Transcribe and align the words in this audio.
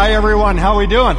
Hi, 0.00 0.12
everyone. 0.12 0.56
How 0.56 0.76
are 0.76 0.78
we 0.78 0.86
doing? 0.86 1.18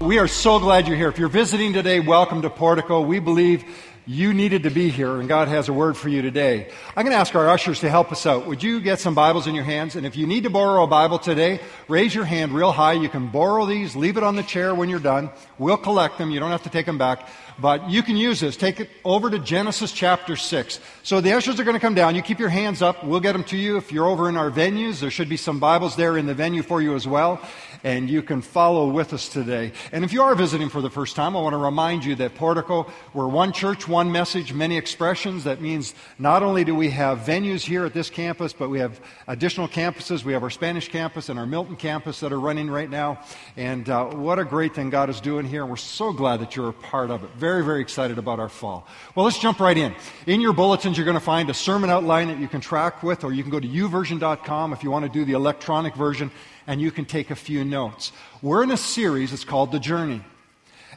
We 0.00 0.18
are 0.18 0.26
so 0.26 0.58
glad 0.58 0.88
you're 0.88 0.96
here. 0.96 1.08
If 1.08 1.20
you're 1.20 1.28
visiting 1.28 1.72
today, 1.72 2.00
welcome 2.00 2.42
to 2.42 2.50
Portico. 2.50 3.00
We 3.00 3.20
believe 3.20 3.64
you 4.06 4.34
needed 4.34 4.64
to 4.64 4.70
be 4.70 4.88
here, 4.88 5.20
and 5.20 5.28
God 5.28 5.46
has 5.46 5.68
a 5.68 5.72
word 5.72 5.96
for 5.96 6.08
you 6.08 6.20
today. 6.20 6.68
I'm 6.96 7.04
going 7.04 7.14
to 7.14 7.20
ask 7.20 7.36
our 7.36 7.48
ushers 7.48 7.78
to 7.80 7.90
help 7.90 8.10
us 8.10 8.26
out. 8.26 8.48
Would 8.48 8.64
you 8.64 8.80
get 8.80 8.98
some 8.98 9.14
Bibles 9.14 9.46
in 9.46 9.54
your 9.54 9.62
hands? 9.62 9.94
And 9.94 10.04
if 10.04 10.16
you 10.16 10.26
need 10.26 10.42
to 10.42 10.50
borrow 10.50 10.82
a 10.82 10.88
Bible 10.88 11.20
today, 11.20 11.60
raise 11.86 12.12
your 12.12 12.24
hand 12.24 12.50
real 12.50 12.72
high. 12.72 12.94
You 12.94 13.08
can 13.08 13.28
borrow 13.28 13.66
these, 13.66 13.94
leave 13.94 14.16
it 14.16 14.24
on 14.24 14.34
the 14.34 14.42
chair 14.42 14.74
when 14.74 14.88
you're 14.88 14.98
done. 14.98 15.30
We'll 15.58 15.76
collect 15.76 16.18
them. 16.18 16.32
You 16.32 16.40
don't 16.40 16.50
have 16.50 16.64
to 16.64 16.70
take 16.70 16.86
them 16.86 16.98
back. 16.98 17.28
But 17.60 17.90
you 17.90 18.04
can 18.04 18.16
use 18.16 18.38
this. 18.38 18.56
Take 18.56 18.78
it 18.78 18.88
over 19.04 19.30
to 19.30 19.38
Genesis 19.38 19.90
chapter 19.90 20.36
6. 20.36 20.78
So 21.02 21.20
the 21.20 21.32
ushers 21.32 21.58
are 21.58 21.64
going 21.64 21.74
to 21.74 21.80
come 21.80 21.94
down. 21.94 22.14
You 22.14 22.22
keep 22.22 22.38
your 22.38 22.48
hands 22.48 22.82
up. 22.82 23.04
We'll 23.04 23.18
get 23.18 23.32
them 23.32 23.42
to 23.44 23.56
you. 23.56 23.76
If 23.76 23.90
you're 23.90 24.06
over 24.06 24.28
in 24.28 24.36
our 24.36 24.50
venues, 24.50 25.00
there 25.00 25.10
should 25.10 25.28
be 25.28 25.36
some 25.36 25.58
Bibles 25.58 25.96
there 25.96 26.16
in 26.16 26.26
the 26.26 26.34
venue 26.34 26.62
for 26.62 26.80
you 26.80 26.94
as 26.94 27.08
well. 27.08 27.40
And 27.84 28.10
you 28.10 28.22
can 28.22 28.42
follow 28.42 28.88
with 28.88 29.12
us 29.12 29.28
today. 29.28 29.72
And 29.92 30.04
if 30.04 30.12
you 30.12 30.22
are 30.22 30.34
visiting 30.34 30.68
for 30.68 30.80
the 30.80 30.90
first 30.90 31.16
time, 31.16 31.36
I 31.36 31.40
want 31.40 31.54
to 31.54 31.58
remind 31.58 32.04
you 32.04 32.14
that 32.16 32.34
Portico, 32.34 32.90
we're 33.14 33.28
one 33.28 33.52
church, 33.52 33.86
one 33.86 34.10
message, 34.10 34.52
many 34.52 34.76
expressions. 34.76 35.44
That 35.44 35.60
means 35.60 35.94
not 36.18 36.42
only 36.42 36.64
do 36.64 36.74
we 36.74 36.90
have 36.90 37.20
venues 37.20 37.64
here 37.64 37.84
at 37.84 37.94
this 37.94 38.10
campus, 38.10 38.52
but 38.52 38.68
we 38.68 38.80
have 38.80 39.00
additional 39.28 39.68
campuses. 39.68 40.24
We 40.24 40.32
have 40.32 40.42
our 40.42 40.50
Spanish 40.50 40.88
campus 40.88 41.28
and 41.28 41.38
our 41.38 41.46
Milton 41.46 41.76
campus 41.76 42.20
that 42.20 42.32
are 42.32 42.40
running 42.40 42.68
right 42.68 42.90
now. 42.90 43.20
And 43.56 43.88
uh, 43.88 44.06
what 44.06 44.38
a 44.38 44.44
great 44.44 44.74
thing 44.74 44.90
God 44.90 45.08
is 45.08 45.20
doing 45.20 45.46
here. 45.46 45.64
We're 45.64 45.76
so 45.76 46.12
glad 46.12 46.40
that 46.40 46.56
you're 46.56 46.70
a 46.70 46.72
part 46.72 47.10
of 47.10 47.22
it. 47.22 47.30
Very, 47.36 47.47
very 47.48 47.64
very 47.64 47.80
excited 47.80 48.18
about 48.18 48.38
our 48.38 48.50
fall. 48.50 48.86
Well, 49.14 49.24
let's 49.24 49.38
jump 49.38 49.58
right 49.58 49.76
in. 49.76 49.94
In 50.26 50.42
your 50.42 50.52
bulletins, 50.52 50.98
you're 50.98 51.06
going 51.06 51.16
to 51.16 51.30
find 51.34 51.48
a 51.48 51.54
sermon 51.54 51.88
outline 51.88 52.28
that 52.28 52.38
you 52.38 52.46
can 52.46 52.60
track 52.60 53.02
with, 53.02 53.24
or 53.24 53.32
you 53.32 53.42
can 53.42 53.50
go 53.50 53.58
to 53.58 53.66
youversion.com 53.66 54.74
if 54.74 54.84
you 54.84 54.90
want 54.90 55.06
to 55.06 55.08
do 55.10 55.24
the 55.24 55.32
electronic 55.32 55.94
version 55.94 56.30
and 56.66 56.78
you 56.78 56.90
can 56.90 57.06
take 57.06 57.30
a 57.30 57.34
few 57.34 57.64
notes. 57.64 58.12
We're 58.42 58.62
in 58.62 58.70
a 58.70 58.76
series, 58.76 59.32
it's 59.32 59.44
called 59.44 59.72
The 59.72 59.78
Journey. 59.78 60.22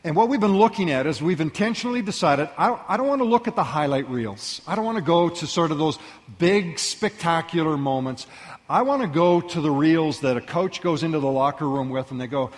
And 0.03 0.13
what 0.13 0.27
we've 0.27 0.41
been 0.41 0.57
looking 0.57 0.91
at 0.91 1.07
is 1.07 1.21
we've 1.21 1.39
intentionally 1.39 2.01
decided 2.01 2.49
I, 2.57 2.77
I, 2.85 2.97
don't 2.97 3.07
want 3.07 3.21
to 3.21 3.29
look 3.35 3.47
at 3.47 3.55
the 3.55 3.63
highlight 3.63 4.09
reels. 4.09 4.61
I 4.67 4.75
don't 4.75 4.83
want 4.83 4.97
to 4.97 5.03
go 5.03 5.29
to 5.29 5.47
sort 5.47 5.71
of 5.71 5.77
those 5.77 5.99
big, 6.37 6.79
spectacular 6.79 7.77
moments. 7.77 8.27
I 8.67 8.81
want 8.81 9.03
to 9.03 9.07
go 9.07 9.39
to 9.39 9.61
the 9.61 9.71
reels 9.71 10.19
that 10.19 10.35
a 10.35 10.41
coach 10.41 10.81
goes 10.81 11.01
into 11.03 11.19
the 11.19 11.31
locker 11.31 11.69
room 11.69 11.89
with 11.89 12.11
and 12.11 12.19
they 12.19 12.27
go, 12.27 12.51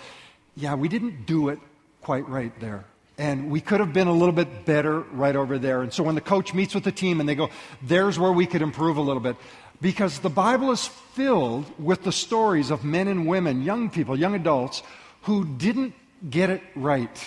yeah, 0.56 0.74
we 0.74 0.88
didn't 0.88 1.26
do 1.26 1.48
it 1.50 1.60
quite 2.00 2.28
right 2.28 2.58
there. 2.58 2.86
And 3.16 3.50
we 3.50 3.60
could 3.60 3.78
have 3.78 3.92
been 3.92 4.08
a 4.08 4.12
little 4.12 4.34
bit 4.34 4.64
better 4.64 5.00
right 5.00 5.36
over 5.36 5.58
there. 5.58 5.82
And 5.82 5.92
so 5.92 6.02
when 6.02 6.16
the 6.16 6.20
coach 6.20 6.52
meets 6.52 6.74
with 6.74 6.82
the 6.82 6.92
team 6.92 7.20
and 7.20 7.28
they 7.28 7.36
go, 7.36 7.48
there's 7.80 8.18
where 8.18 8.32
we 8.32 8.46
could 8.46 8.62
improve 8.62 8.96
a 8.96 9.00
little 9.00 9.22
bit, 9.22 9.36
because 9.80 10.18
the 10.18 10.30
Bible 10.30 10.72
is 10.72 10.86
filled 10.86 11.66
with 11.78 12.02
the 12.02 12.10
stories 12.10 12.70
of 12.70 12.84
men 12.84 13.06
and 13.06 13.26
women, 13.26 13.62
young 13.62 13.88
people, 13.88 14.18
young 14.18 14.34
adults, 14.34 14.82
who 15.22 15.44
didn't 15.44 15.94
get 16.28 16.50
it 16.50 16.62
right, 16.74 17.24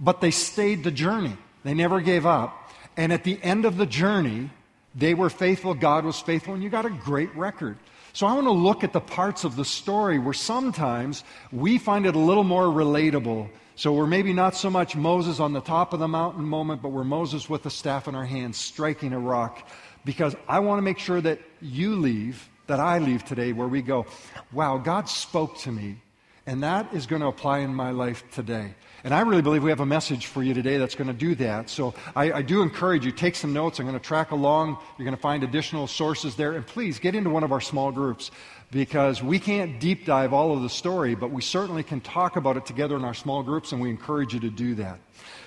but 0.00 0.20
they 0.20 0.30
stayed 0.30 0.82
the 0.82 0.90
journey. 0.90 1.36
They 1.64 1.74
never 1.74 2.00
gave 2.00 2.26
up. 2.26 2.70
And 2.96 3.12
at 3.12 3.24
the 3.24 3.38
end 3.42 3.64
of 3.64 3.76
the 3.76 3.86
journey, 3.86 4.50
they 4.94 5.14
were 5.14 5.30
faithful, 5.30 5.74
God 5.74 6.04
was 6.04 6.18
faithful, 6.18 6.54
and 6.54 6.62
you 6.62 6.70
got 6.70 6.86
a 6.86 6.90
great 6.90 7.34
record. 7.36 7.76
So 8.12 8.26
I 8.26 8.32
want 8.32 8.46
to 8.46 8.52
look 8.52 8.82
at 8.82 8.94
the 8.94 9.00
parts 9.00 9.44
of 9.44 9.56
the 9.56 9.64
story 9.64 10.18
where 10.18 10.32
sometimes 10.32 11.22
we 11.52 11.76
find 11.76 12.06
it 12.06 12.14
a 12.14 12.18
little 12.18 12.44
more 12.44 12.64
relatable. 12.64 13.50
So 13.78 13.92
we're 13.92 14.06
maybe 14.06 14.32
not 14.32 14.56
so 14.56 14.70
much 14.70 14.96
Moses 14.96 15.38
on 15.38 15.52
the 15.52 15.60
top 15.60 15.92
of 15.92 16.00
the 16.00 16.08
mountain 16.08 16.44
moment, 16.44 16.80
but 16.80 16.88
we're 16.88 17.04
Moses 17.04 17.50
with 17.50 17.66
a 17.66 17.70
staff 17.70 18.08
in 18.08 18.14
our 18.14 18.24
hands 18.24 18.56
striking 18.56 19.12
a 19.12 19.18
rock 19.18 19.68
because 20.02 20.34
I 20.48 20.60
want 20.60 20.78
to 20.78 20.82
make 20.82 20.98
sure 20.98 21.20
that 21.20 21.40
you 21.60 21.94
leave, 21.96 22.48
that 22.68 22.80
I 22.80 23.00
leave 23.00 23.26
today, 23.26 23.52
where 23.52 23.68
we 23.68 23.82
go, 23.82 24.06
wow, 24.50 24.78
God 24.78 25.10
spoke 25.10 25.58
to 25.58 25.72
me, 25.72 26.00
and 26.46 26.62
that 26.62 26.94
is 26.94 27.04
going 27.04 27.20
to 27.20 27.28
apply 27.28 27.58
in 27.58 27.74
my 27.74 27.90
life 27.90 28.24
today. 28.30 28.74
And 29.04 29.14
I 29.14 29.20
really 29.20 29.42
believe 29.42 29.62
we 29.62 29.70
have 29.70 29.80
a 29.80 29.86
message 29.86 30.26
for 30.26 30.42
you 30.42 30.54
today 30.54 30.78
that's 30.78 30.94
going 30.94 31.08
to 31.08 31.14
do 31.14 31.34
that. 31.36 31.70
So 31.70 31.94
I, 32.14 32.32
I, 32.32 32.42
do 32.42 32.62
encourage 32.62 33.04
you, 33.04 33.12
take 33.12 33.36
some 33.36 33.52
notes. 33.52 33.78
I'm 33.78 33.86
going 33.86 33.98
to 33.98 34.04
track 34.04 34.30
along. 34.32 34.78
You're 34.98 35.04
going 35.04 35.16
to 35.16 35.20
find 35.20 35.44
additional 35.44 35.86
sources 35.86 36.34
there. 36.34 36.52
And 36.52 36.66
please 36.66 36.98
get 36.98 37.14
into 37.14 37.30
one 37.30 37.44
of 37.44 37.52
our 37.52 37.60
small 37.60 37.92
groups 37.92 38.30
because 38.70 39.22
we 39.22 39.38
can't 39.38 39.78
deep 39.78 40.06
dive 40.06 40.32
all 40.32 40.56
of 40.56 40.62
the 40.62 40.68
story, 40.68 41.14
but 41.14 41.30
we 41.30 41.40
certainly 41.42 41.82
can 41.82 42.00
talk 42.00 42.36
about 42.36 42.56
it 42.56 42.66
together 42.66 42.96
in 42.96 43.04
our 43.04 43.14
small 43.14 43.42
groups, 43.42 43.72
and 43.72 43.80
we 43.80 43.90
encourage 43.90 44.34
you 44.34 44.40
to 44.40 44.50
do 44.50 44.74
that. 44.74 44.98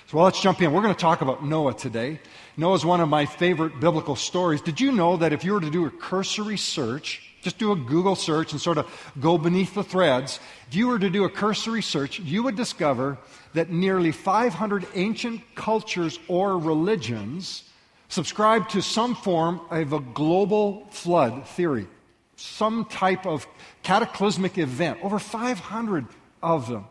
So 0.06 0.16
well, 0.16 0.24
let's 0.24 0.40
jump 0.40 0.60
in. 0.62 0.72
We're 0.72 0.82
going 0.82 0.94
to 0.94 1.00
talk 1.00 1.20
about 1.20 1.44
Noah 1.44 1.74
today. 1.74 2.18
Noah 2.56 2.74
is 2.74 2.84
one 2.84 3.00
of 3.00 3.08
my 3.08 3.26
favorite 3.26 3.78
biblical 3.78 4.16
stories. 4.16 4.60
Did 4.60 4.80
you 4.80 4.90
know 4.90 5.16
that 5.18 5.32
if 5.32 5.44
you 5.44 5.52
were 5.52 5.60
to 5.60 5.70
do 5.70 5.86
a 5.86 5.90
cursory 5.90 6.56
search, 6.56 7.29
just 7.42 7.58
do 7.58 7.72
a 7.72 7.76
Google 7.76 8.16
search 8.16 8.52
and 8.52 8.60
sort 8.60 8.78
of 8.78 9.12
go 9.20 9.38
beneath 9.38 9.74
the 9.74 9.84
threads, 9.84 10.40
if 10.68 10.74
you 10.74 10.88
were 10.88 10.98
to 10.98 11.10
do 11.10 11.24
a 11.24 11.30
cursory 11.30 11.82
search, 11.82 12.20
you 12.20 12.42
would 12.42 12.56
discover 12.56 13.18
that 13.54 13.70
nearly 13.70 14.12
500 14.12 14.86
ancient 14.94 15.42
cultures 15.54 16.18
or 16.28 16.58
religions 16.58 17.64
subscribe 18.08 18.68
to 18.68 18.82
some 18.82 19.14
form 19.14 19.60
of 19.70 19.92
a 19.92 20.00
global 20.00 20.86
flood 20.90 21.46
theory, 21.48 21.86
some 22.36 22.84
type 22.84 23.26
of 23.26 23.46
cataclysmic 23.82 24.58
event, 24.58 24.98
over 25.02 25.18
500 25.18 26.06
of 26.42 26.68
them. 26.68 26.86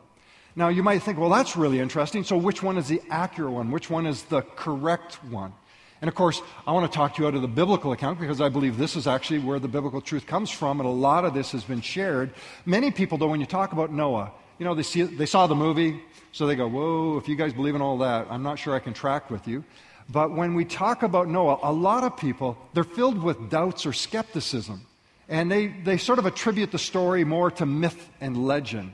Now, 0.55 0.69
you 0.69 0.83
might 0.83 1.03
think, 1.03 1.17
well, 1.17 1.29
that's 1.29 1.55
really 1.55 1.79
interesting. 1.79 2.23
So, 2.23 2.35
which 2.35 2.63
one 2.63 2.77
is 2.77 2.87
the 2.87 3.01
accurate 3.09 3.51
one? 3.51 3.71
Which 3.71 3.89
one 3.89 4.05
is 4.05 4.23
the 4.23 4.41
correct 4.41 5.23
one? 5.25 5.53
And 6.01 6.07
of 6.07 6.15
course, 6.15 6.41
I 6.65 6.71
want 6.71 6.89
to 6.89 6.95
talk 6.95 7.15
to 7.15 7.21
you 7.21 7.27
out 7.27 7.35
of 7.35 7.41
the 7.41 7.47
biblical 7.47 7.91
account 7.91 8.19
because 8.19 8.39
I 8.39 8.49
believe 8.49 8.77
this 8.77 8.95
is 8.95 9.05
actually 9.05 9.39
where 9.39 9.59
the 9.59 9.67
biblical 9.67 9.99
truth 9.99 10.25
comes 10.25 10.49
from, 10.49 10.79
and 10.79 10.87
a 10.87 10.91
lot 10.91 11.25
of 11.25 11.33
this 11.33 11.51
has 11.51 11.63
been 11.63 11.81
shared. 11.81 12.31
Many 12.65 12.91
people, 12.91 13.17
though, 13.17 13.27
when 13.27 13.41
you 13.41 13.45
talk 13.45 13.73
about 13.73 13.91
Noah, 13.91 14.31
you 14.59 14.65
know, 14.65 14.75
they, 14.75 14.83
see, 14.83 15.03
they 15.03 15.25
saw 15.25 15.47
the 15.47 15.55
movie, 15.55 16.01
so 16.31 16.47
they 16.47 16.55
go, 16.55 16.67
Whoa, 16.67 17.17
if 17.17 17.27
you 17.27 17.35
guys 17.35 17.53
believe 17.53 17.75
in 17.75 17.81
all 17.81 17.97
that, 17.99 18.27
I'm 18.29 18.43
not 18.43 18.59
sure 18.59 18.75
I 18.75 18.79
can 18.79 18.93
track 18.93 19.29
with 19.29 19.47
you. 19.47 19.63
But 20.09 20.31
when 20.31 20.55
we 20.55 20.65
talk 20.65 21.03
about 21.03 21.27
Noah, 21.27 21.59
a 21.61 21.71
lot 21.71 22.03
of 22.03 22.17
people, 22.17 22.57
they're 22.73 22.83
filled 22.83 23.21
with 23.21 23.49
doubts 23.49 23.85
or 23.85 23.93
skepticism. 23.93 24.85
And 25.27 25.51
they, 25.51 25.67
they 25.67 25.97
sort 25.97 26.17
of 26.17 26.25
attribute 26.25 26.71
the 26.71 26.79
story 26.79 27.23
more 27.23 27.51
to 27.51 27.65
myth 27.65 28.09
and 28.19 28.47
legend. 28.47 28.93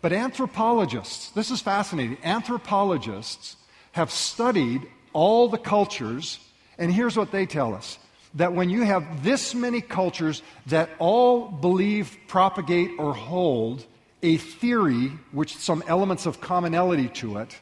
But 0.00 0.12
anthropologists, 0.12 1.30
this 1.30 1.50
is 1.50 1.60
fascinating, 1.60 2.16
anthropologists 2.24 3.56
have 3.92 4.10
studied 4.10 4.88
all 5.18 5.48
the 5.48 5.58
cultures, 5.58 6.38
and 6.78 6.94
here's 6.94 7.16
what 7.16 7.32
they 7.32 7.44
tell 7.44 7.74
us 7.74 7.98
that 8.34 8.52
when 8.52 8.70
you 8.70 8.84
have 8.84 9.24
this 9.24 9.52
many 9.52 9.80
cultures 9.80 10.42
that 10.66 10.88
all 11.00 11.48
believe, 11.48 12.16
propagate, 12.28 12.92
or 12.98 13.14
hold 13.14 13.84
a 14.22 14.36
theory, 14.36 15.10
which 15.32 15.56
some 15.56 15.82
elements 15.88 16.24
of 16.24 16.40
commonality 16.40 17.08
to 17.08 17.38
it, 17.38 17.58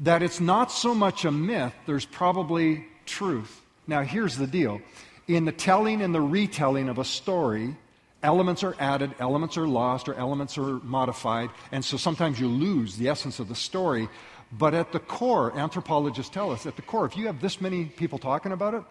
that 0.00 0.24
it's 0.24 0.40
not 0.40 0.72
so 0.72 0.92
much 0.92 1.24
a 1.24 1.30
myth, 1.30 1.72
there's 1.86 2.04
probably 2.04 2.84
truth. 3.06 3.60
Now, 3.86 4.02
here's 4.02 4.36
the 4.36 4.48
deal 4.48 4.80
in 5.28 5.44
the 5.44 5.52
telling 5.52 6.02
and 6.02 6.12
the 6.12 6.20
retelling 6.20 6.88
of 6.88 6.98
a 6.98 7.04
story, 7.04 7.76
elements 8.24 8.64
are 8.64 8.74
added, 8.80 9.14
elements 9.20 9.56
are 9.56 9.68
lost, 9.68 10.08
or 10.08 10.14
elements 10.14 10.58
are 10.58 10.80
modified, 10.82 11.50
and 11.70 11.84
so 11.84 11.96
sometimes 11.96 12.40
you 12.40 12.48
lose 12.48 12.96
the 12.96 13.08
essence 13.08 13.38
of 13.38 13.48
the 13.48 13.54
story. 13.54 14.08
But 14.52 14.74
at 14.74 14.92
the 14.92 15.00
core, 15.00 15.56
anthropologists 15.56 16.32
tell 16.32 16.50
us, 16.50 16.66
at 16.66 16.76
the 16.76 16.82
core, 16.82 17.04
if 17.04 17.16
you 17.16 17.26
have 17.26 17.40
this 17.40 17.60
many 17.60 17.84
people 17.84 18.18
talking 18.18 18.52
about 18.52 18.74
it, 18.74 18.82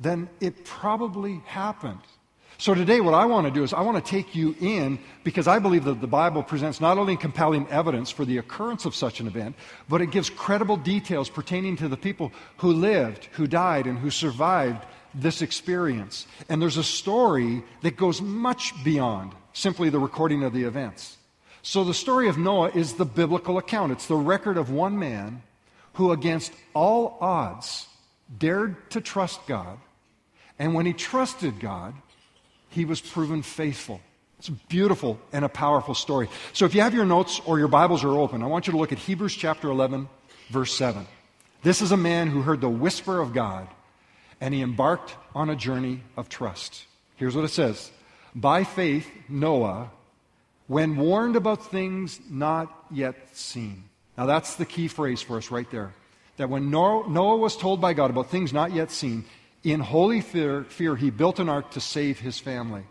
then 0.00 0.28
it 0.40 0.64
probably 0.64 1.42
happened. 1.46 2.00
So 2.58 2.74
today, 2.74 3.00
what 3.00 3.14
I 3.14 3.24
want 3.24 3.46
to 3.46 3.50
do 3.50 3.64
is 3.64 3.72
I 3.72 3.80
want 3.80 4.02
to 4.02 4.10
take 4.10 4.36
you 4.36 4.54
in 4.60 4.98
because 5.24 5.48
I 5.48 5.58
believe 5.58 5.84
that 5.84 6.00
the 6.00 6.06
Bible 6.06 6.42
presents 6.42 6.80
not 6.80 6.96
only 6.96 7.16
compelling 7.16 7.66
evidence 7.68 8.10
for 8.10 8.24
the 8.24 8.38
occurrence 8.38 8.84
of 8.84 8.94
such 8.94 9.20
an 9.20 9.26
event, 9.26 9.56
but 9.88 10.00
it 10.00 10.12
gives 10.12 10.30
credible 10.30 10.76
details 10.76 11.28
pertaining 11.28 11.76
to 11.78 11.88
the 11.88 11.96
people 11.96 12.32
who 12.58 12.72
lived, 12.72 13.28
who 13.32 13.46
died, 13.46 13.86
and 13.86 13.98
who 13.98 14.10
survived 14.10 14.84
this 15.14 15.42
experience. 15.42 16.26
And 16.48 16.62
there's 16.62 16.76
a 16.76 16.84
story 16.84 17.64
that 17.82 17.96
goes 17.96 18.22
much 18.22 18.72
beyond 18.84 19.32
simply 19.52 19.90
the 19.90 19.98
recording 19.98 20.44
of 20.44 20.52
the 20.52 20.64
events. 20.64 21.16
So 21.62 21.84
the 21.84 21.94
story 21.94 22.28
of 22.28 22.36
Noah 22.36 22.70
is 22.70 22.94
the 22.94 23.04
biblical 23.04 23.56
account. 23.56 23.92
It's 23.92 24.06
the 24.06 24.16
record 24.16 24.58
of 24.58 24.70
one 24.70 24.98
man 24.98 25.42
who, 25.94 26.10
against 26.10 26.52
all 26.74 27.16
odds, 27.20 27.86
dared 28.36 28.90
to 28.90 29.00
trust 29.00 29.46
God. 29.46 29.78
And 30.58 30.74
when 30.74 30.86
he 30.86 30.92
trusted 30.92 31.60
God, 31.60 31.94
he 32.68 32.84
was 32.84 33.00
proven 33.00 33.42
faithful. 33.42 34.00
It's 34.38 34.48
a 34.48 34.52
beautiful 34.52 35.20
and 35.32 35.44
a 35.44 35.48
powerful 35.48 35.94
story. 35.94 36.28
So 36.52 36.64
if 36.64 36.74
you 36.74 36.80
have 36.80 36.94
your 36.94 37.04
notes 37.04 37.40
or 37.46 37.60
your 37.60 37.68
Bibles 37.68 38.02
are 38.02 38.10
open, 38.10 38.42
I 38.42 38.46
want 38.46 38.66
you 38.66 38.72
to 38.72 38.78
look 38.78 38.90
at 38.90 38.98
Hebrews 38.98 39.34
chapter 39.34 39.70
11, 39.70 40.08
verse 40.50 40.74
7. 40.74 41.06
This 41.62 41.80
is 41.80 41.92
a 41.92 41.96
man 41.96 42.28
who 42.28 42.42
heard 42.42 42.60
the 42.60 42.68
whisper 42.68 43.20
of 43.20 43.32
God 43.32 43.68
and 44.40 44.52
he 44.52 44.60
embarked 44.60 45.14
on 45.36 45.48
a 45.48 45.54
journey 45.54 46.00
of 46.16 46.28
trust. 46.28 46.86
Here's 47.14 47.36
what 47.36 47.44
it 47.44 47.50
says 47.50 47.92
By 48.34 48.64
faith, 48.64 49.08
Noah, 49.28 49.90
when 50.72 50.96
warned 50.96 51.36
about 51.36 51.70
things 51.70 52.18
not 52.30 52.74
yet 52.90 53.14
seen. 53.36 53.84
Now, 54.16 54.24
that's 54.24 54.56
the 54.56 54.64
key 54.64 54.88
phrase 54.88 55.20
for 55.20 55.36
us 55.36 55.50
right 55.50 55.70
there. 55.70 55.92
That 56.38 56.48
when 56.48 56.70
Noah 56.70 57.36
was 57.36 57.58
told 57.58 57.78
by 57.78 57.92
God 57.92 58.08
about 58.08 58.30
things 58.30 58.54
not 58.54 58.72
yet 58.72 58.90
seen, 58.90 59.26
in 59.64 59.80
holy 59.80 60.22
fear, 60.22 60.64
fear, 60.64 60.96
he 60.96 61.10
built 61.10 61.40
an 61.40 61.50
ark 61.50 61.72
to 61.72 61.80
save 61.80 62.20
his 62.20 62.38
family. 62.38 62.84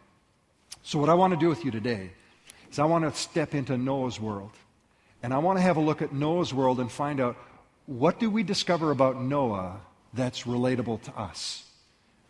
So, 0.83 0.99
what 0.99 1.09
I 1.09 1.15
want 1.15 1.33
to 1.33 1.39
do 1.39 1.49
with 1.49 1.65
you 1.65 1.71
today 1.71 2.11
is 2.71 2.77
I 2.77 2.85
want 2.85 3.03
to 3.03 3.19
step 3.19 3.55
into 3.55 3.75
Noah's 3.79 4.19
world. 4.19 4.51
And 5.23 5.33
I 5.33 5.39
want 5.39 5.57
to 5.57 5.63
have 5.63 5.77
a 5.77 5.81
look 5.81 6.03
at 6.03 6.13
Noah's 6.13 6.53
world 6.53 6.79
and 6.79 6.91
find 6.91 7.19
out 7.19 7.35
what 7.87 8.19
do 8.19 8.29
we 8.29 8.43
discover 8.43 8.91
about 8.91 9.19
Noah 9.19 9.81
that's 10.13 10.43
relatable 10.43 11.01
to 11.01 11.11
us? 11.17 11.65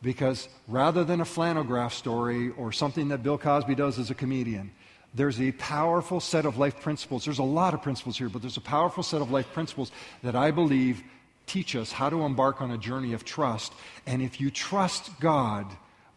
Because 0.02 0.48
rather 0.70 1.04
than 1.04 1.20
a 1.20 1.26
flannel 1.26 1.66
graph 1.66 1.94
story 1.94 2.52
or 2.52 2.72
something 2.72 3.10
that 3.10 3.22
Bill 3.22 3.38
Cosby 3.38 3.76
does 3.76 4.00
as 4.00 4.10
a 4.10 4.16
comedian, 4.16 4.72
there's 5.14 5.42
a 5.42 5.52
powerful 5.54 6.20
set 6.20 6.46
of 6.46 6.58
life 6.58 6.80
principles. 6.80 7.26
There's 7.26 7.40
a 7.40 7.44
lot 7.44 7.74
of 7.74 7.82
principles 7.82 8.18
here, 8.18 8.30
but 8.30 8.42
there's 8.42 8.58
a 8.58 8.62
powerful 8.62 9.04
set 9.04 9.22
of 9.22 9.32
life 9.32 9.52
principles 9.54 9.92
that 10.24 10.36
I 10.36 10.52
believe 10.52 11.04
teach 11.48 11.76
us 11.76 11.92
how 11.92 12.10
to 12.10 12.22
embark 12.22 12.62
on 12.62 12.72
a 12.72 12.78
journey 12.78 13.14
of 13.14 13.26
trust. 13.26 13.74
And 14.06 14.22
if 14.22 14.40
you 14.40 14.50
trust 14.50 15.10
God, 15.20 15.66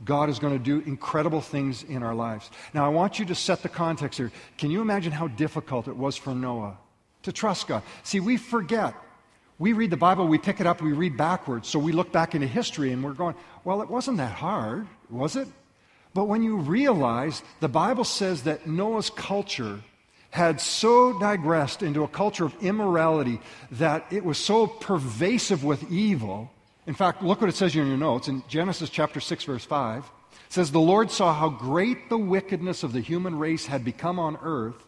God 0.04 0.28
is 0.30 0.38
going 0.38 0.56
to 0.56 0.62
do 0.62 0.80
incredible 0.88 1.40
things 1.40 1.82
in 1.82 2.02
our 2.02 2.14
lives. 2.14 2.50
Now, 2.72 2.84
I 2.84 2.88
want 2.88 3.18
you 3.18 3.24
to 3.26 3.34
set 3.34 3.62
the 3.62 3.68
context 3.68 4.18
here. 4.18 4.30
Can 4.58 4.70
you 4.70 4.80
imagine 4.80 5.12
how 5.12 5.28
difficult 5.28 5.88
it 5.88 5.96
was 5.96 6.16
for 6.16 6.34
Noah 6.34 6.76
to 7.22 7.32
trust 7.32 7.66
God? 7.66 7.82
See, 8.04 8.20
we 8.20 8.36
forget. 8.36 8.94
We 9.58 9.72
read 9.72 9.90
the 9.90 9.96
Bible, 9.96 10.26
we 10.26 10.38
pick 10.38 10.60
it 10.60 10.66
up, 10.66 10.82
we 10.82 10.92
read 10.92 11.16
backwards. 11.16 11.68
So 11.68 11.78
we 11.78 11.92
look 11.92 12.10
back 12.10 12.34
into 12.34 12.46
history 12.46 12.92
and 12.92 13.04
we're 13.04 13.12
going, 13.12 13.36
well, 13.62 13.82
it 13.82 13.88
wasn't 13.88 14.18
that 14.18 14.32
hard, 14.32 14.86
was 15.10 15.36
it? 15.36 15.48
But 16.14 16.24
when 16.24 16.42
you 16.42 16.56
realize 16.56 17.42
the 17.60 17.68
Bible 17.68 18.04
says 18.04 18.44
that 18.44 18.66
Noah's 18.66 19.10
culture 19.10 19.80
had 20.30 20.60
so 20.60 21.18
digressed 21.18 21.82
into 21.82 22.02
a 22.02 22.08
culture 22.08 22.44
of 22.44 22.54
immorality 22.62 23.40
that 23.72 24.06
it 24.10 24.24
was 24.24 24.38
so 24.38 24.66
pervasive 24.66 25.64
with 25.64 25.90
evil 25.90 26.50
in 26.86 26.94
fact, 26.94 27.22
look 27.22 27.40
what 27.40 27.48
it 27.48 27.56
says 27.56 27.72
here 27.72 27.82
in 27.82 27.88
your 27.88 27.96
notes 27.96 28.28
in 28.28 28.42
Genesis 28.48 28.90
chapter 28.90 29.20
6, 29.20 29.44
verse 29.44 29.64
5. 29.64 30.04
It 30.04 30.52
says, 30.52 30.70
The 30.70 30.80
Lord 30.80 31.10
saw 31.10 31.32
how 31.32 31.48
great 31.48 32.10
the 32.10 32.18
wickedness 32.18 32.82
of 32.82 32.92
the 32.92 33.00
human 33.00 33.38
race 33.38 33.66
had 33.66 33.84
become 33.84 34.18
on 34.18 34.36
earth, 34.42 34.84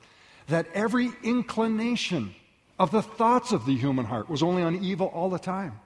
that 0.49 0.67
every 0.75 1.11
inclination 1.23 2.35
of 2.79 2.91
the 2.91 3.03
thoughts 3.03 3.53
of 3.53 3.65
the 3.65 3.77
human 3.77 4.05
heart 4.05 4.29
was 4.29 4.43
only 4.43 4.63
on 4.63 4.85
evil 4.85 5.07
all 5.09 5.31
the 5.31 5.39
time. 5.39 5.81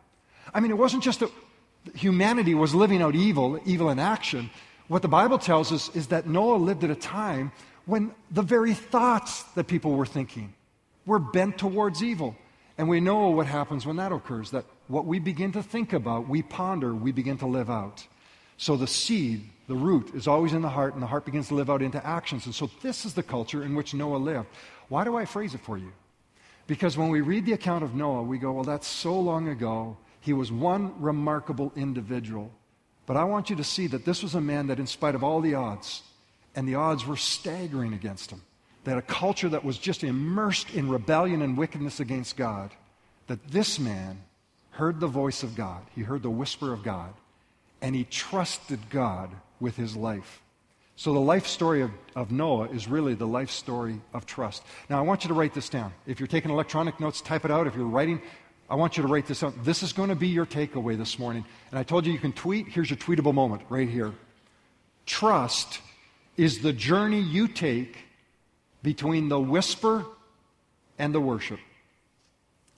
I 0.52 0.58
mean, 0.58 0.72
it 0.72 0.78
wasn't 0.78 1.04
just 1.04 1.20
that 1.20 1.30
humanity 1.94 2.54
was 2.54 2.74
living 2.74 3.00
out 3.00 3.14
evil, 3.14 3.60
evil 3.64 3.88
in 3.90 4.00
action. 4.00 4.50
What 4.90 5.02
the 5.02 5.08
Bible 5.08 5.38
tells 5.38 5.70
us 5.70 5.88
is 5.94 6.08
that 6.08 6.26
Noah 6.26 6.56
lived 6.56 6.82
at 6.82 6.90
a 6.90 6.96
time 6.96 7.52
when 7.86 8.12
the 8.28 8.42
very 8.42 8.74
thoughts 8.74 9.44
that 9.54 9.68
people 9.68 9.92
were 9.92 10.04
thinking 10.04 10.52
were 11.06 11.20
bent 11.20 11.58
towards 11.58 12.02
evil. 12.02 12.34
And 12.76 12.88
we 12.88 12.98
know 12.98 13.28
what 13.28 13.46
happens 13.46 13.86
when 13.86 13.98
that 13.98 14.10
occurs 14.10 14.50
that 14.50 14.64
what 14.88 15.06
we 15.06 15.20
begin 15.20 15.52
to 15.52 15.62
think 15.62 15.92
about, 15.92 16.28
we 16.28 16.42
ponder, 16.42 16.92
we 16.92 17.12
begin 17.12 17.38
to 17.38 17.46
live 17.46 17.70
out. 17.70 18.04
So 18.56 18.76
the 18.76 18.88
seed, 18.88 19.48
the 19.68 19.76
root, 19.76 20.12
is 20.12 20.26
always 20.26 20.54
in 20.54 20.62
the 20.62 20.68
heart, 20.68 20.94
and 20.94 21.02
the 21.04 21.06
heart 21.06 21.24
begins 21.24 21.46
to 21.48 21.54
live 21.54 21.70
out 21.70 21.82
into 21.82 22.04
actions. 22.04 22.46
And 22.46 22.54
so 22.54 22.68
this 22.82 23.04
is 23.04 23.14
the 23.14 23.22
culture 23.22 23.62
in 23.62 23.76
which 23.76 23.94
Noah 23.94 24.16
lived. 24.16 24.48
Why 24.88 25.04
do 25.04 25.16
I 25.16 25.24
phrase 25.24 25.54
it 25.54 25.60
for 25.60 25.78
you? 25.78 25.92
Because 26.66 26.98
when 26.98 27.10
we 27.10 27.20
read 27.20 27.46
the 27.46 27.52
account 27.52 27.84
of 27.84 27.94
Noah, 27.94 28.24
we 28.24 28.38
go, 28.38 28.50
well, 28.50 28.64
that's 28.64 28.88
so 28.88 29.16
long 29.20 29.46
ago. 29.46 29.98
He 30.18 30.32
was 30.32 30.50
one 30.50 31.00
remarkable 31.00 31.72
individual. 31.76 32.50
But 33.10 33.16
I 33.16 33.24
want 33.24 33.50
you 33.50 33.56
to 33.56 33.64
see 33.64 33.88
that 33.88 34.04
this 34.04 34.22
was 34.22 34.36
a 34.36 34.40
man 34.40 34.68
that, 34.68 34.78
in 34.78 34.86
spite 34.86 35.16
of 35.16 35.24
all 35.24 35.40
the 35.40 35.56
odds, 35.56 36.02
and 36.54 36.68
the 36.68 36.76
odds 36.76 37.04
were 37.04 37.16
staggering 37.16 37.92
against 37.92 38.30
him, 38.30 38.40
that 38.84 38.98
a 38.98 39.02
culture 39.02 39.48
that 39.48 39.64
was 39.64 39.78
just 39.78 40.04
immersed 40.04 40.72
in 40.76 40.88
rebellion 40.88 41.42
and 41.42 41.58
wickedness 41.58 41.98
against 41.98 42.36
God, 42.36 42.70
that 43.26 43.44
this 43.50 43.80
man 43.80 44.22
heard 44.70 45.00
the 45.00 45.08
voice 45.08 45.42
of 45.42 45.56
God, 45.56 45.82
he 45.96 46.02
heard 46.02 46.22
the 46.22 46.30
whisper 46.30 46.72
of 46.72 46.84
God, 46.84 47.12
and 47.82 47.96
he 47.96 48.04
trusted 48.04 48.78
God 48.90 49.30
with 49.58 49.74
his 49.74 49.96
life. 49.96 50.40
So, 50.94 51.12
the 51.12 51.18
life 51.18 51.48
story 51.48 51.82
of, 51.82 51.90
of 52.14 52.30
Noah 52.30 52.68
is 52.68 52.86
really 52.86 53.14
the 53.14 53.26
life 53.26 53.50
story 53.50 54.00
of 54.14 54.24
trust. 54.24 54.62
Now, 54.88 55.00
I 55.00 55.02
want 55.02 55.24
you 55.24 55.28
to 55.28 55.34
write 55.34 55.52
this 55.52 55.68
down. 55.68 55.92
If 56.06 56.20
you're 56.20 56.28
taking 56.28 56.52
electronic 56.52 57.00
notes, 57.00 57.20
type 57.20 57.44
it 57.44 57.50
out. 57.50 57.66
If 57.66 57.74
you're 57.74 57.86
writing, 57.86 58.22
I 58.70 58.76
want 58.76 58.96
you 58.96 59.02
to 59.02 59.08
write 59.08 59.26
this 59.26 59.42
out. 59.42 59.64
This 59.64 59.82
is 59.82 59.92
going 59.92 60.10
to 60.10 60.14
be 60.14 60.28
your 60.28 60.46
takeaway 60.46 60.96
this 60.96 61.18
morning. 61.18 61.44
And 61.70 61.78
I 61.78 61.82
told 61.82 62.06
you 62.06 62.12
you 62.12 62.20
can 62.20 62.32
tweet. 62.32 62.68
Here's 62.68 62.88
your 62.88 62.98
tweetable 62.98 63.34
moment 63.34 63.62
right 63.68 63.88
here. 63.88 64.12
Trust 65.06 65.80
is 66.36 66.60
the 66.60 66.72
journey 66.72 67.20
you 67.20 67.48
take 67.48 67.98
between 68.84 69.28
the 69.28 69.40
whisper 69.40 70.04
and 71.00 71.12
the 71.12 71.20
worship. 71.20 71.58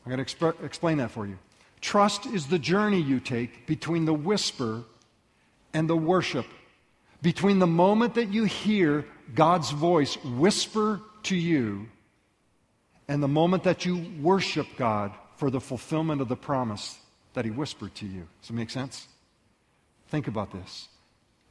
I'm 0.07 0.13
going 0.13 0.25
to 0.25 0.35
exp- 0.35 0.65
explain 0.65 0.97
that 0.97 1.11
for 1.11 1.27
you. 1.27 1.39
Trust 1.83 2.25
is 2.25 2.47
the 2.47 2.59
journey 2.59 3.01
you 3.01 3.21
take 3.21 3.67
between 3.67 4.07
the 4.07 4.15
whisper 4.15 4.85
and 5.75 5.91
the 5.91 5.97
worship, 5.97 6.47
between 7.21 7.59
the 7.59 7.67
moment 7.67 8.15
that 8.15 8.33
you 8.33 8.45
hear 8.45 9.05
God's 9.35 9.71
voice 9.71 10.17
whisper 10.25 11.03
to 11.25 11.37
you 11.37 11.89
and 13.09 13.23
the 13.23 13.29
moment 13.29 13.65
that 13.65 13.85
you 13.85 14.07
worship 14.23 14.67
God 14.79 15.13
for 15.43 15.51
the 15.51 15.61
fulfillment 15.61 16.21
of 16.21 16.29
the 16.29 16.37
promise 16.37 17.01
that 17.35 17.45
He 17.45 17.51
whispered 17.51 17.93
to 17.97 18.07
you. 18.07 18.29
Does 18.41 18.51
it 18.51 18.53
make 18.53 18.71
sense? 18.71 19.09
Think 20.07 20.29
about 20.29 20.53
this. 20.53 20.87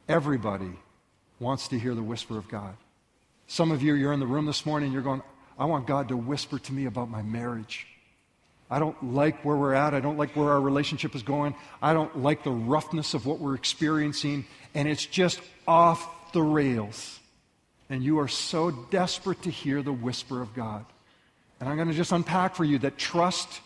Everybody 0.08 0.72
wants 1.42 1.68
to 1.68 1.78
hear 1.78 1.94
the 1.94 2.02
whisper 2.02 2.38
of 2.38 2.48
God. 2.48 2.78
Some 3.48 3.70
of 3.70 3.84
you, 3.84 3.96
you're 3.96 4.14
in 4.14 4.22
the 4.22 4.26
room 4.26 4.46
this 4.46 4.66
morning, 4.66 4.94
you're 4.94 5.02
going, 5.02 5.22
I 5.60 5.66
want 5.66 5.88
God 5.88 6.08
to 6.08 6.16
whisper 6.16 6.58
to 6.58 6.72
me 6.72 6.86
about 6.86 7.10
my 7.10 7.22
marriage. 7.22 7.86
I 8.70 8.80
don't 8.80 9.14
like 9.14 9.44
where 9.44 9.58
we're 9.58 9.74
at. 9.74 9.94
I 9.94 10.00
don't 10.00 10.18
like 10.18 10.38
where 10.38 10.52
our 10.52 10.62
relationship 10.62 11.14
is 11.14 11.24
going. 11.24 11.54
I 11.82 11.92
don't 11.92 12.20
like 12.20 12.46
the 12.46 12.50
roughness 12.50 13.14
of 13.14 13.26
what 13.26 13.40
we're 13.40 13.56
experiencing. 13.56 14.46
And 14.74 14.88
it's 14.88 15.06
just 15.06 15.42
off 15.68 16.32
the 16.32 16.42
rails. 16.42 17.20
And 17.90 18.02
you 18.02 18.20
are 18.20 18.30
so 18.30 18.72
desperate 18.72 19.42
to 19.42 19.50
hear 19.50 19.82
the 19.82 19.92
whisper 19.92 20.42
of 20.42 20.54
God. 20.54 20.86
And 21.60 21.68
I'm 21.68 21.76
going 21.76 21.90
to 21.90 21.94
just 21.94 22.14
unpack 22.14 22.56
for 22.56 22.64
you 22.64 22.80
that 22.80 22.98
trust 22.98 23.60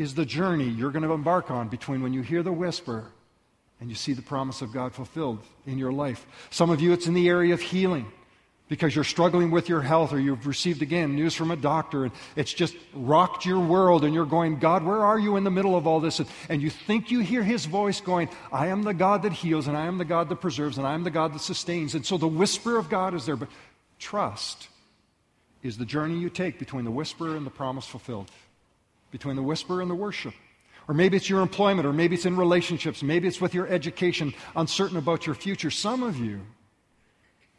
is 0.00 0.14
the 0.14 0.24
journey 0.24 0.64
you're 0.64 0.90
going 0.90 1.02
to 1.02 1.12
embark 1.12 1.50
on 1.50 1.68
between 1.68 2.02
when 2.02 2.14
you 2.14 2.22
hear 2.22 2.42
the 2.42 2.50
whisper 2.50 3.04
and 3.80 3.90
you 3.90 3.94
see 3.94 4.14
the 4.14 4.22
promise 4.22 4.62
of 4.62 4.72
God 4.72 4.94
fulfilled 4.94 5.40
in 5.66 5.76
your 5.76 5.92
life. 5.92 6.26
Some 6.48 6.70
of 6.70 6.80
you, 6.80 6.94
it's 6.94 7.06
in 7.06 7.12
the 7.12 7.28
area 7.28 7.52
of 7.52 7.60
healing 7.60 8.10
because 8.68 8.94
you're 8.94 9.04
struggling 9.04 9.50
with 9.50 9.68
your 9.68 9.82
health 9.82 10.14
or 10.14 10.18
you've 10.18 10.46
received 10.46 10.80
again 10.80 11.14
news 11.16 11.34
from 11.34 11.50
a 11.50 11.56
doctor 11.56 12.04
and 12.04 12.12
it's 12.34 12.54
just 12.54 12.74
rocked 12.94 13.44
your 13.44 13.60
world 13.60 14.02
and 14.02 14.14
you're 14.14 14.24
going, 14.24 14.58
God, 14.58 14.84
where 14.84 15.04
are 15.04 15.18
you 15.18 15.36
in 15.36 15.44
the 15.44 15.50
middle 15.50 15.76
of 15.76 15.86
all 15.86 16.00
this? 16.00 16.18
And, 16.48 16.62
you 16.62 16.70
think 16.70 17.10
you 17.10 17.20
hear 17.20 17.42
his 17.42 17.66
voice 17.66 18.00
going, 18.00 18.30
I 18.50 18.68
am 18.68 18.84
the 18.84 18.94
God 18.94 19.24
that 19.24 19.34
heals 19.34 19.68
and 19.68 19.76
I 19.76 19.84
am 19.84 19.98
the 19.98 20.06
God 20.06 20.30
that 20.30 20.36
preserves 20.36 20.78
and 20.78 20.86
I 20.86 20.94
am 20.94 21.04
the 21.04 21.10
God 21.10 21.34
that 21.34 21.40
sustains. 21.40 21.94
And 21.94 22.06
so 22.06 22.16
the 22.16 22.26
whisper 22.26 22.78
of 22.78 22.88
God 22.88 23.12
is 23.12 23.26
there. 23.26 23.36
But 23.36 23.50
trust 23.98 24.68
is 25.62 25.76
the 25.76 25.84
journey 25.84 26.18
you 26.18 26.30
take 26.30 26.58
between 26.58 26.86
the 26.86 26.90
whisper 26.90 27.36
and 27.36 27.44
the 27.44 27.50
promise 27.50 27.84
fulfilled, 27.84 28.30
between 29.10 29.36
the 29.36 29.42
whisper 29.42 29.80
and 29.80 29.90
the 29.90 29.94
worship. 29.94 30.34
Or 30.88 30.94
maybe 30.94 31.16
it's 31.16 31.30
your 31.30 31.40
employment, 31.40 31.86
or 31.86 31.92
maybe 31.92 32.16
it's 32.16 32.26
in 32.26 32.36
relationships, 32.36 33.02
maybe 33.02 33.28
it's 33.28 33.40
with 33.40 33.54
your 33.54 33.68
education, 33.68 34.34
uncertain 34.56 34.96
about 34.96 35.26
your 35.26 35.34
future. 35.34 35.70
Some 35.70 36.02
of 36.02 36.16
you, 36.16 36.40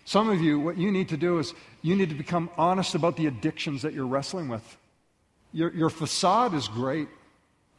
some 0.06 0.30
of 0.30 0.42
you, 0.42 0.60
what 0.60 0.78
you 0.78 0.92
need 0.92 1.10
to 1.10 1.18
do 1.18 1.40
is 1.40 1.54
you 1.82 1.96
need 1.96 2.10
to 2.10 2.16
become 2.16 2.50
honest 2.58 2.96
about 2.96 3.16
the 3.16 3.28
addictions 3.28 3.84
that 3.84 3.94
you're 3.94 4.08
wrestling 4.08 4.50
with. 4.50 4.78
Your, 5.54 5.72
your 5.74 5.90
facade 5.90 6.54
is 6.54 6.68
great, 6.68 7.08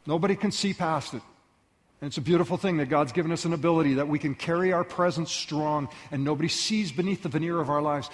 nobody 0.05 0.35
can 0.35 0.51
see 0.51 0.73
past 0.73 1.13
it. 1.13 1.21
And 2.01 2.09
it's 2.09 2.17
a 2.17 2.21
beautiful 2.21 2.57
thing 2.57 2.77
that 2.77 2.87
God's 2.87 3.11
given 3.11 3.31
us 3.31 3.45
an 3.45 3.53
ability 3.53 3.93
that 3.93 4.07
we 4.07 4.19
can 4.19 4.35
carry 4.35 4.73
our 4.73 4.83
presence 4.83 5.31
strong 5.31 5.87
and 6.11 6.23
nobody 6.23 6.49
sees 6.49 6.91
beneath 6.91 7.23
the 7.23 7.29
veneer 7.29 7.61
of 7.61 7.69
our 7.69 7.81
lives. 7.81 8.09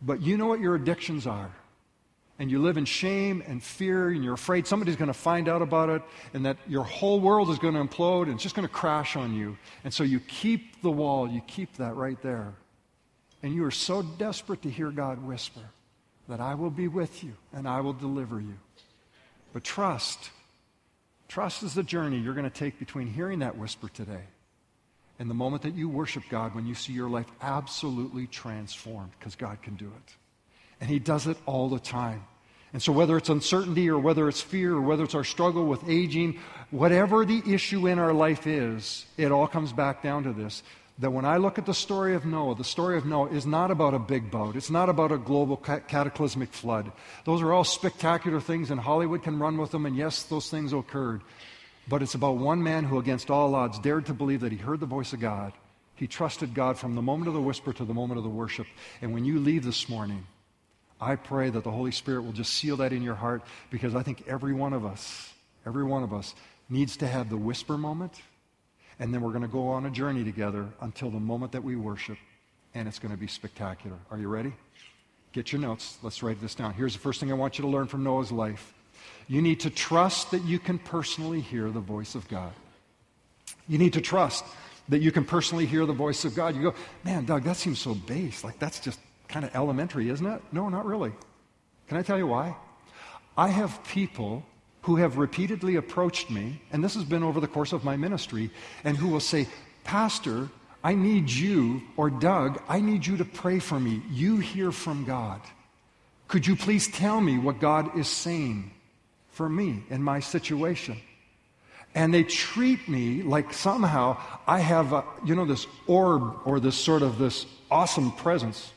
But 0.00 0.22
you 0.22 0.36
know 0.36 0.46
what 0.46 0.60
your 0.60 0.76
addictions 0.76 1.26
are. 1.26 1.50
And 2.38 2.50
you 2.50 2.60
live 2.60 2.76
in 2.76 2.84
shame 2.84 3.42
and 3.46 3.62
fear, 3.62 4.10
and 4.10 4.22
you're 4.22 4.34
afraid 4.34 4.66
somebody's 4.66 4.96
going 4.96 5.08
to 5.08 5.14
find 5.14 5.48
out 5.48 5.60
about 5.60 5.88
it, 5.88 6.02
and 6.34 6.46
that 6.46 6.56
your 6.68 6.84
whole 6.84 7.18
world 7.18 7.50
is 7.50 7.58
going 7.58 7.74
to 7.74 7.80
implode, 7.80 8.24
and 8.24 8.34
it's 8.34 8.42
just 8.42 8.54
going 8.54 8.66
to 8.66 8.72
crash 8.72 9.16
on 9.16 9.34
you. 9.34 9.58
And 9.82 9.92
so 9.92 10.04
you 10.04 10.20
keep 10.20 10.80
the 10.82 10.90
wall, 10.90 11.28
you 11.28 11.40
keep 11.46 11.74
that 11.78 11.96
right 11.96 12.20
there. 12.22 12.54
And 13.42 13.54
you 13.54 13.64
are 13.64 13.72
so 13.72 14.02
desperate 14.02 14.62
to 14.62 14.70
hear 14.70 14.90
God 14.90 15.24
whisper 15.24 15.62
that 16.28 16.40
I 16.40 16.54
will 16.54 16.70
be 16.70 16.88
with 16.88 17.24
you 17.24 17.32
and 17.52 17.66
I 17.66 17.80
will 17.80 17.92
deliver 17.92 18.40
you. 18.40 18.58
But 19.52 19.64
trust, 19.64 20.30
trust 21.26 21.62
is 21.62 21.74
the 21.74 21.82
journey 21.82 22.18
you're 22.18 22.34
going 22.34 22.50
to 22.50 22.50
take 22.50 22.78
between 22.78 23.06
hearing 23.06 23.38
that 23.38 23.56
whisper 23.56 23.88
today 23.88 24.24
and 25.18 25.28
the 25.28 25.34
moment 25.34 25.62
that 25.62 25.74
you 25.74 25.88
worship 25.88 26.24
God 26.28 26.54
when 26.54 26.66
you 26.66 26.74
see 26.74 26.92
your 26.92 27.08
life 27.08 27.26
absolutely 27.40 28.26
transformed 28.26 29.10
because 29.18 29.34
God 29.34 29.62
can 29.62 29.74
do 29.74 29.86
it. 29.86 30.14
And 30.80 30.88
He 30.88 30.98
does 30.98 31.26
it 31.26 31.36
all 31.46 31.68
the 31.68 31.80
time. 31.80 32.24
And 32.72 32.82
so, 32.82 32.92
whether 32.92 33.16
it's 33.16 33.30
uncertainty 33.30 33.88
or 33.88 33.98
whether 33.98 34.28
it's 34.28 34.40
fear 34.40 34.74
or 34.74 34.82
whether 34.82 35.04
it's 35.04 35.14
our 35.14 35.24
struggle 35.24 35.66
with 35.66 35.88
aging, 35.88 36.38
whatever 36.70 37.24
the 37.24 37.42
issue 37.46 37.86
in 37.86 37.98
our 37.98 38.12
life 38.12 38.46
is, 38.46 39.06
it 39.16 39.32
all 39.32 39.48
comes 39.48 39.72
back 39.72 40.02
down 40.02 40.24
to 40.24 40.32
this 40.32 40.62
that 40.98 41.12
when 41.12 41.24
I 41.24 41.36
look 41.36 41.58
at 41.58 41.66
the 41.66 41.74
story 41.74 42.14
of 42.14 42.26
Noah, 42.26 42.56
the 42.56 42.64
story 42.64 42.98
of 42.98 43.06
Noah 43.06 43.28
is 43.28 43.46
not 43.46 43.70
about 43.70 43.94
a 43.94 44.00
big 44.00 44.30
boat. 44.30 44.56
It's 44.56 44.70
not 44.70 44.88
about 44.88 45.12
a 45.12 45.18
global 45.18 45.56
cataclysmic 45.56 46.52
flood. 46.52 46.90
Those 47.24 47.40
are 47.40 47.52
all 47.52 47.64
spectacular 47.64 48.40
things, 48.40 48.70
and 48.70 48.80
Hollywood 48.80 49.22
can 49.22 49.38
run 49.38 49.58
with 49.58 49.70
them, 49.70 49.86
and 49.86 49.96
yes, 49.96 50.24
those 50.24 50.50
things 50.50 50.72
occurred. 50.72 51.22
But 51.86 52.02
it's 52.02 52.14
about 52.14 52.36
one 52.36 52.62
man 52.62 52.84
who, 52.84 52.98
against 52.98 53.30
all 53.30 53.54
odds, 53.54 53.78
dared 53.78 54.06
to 54.06 54.14
believe 54.14 54.40
that 54.40 54.52
he 54.52 54.58
heard 54.58 54.80
the 54.80 54.86
voice 54.86 55.12
of 55.12 55.20
God. 55.20 55.52
He 55.94 56.06
trusted 56.06 56.52
God 56.52 56.76
from 56.76 56.96
the 56.96 57.02
moment 57.02 57.28
of 57.28 57.34
the 57.34 57.40
whisper 57.40 57.72
to 57.72 57.84
the 57.84 57.94
moment 57.94 58.18
of 58.18 58.24
the 58.24 58.30
worship. 58.30 58.66
And 59.00 59.14
when 59.14 59.24
you 59.24 59.38
leave 59.38 59.64
this 59.64 59.88
morning, 59.88 60.26
I 61.00 61.16
pray 61.16 61.50
that 61.50 61.64
the 61.64 61.70
Holy 61.70 61.92
Spirit 61.92 62.22
will 62.22 62.32
just 62.32 62.54
seal 62.54 62.76
that 62.78 62.92
in 62.92 63.02
your 63.02 63.14
heart 63.14 63.42
because 63.70 63.94
I 63.94 64.02
think 64.02 64.24
every 64.26 64.52
one 64.52 64.72
of 64.72 64.84
us, 64.84 65.32
every 65.66 65.84
one 65.84 66.02
of 66.02 66.12
us 66.12 66.34
needs 66.68 66.96
to 66.98 67.06
have 67.06 67.30
the 67.30 67.36
whisper 67.36 67.78
moment. 67.78 68.20
And 68.98 69.14
then 69.14 69.20
we're 69.20 69.30
going 69.30 69.42
to 69.42 69.48
go 69.48 69.68
on 69.68 69.86
a 69.86 69.90
journey 69.90 70.24
together 70.24 70.66
until 70.80 71.10
the 71.10 71.20
moment 71.20 71.52
that 71.52 71.62
we 71.62 71.76
worship. 71.76 72.18
And 72.74 72.88
it's 72.88 72.98
going 72.98 73.12
to 73.12 73.20
be 73.20 73.28
spectacular. 73.28 73.96
Are 74.10 74.18
you 74.18 74.28
ready? 74.28 74.52
Get 75.32 75.52
your 75.52 75.60
notes. 75.60 75.98
Let's 76.02 76.22
write 76.22 76.40
this 76.40 76.54
down. 76.54 76.74
Here's 76.74 76.94
the 76.94 76.98
first 76.98 77.20
thing 77.20 77.30
I 77.30 77.34
want 77.34 77.58
you 77.58 77.62
to 77.62 77.68
learn 77.68 77.86
from 77.86 78.02
Noah's 78.02 78.32
life 78.32 78.74
you 79.28 79.42
need 79.42 79.60
to 79.60 79.70
trust 79.70 80.30
that 80.30 80.42
you 80.44 80.58
can 80.58 80.78
personally 80.78 81.40
hear 81.40 81.70
the 81.70 81.80
voice 81.80 82.14
of 82.14 82.26
God. 82.28 82.52
You 83.68 83.78
need 83.78 83.92
to 83.92 84.00
trust 84.00 84.44
that 84.88 85.00
you 85.00 85.12
can 85.12 85.24
personally 85.24 85.66
hear 85.66 85.84
the 85.84 85.92
voice 85.92 86.24
of 86.24 86.34
God. 86.34 86.56
You 86.56 86.62
go, 86.62 86.74
man, 87.04 87.26
Doug, 87.26 87.44
that 87.44 87.56
seems 87.56 87.78
so 87.78 87.94
base. 87.94 88.42
Like 88.42 88.58
that's 88.58 88.80
just 88.80 88.98
kind 89.28 89.44
of 89.44 89.54
elementary, 89.54 90.08
isn't 90.10 90.26
it? 90.26 90.42
No, 90.52 90.68
not 90.68 90.86
really. 90.86 91.12
Can 91.86 91.96
I 91.96 92.02
tell 92.02 92.18
you 92.18 92.26
why? 92.26 92.56
I 93.36 93.48
have 93.48 93.82
people 93.84 94.44
who 94.82 94.96
have 94.96 95.18
repeatedly 95.18 95.76
approached 95.76 96.30
me, 96.30 96.60
and 96.72 96.82
this 96.82 96.94
has 96.94 97.04
been 97.04 97.22
over 97.22 97.40
the 97.40 97.46
course 97.46 97.72
of 97.72 97.84
my 97.84 97.96
ministry, 97.96 98.50
and 98.84 98.96
who 98.96 99.08
will 99.08 99.20
say, 99.20 99.46
Pastor, 99.84 100.48
I 100.82 100.94
need 100.94 101.30
you, 101.30 101.82
or 101.96 102.10
Doug, 102.10 102.62
I 102.68 102.80
need 102.80 103.06
you 103.06 103.16
to 103.18 103.24
pray 103.24 103.58
for 103.58 103.78
me. 103.78 104.02
You 104.10 104.38
hear 104.38 104.72
from 104.72 105.04
God. 105.04 105.40
Could 106.28 106.46
you 106.46 106.56
please 106.56 106.88
tell 106.88 107.20
me 107.20 107.38
what 107.38 107.60
God 107.60 107.98
is 107.98 108.08
saying 108.08 108.70
for 109.30 109.48
me 109.48 109.82
in 109.90 110.02
my 110.02 110.20
situation? 110.20 110.98
And 111.94 112.12
they 112.12 112.22
treat 112.22 112.88
me 112.88 113.22
like 113.22 113.52
somehow 113.52 114.18
I 114.46 114.60
have, 114.60 114.92
a, 114.92 115.04
you 115.24 115.34
know, 115.34 115.46
this 115.46 115.66
orb 115.86 116.40
or 116.44 116.60
this 116.60 116.76
sort 116.76 117.02
of 117.02 117.18
this 117.18 117.46
awesome 117.70 118.12
presence. 118.12 118.70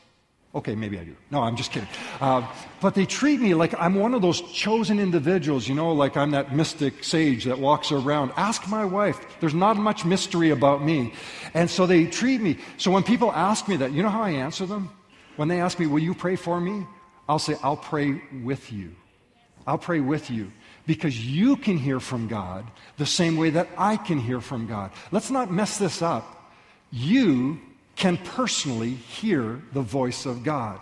Okay, 0.54 0.74
maybe 0.74 0.98
I 0.98 1.04
do. 1.04 1.16
No, 1.30 1.40
I'm 1.40 1.56
just 1.56 1.72
kidding. 1.72 1.88
Uh, 2.20 2.46
but 2.82 2.94
they 2.94 3.06
treat 3.06 3.40
me 3.40 3.54
like 3.54 3.72
I'm 3.78 3.94
one 3.94 4.12
of 4.12 4.20
those 4.20 4.42
chosen 4.52 4.98
individuals, 4.98 5.66
you 5.66 5.74
know, 5.74 5.92
like 5.92 6.14
I'm 6.14 6.32
that 6.32 6.54
mystic 6.54 7.04
sage 7.04 7.44
that 7.44 7.58
walks 7.58 7.90
around. 7.90 8.32
Ask 8.36 8.68
my 8.68 8.84
wife. 8.84 9.18
There's 9.40 9.54
not 9.54 9.78
much 9.78 10.04
mystery 10.04 10.50
about 10.50 10.84
me. 10.84 11.14
And 11.54 11.70
so 11.70 11.86
they 11.86 12.04
treat 12.04 12.42
me. 12.42 12.58
So 12.76 12.90
when 12.90 13.02
people 13.02 13.32
ask 13.32 13.66
me 13.66 13.78
that, 13.78 13.92
you 13.92 14.02
know 14.02 14.10
how 14.10 14.22
I 14.22 14.30
answer 14.30 14.66
them? 14.66 14.90
When 15.36 15.48
they 15.48 15.60
ask 15.60 15.78
me, 15.78 15.86
Will 15.86 16.00
you 16.02 16.14
pray 16.14 16.36
for 16.36 16.60
me? 16.60 16.86
I'll 17.28 17.38
say, 17.38 17.56
I'll 17.62 17.76
pray 17.76 18.20
with 18.42 18.70
you. 18.70 18.94
I'll 19.66 19.78
pray 19.78 20.00
with 20.00 20.30
you 20.30 20.52
because 20.86 21.24
you 21.24 21.56
can 21.56 21.78
hear 21.78 22.00
from 22.00 22.28
God 22.28 22.66
the 22.98 23.06
same 23.06 23.38
way 23.38 23.50
that 23.50 23.68
I 23.78 23.96
can 23.96 24.18
hear 24.18 24.40
from 24.40 24.66
God. 24.66 24.90
Let's 25.12 25.30
not 25.30 25.50
mess 25.50 25.78
this 25.78 26.02
up. 26.02 26.52
You 26.90 27.60
can 27.96 28.16
personally 28.16 28.90
hear 28.90 29.60
the 29.72 29.82
voice 29.82 30.26
of 30.26 30.42
God. 30.42 30.80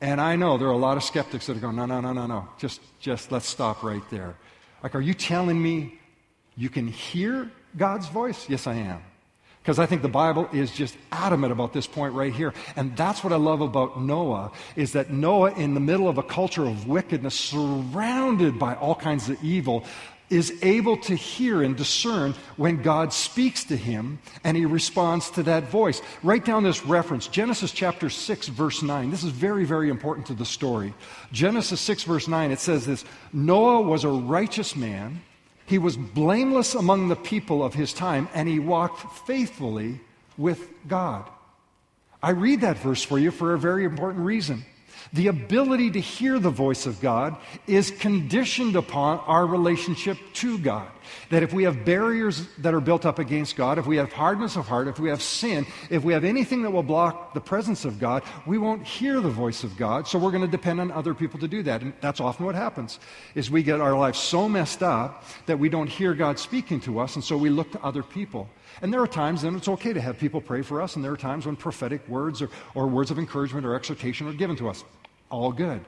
And 0.00 0.20
I 0.20 0.36
know 0.36 0.56
there 0.56 0.68
are 0.68 0.72
a 0.72 0.78
lot 0.78 0.96
of 0.96 1.04
skeptics 1.04 1.46
that 1.46 1.56
are 1.56 1.60
going, 1.60 1.76
no, 1.76 1.86
no, 1.86 2.00
no, 2.00 2.12
no, 2.12 2.26
no. 2.26 2.48
Just, 2.58 2.80
just 3.00 3.30
let's 3.30 3.46
stop 3.46 3.82
right 3.82 4.02
there. 4.10 4.34
Like, 4.82 4.94
are 4.94 5.00
you 5.00 5.14
telling 5.14 5.60
me 5.60 5.98
you 6.56 6.70
can 6.70 6.88
hear 6.88 7.50
God's 7.76 8.08
voice? 8.08 8.48
Yes, 8.48 8.66
I 8.66 8.74
am. 8.76 9.02
Because 9.62 9.78
I 9.78 9.84
think 9.84 10.00
the 10.00 10.08
Bible 10.08 10.48
is 10.54 10.70
just 10.72 10.96
adamant 11.12 11.52
about 11.52 11.74
this 11.74 11.86
point 11.86 12.14
right 12.14 12.32
here. 12.32 12.54
And 12.76 12.96
that's 12.96 13.22
what 13.22 13.30
I 13.30 13.36
love 13.36 13.60
about 13.60 14.00
Noah, 14.00 14.52
is 14.74 14.92
that 14.92 15.10
Noah, 15.10 15.52
in 15.52 15.74
the 15.74 15.80
middle 15.80 16.08
of 16.08 16.16
a 16.16 16.22
culture 16.22 16.64
of 16.64 16.88
wickedness, 16.88 17.34
surrounded 17.34 18.58
by 18.58 18.74
all 18.76 18.94
kinds 18.94 19.28
of 19.28 19.42
evil, 19.44 19.84
is 20.30 20.56
able 20.62 20.96
to 20.96 21.14
hear 21.14 21.62
and 21.62 21.76
discern 21.76 22.34
when 22.56 22.82
God 22.82 23.12
speaks 23.12 23.64
to 23.64 23.76
him 23.76 24.20
and 24.44 24.56
he 24.56 24.64
responds 24.64 25.30
to 25.32 25.42
that 25.42 25.68
voice. 25.68 26.00
Write 26.22 26.44
down 26.44 26.62
this 26.62 26.86
reference 26.86 27.26
Genesis 27.26 27.72
chapter 27.72 28.08
6, 28.08 28.48
verse 28.48 28.82
9. 28.82 29.10
This 29.10 29.24
is 29.24 29.32
very, 29.32 29.64
very 29.64 29.90
important 29.90 30.26
to 30.28 30.34
the 30.34 30.46
story. 30.46 30.94
Genesis 31.32 31.80
6, 31.80 32.04
verse 32.04 32.28
9, 32.28 32.52
it 32.52 32.60
says 32.60 32.86
this 32.86 33.04
Noah 33.32 33.82
was 33.82 34.04
a 34.04 34.08
righteous 34.08 34.76
man, 34.76 35.20
he 35.66 35.78
was 35.78 35.96
blameless 35.96 36.74
among 36.74 37.08
the 37.08 37.16
people 37.16 37.62
of 37.62 37.74
his 37.74 37.92
time, 37.92 38.28
and 38.32 38.48
he 38.48 38.58
walked 38.58 39.26
faithfully 39.26 40.00
with 40.38 40.68
God. 40.88 41.28
I 42.22 42.30
read 42.30 42.60
that 42.60 42.78
verse 42.78 43.02
for 43.02 43.18
you 43.18 43.30
for 43.30 43.54
a 43.54 43.58
very 43.58 43.84
important 43.84 44.24
reason. 44.24 44.64
The 45.12 45.26
ability 45.26 45.90
to 45.92 46.00
hear 46.00 46.38
the 46.38 46.50
voice 46.50 46.86
of 46.86 47.00
God 47.00 47.36
is 47.66 47.90
conditioned 47.90 48.76
upon 48.76 49.18
our 49.20 49.44
relationship 49.44 50.16
to 50.34 50.56
God. 50.56 50.88
That 51.30 51.42
if 51.42 51.52
we 51.52 51.64
have 51.64 51.84
barriers 51.84 52.46
that 52.58 52.74
are 52.74 52.80
built 52.80 53.04
up 53.04 53.18
against 53.18 53.56
God, 53.56 53.78
if 53.78 53.86
we 53.86 53.96
have 53.96 54.12
hardness 54.12 54.54
of 54.54 54.68
heart, 54.68 54.86
if 54.86 55.00
we 55.00 55.08
have 55.08 55.20
sin, 55.20 55.66
if 55.90 56.04
we 56.04 56.12
have 56.12 56.22
anything 56.22 56.62
that 56.62 56.70
will 56.70 56.84
block 56.84 57.34
the 57.34 57.40
presence 57.40 57.84
of 57.84 57.98
God, 57.98 58.22
we 58.46 58.56
won't 58.56 58.86
hear 58.86 59.20
the 59.20 59.30
voice 59.30 59.64
of 59.64 59.76
God. 59.76 60.06
So 60.06 60.16
we're 60.16 60.30
going 60.30 60.44
to 60.44 60.48
depend 60.48 60.80
on 60.80 60.92
other 60.92 61.12
people 61.12 61.40
to 61.40 61.48
do 61.48 61.64
that. 61.64 61.82
And 61.82 61.92
that's 62.00 62.20
often 62.20 62.46
what 62.46 62.54
happens 62.54 63.00
is 63.34 63.50
we 63.50 63.64
get 63.64 63.80
our 63.80 63.98
lives 63.98 64.20
so 64.20 64.48
messed 64.48 64.84
up 64.84 65.24
that 65.46 65.58
we 65.58 65.68
don't 65.68 65.88
hear 65.88 66.14
God 66.14 66.38
speaking 66.38 66.80
to 66.82 67.00
us, 67.00 67.16
and 67.16 67.24
so 67.24 67.36
we 67.36 67.50
look 67.50 67.72
to 67.72 67.82
other 67.82 68.04
people. 68.04 68.48
And 68.80 68.92
there 68.92 69.00
are 69.00 69.08
times 69.08 69.42
then 69.42 69.56
it's 69.56 69.66
okay 69.66 69.92
to 69.92 70.00
have 70.00 70.18
people 70.18 70.40
pray 70.40 70.62
for 70.62 70.80
us, 70.80 70.94
and 70.94 71.04
there 71.04 71.10
are 71.10 71.16
times 71.16 71.46
when 71.46 71.56
prophetic 71.56 72.06
words 72.08 72.40
or, 72.40 72.48
or 72.76 72.86
words 72.86 73.10
of 73.10 73.18
encouragement 73.18 73.66
or 73.66 73.74
exhortation 73.74 74.28
are 74.28 74.32
given 74.32 74.54
to 74.54 74.68
us 74.68 74.84
all 75.30 75.52
good. 75.52 75.80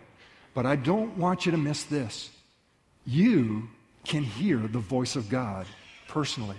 But 0.55 0.67
I 0.67 0.77
don't 0.77 1.17
want 1.17 1.47
you 1.47 1.53
to 1.53 1.59
miss 1.59 1.85
this. 1.85 2.31
You 3.07 3.69
can 4.05 4.23
hear 4.23 4.59
the 4.59 4.79
voice 4.79 5.17
of 5.17 5.29
God 5.29 5.67
personally, 6.09 6.57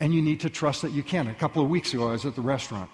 and 0.00 0.14
you 0.14 0.22
need 0.22 0.40
to 0.40 0.50
trust 0.50 0.82
that 0.82 0.92
you 0.92 1.02
can. 1.02 1.26
A 1.28 1.34
couple 1.34 1.62
of 1.62 1.68
weeks 1.68 1.92
ago, 1.94 2.08
I 2.08 2.12
was 2.12 2.24
at 2.24 2.34
the 2.34 2.42
restaurant, 2.42 2.90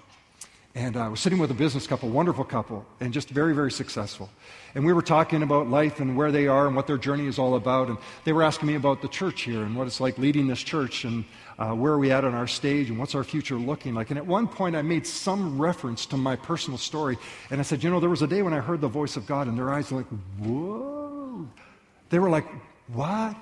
and 0.74 0.96
I 0.96 1.08
was 1.08 1.20
sitting 1.20 1.38
with 1.38 1.50
a 1.50 1.54
business 1.54 1.86
couple, 1.86 2.08
wonderful 2.08 2.44
couple, 2.44 2.86
and 3.00 3.12
just 3.12 3.28
very, 3.30 3.54
very 3.54 3.70
successful. 3.70 4.30
And 4.74 4.84
we 4.84 4.92
were 4.92 5.02
talking 5.02 5.42
about 5.42 5.68
life 5.68 6.00
and 6.00 6.16
where 6.16 6.30
they 6.30 6.46
are 6.46 6.66
and 6.66 6.76
what 6.76 6.86
their 6.86 6.98
journey 6.98 7.26
is 7.26 7.38
all 7.38 7.56
about. 7.56 7.88
And 7.88 7.98
they 8.24 8.32
were 8.32 8.42
asking 8.42 8.68
me 8.68 8.74
about 8.74 9.02
the 9.02 9.08
church 9.08 9.42
here 9.42 9.62
and 9.62 9.76
what 9.76 9.86
it's 9.86 10.00
like 10.00 10.18
leading 10.18 10.46
this 10.46 10.62
church 10.62 11.04
and 11.04 11.24
uh, 11.58 11.72
where 11.72 11.92
are 11.92 11.98
we 11.98 12.12
at 12.12 12.24
on 12.24 12.34
our 12.34 12.46
stage 12.46 12.88
and 12.88 12.98
what's 12.98 13.14
our 13.14 13.24
future 13.24 13.56
looking 13.56 13.94
like. 13.94 14.10
And 14.10 14.18
at 14.18 14.26
one 14.26 14.46
point, 14.46 14.76
I 14.76 14.82
made 14.82 15.06
some 15.06 15.60
reference 15.60 16.06
to 16.06 16.16
my 16.16 16.36
personal 16.36 16.78
story. 16.78 17.18
And 17.50 17.58
I 17.58 17.62
said, 17.64 17.82
You 17.82 17.90
know, 17.90 17.98
there 17.98 18.10
was 18.10 18.22
a 18.22 18.28
day 18.28 18.42
when 18.42 18.54
I 18.54 18.60
heard 18.60 18.80
the 18.80 18.88
voice 18.88 19.16
of 19.16 19.26
God, 19.26 19.48
and 19.48 19.58
their 19.58 19.70
eyes 19.70 19.90
were 19.90 19.98
like, 19.98 20.06
Whoa. 20.38 21.48
They 22.10 22.18
were 22.18 22.30
like, 22.30 22.46
What? 22.86 23.36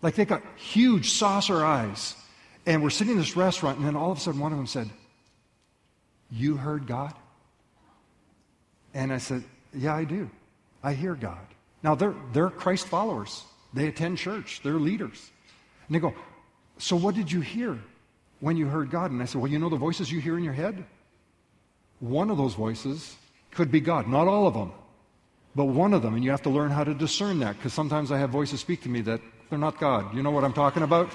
Like 0.00 0.14
they 0.14 0.24
got 0.24 0.42
huge 0.56 1.10
saucer 1.10 1.64
eyes. 1.64 2.14
And 2.66 2.82
we're 2.82 2.90
sitting 2.90 3.12
in 3.12 3.18
this 3.18 3.36
restaurant, 3.36 3.78
and 3.78 3.86
then 3.86 3.94
all 3.94 4.10
of 4.10 4.18
a 4.18 4.20
sudden, 4.20 4.40
one 4.40 4.52
of 4.52 4.58
them 4.58 4.66
said, 4.66 4.88
You 6.30 6.56
heard 6.56 6.86
God? 6.86 7.12
And 8.94 9.12
I 9.12 9.18
said, 9.18 9.44
Yeah, 9.74 9.94
I 9.94 10.04
do. 10.04 10.30
I 10.82 10.94
hear 10.94 11.14
God. 11.14 11.46
Now, 11.82 11.94
they're, 11.94 12.14
they're 12.32 12.50
Christ 12.50 12.86
followers. 12.86 13.44
They 13.74 13.88
attend 13.88 14.16
church, 14.16 14.60
they're 14.62 14.74
leaders. 14.74 15.30
And 15.88 15.94
they 15.94 16.00
go, 16.00 16.14
so, 16.78 16.96
what 16.96 17.14
did 17.14 17.30
you 17.30 17.40
hear 17.40 17.78
when 18.40 18.56
you 18.56 18.66
heard 18.66 18.90
God? 18.90 19.10
And 19.10 19.22
I 19.22 19.26
said, 19.26 19.40
Well, 19.40 19.50
you 19.50 19.58
know 19.58 19.68
the 19.68 19.76
voices 19.76 20.10
you 20.10 20.20
hear 20.20 20.36
in 20.36 20.44
your 20.44 20.52
head? 20.52 20.84
One 22.00 22.30
of 22.30 22.36
those 22.36 22.54
voices 22.54 23.16
could 23.52 23.70
be 23.70 23.80
God, 23.80 24.08
not 24.08 24.26
all 24.26 24.46
of 24.46 24.54
them, 24.54 24.72
but 25.54 25.66
one 25.66 25.94
of 25.94 26.02
them. 26.02 26.14
And 26.14 26.24
you 26.24 26.30
have 26.30 26.42
to 26.42 26.50
learn 26.50 26.70
how 26.70 26.84
to 26.84 26.94
discern 26.94 27.38
that 27.40 27.56
because 27.56 27.72
sometimes 27.72 28.10
I 28.10 28.18
have 28.18 28.30
voices 28.30 28.60
speak 28.60 28.82
to 28.82 28.88
me 28.88 29.00
that 29.02 29.20
they're 29.48 29.58
not 29.58 29.78
God. 29.78 30.14
You 30.14 30.22
know 30.22 30.30
what 30.30 30.44
I'm 30.44 30.52
talking 30.52 30.82
about? 30.82 31.10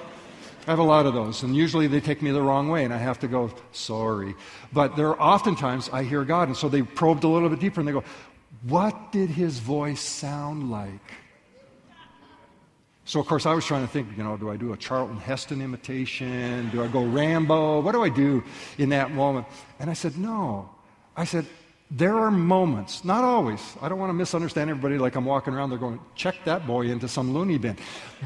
I 0.67 0.71
have 0.71 0.79
a 0.79 0.83
lot 0.83 1.05
of 1.05 1.13
those, 1.13 1.41
and 1.43 1.55
usually 1.55 1.87
they 1.87 1.99
take 1.99 2.21
me 2.21 2.31
the 2.31 2.41
wrong 2.41 2.69
way, 2.69 2.83
and 2.83 2.93
I 2.93 2.97
have 2.97 3.19
to 3.19 3.27
go, 3.27 3.51
sorry. 3.71 4.35
But 4.71 4.95
there 4.95 5.07
are 5.07 5.19
oftentimes 5.19 5.89
I 5.89 6.03
hear 6.03 6.23
God, 6.23 6.47
and 6.47 6.55
so 6.55 6.69
they 6.69 6.83
probed 6.83 7.23
a 7.23 7.27
little 7.27 7.49
bit 7.49 7.59
deeper, 7.59 7.81
and 7.81 7.87
they 7.87 7.93
go, 7.93 8.03
What 8.63 9.11
did 9.11 9.29
his 9.29 9.59
voice 9.59 10.01
sound 10.01 10.69
like? 10.69 11.13
So, 13.09 13.19
of 13.19 13.25
course, 13.25 13.47
I 13.47 13.55
was 13.55 13.65
trying 13.65 13.81
to 13.81 13.91
think, 13.91 14.15
you 14.15 14.23
know, 14.23 14.37
do 14.37 14.51
I 14.51 14.55
do 14.55 14.71
a 14.71 14.77
Charlton 14.77 15.17
Heston 15.17 15.63
imitation? 15.63 16.69
Do 16.69 16.83
I 16.83 16.87
go 16.87 17.03
Rambo? 17.03 17.79
What 17.79 17.93
do 17.93 18.03
I 18.03 18.09
do 18.09 18.43
in 18.77 18.89
that 18.89 19.09
moment? 19.09 19.47
And 19.79 19.89
I 19.89 19.93
said, 19.93 20.15
no. 20.15 20.69
I 21.17 21.23
said, 21.23 21.47
there 21.89 22.15
are 22.19 22.29
moments, 22.29 23.03
not 23.03 23.23
always. 23.23 23.61
I 23.81 23.89
don't 23.89 23.97
want 23.97 24.11
to 24.11 24.13
misunderstand 24.13 24.69
everybody 24.69 24.99
like 24.99 25.15
I'm 25.15 25.25
walking 25.25 25.55
around 25.55 25.71
they're 25.71 25.79
going, 25.79 25.99
check 26.13 26.35
that 26.45 26.67
boy 26.67 26.81
into 26.91 27.07
some 27.07 27.33
loony 27.33 27.57
bin. 27.57 27.77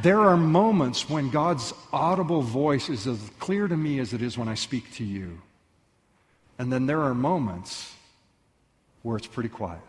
There 0.02 0.20
are 0.20 0.36
moments 0.36 1.10
when 1.10 1.30
God's 1.30 1.74
audible 1.94 2.42
voice 2.42 2.90
is 2.90 3.08
as 3.08 3.20
clear 3.40 3.70
to 3.70 3.78
me 3.78 4.00
as 4.00 4.12
it 4.12 4.22
is 4.22 4.38
when 4.38 4.50
I 4.50 4.56
speak 4.56 4.94
to 4.96 5.06
you. 5.06 5.42
And 6.60 6.74
then 6.74 6.88
there 6.88 7.00
are 7.04 7.16
moments 7.16 7.94
where 9.02 9.16
it's 9.16 9.28
pretty 9.28 9.48
quiet. 9.48 9.80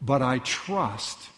But 0.00 0.22
I 0.22 0.38
trust 0.38 1.28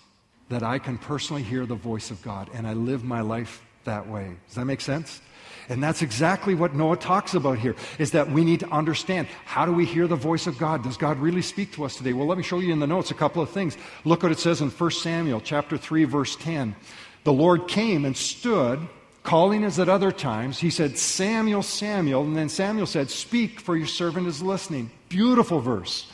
that 0.48 0.62
I 0.62 0.78
can 0.78 0.98
personally 0.98 1.42
hear 1.42 1.66
the 1.66 1.74
voice 1.74 2.10
of 2.10 2.22
God, 2.22 2.50
and 2.54 2.66
I 2.66 2.72
live 2.74 3.04
my 3.04 3.20
life 3.20 3.62
that 3.84 4.08
way. 4.08 4.36
Does 4.46 4.56
that 4.56 4.64
make 4.64 4.80
sense? 4.80 5.20
And 5.68 5.82
that's 5.82 6.02
exactly 6.02 6.54
what 6.54 6.74
Noah 6.74 6.96
talks 6.96 7.34
about 7.34 7.58
here, 7.58 7.74
is 7.98 8.12
that 8.12 8.30
we 8.30 8.44
need 8.44 8.60
to 8.60 8.70
understand 8.70 9.26
how 9.44 9.66
do 9.66 9.72
we 9.72 9.84
hear 9.84 10.06
the 10.06 10.14
voice 10.16 10.46
of 10.46 10.58
God? 10.58 10.84
Does 10.84 10.96
God 10.96 11.18
really 11.18 11.42
speak 11.42 11.72
to 11.72 11.84
us 11.84 11.96
today? 11.96 12.12
Well, 12.12 12.26
let 12.26 12.38
me 12.38 12.44
show 12.44 12.60
you 12.60 12.72
in 12.72 12.78
the 12.78 12.86
notes 12.86 13.10
a 13.10 13.14
couple 13.14 13.42
of 13.42 13.50
things. 13.50 13.76
Look 14.04 14.22
what 14.22 14.30
it 14.30 14.38
says 14.38 14.60
in 14.60 14.70
1 14.70 14.90
Samuel 14.92 15.40
chapter 15.40 15.76
3, 15.76 16.04
verse 16.04 16.36
10. 16.36 16.76
The 17.24 17.32
Lord 17.32 17.66
came 17.66 18.04
and 18.04 18.16
stood, 18.16 18.78
calling 19.24 19.64
as 19.64 19.80
at 19.80 19.88
other 19.88 20.12
times. 20.12 20.60
He 20.60 20.70
said, 20.70 20.96
Samuel, 20.96 21.64
Samuel. 21.64 22.22
And 22.22 22.36
then 22.36 22.48
Samuel 22.48 22.86
said, 22.86 23.10
Speak, 23.10 23.58
for 23.58 23.76
your 23.76 23.88
servant 23.88 24.28
is 24.28 24.40
listening. 24.40 24.92
Beautiful 25.08 25.60
verse. 25.60 26.08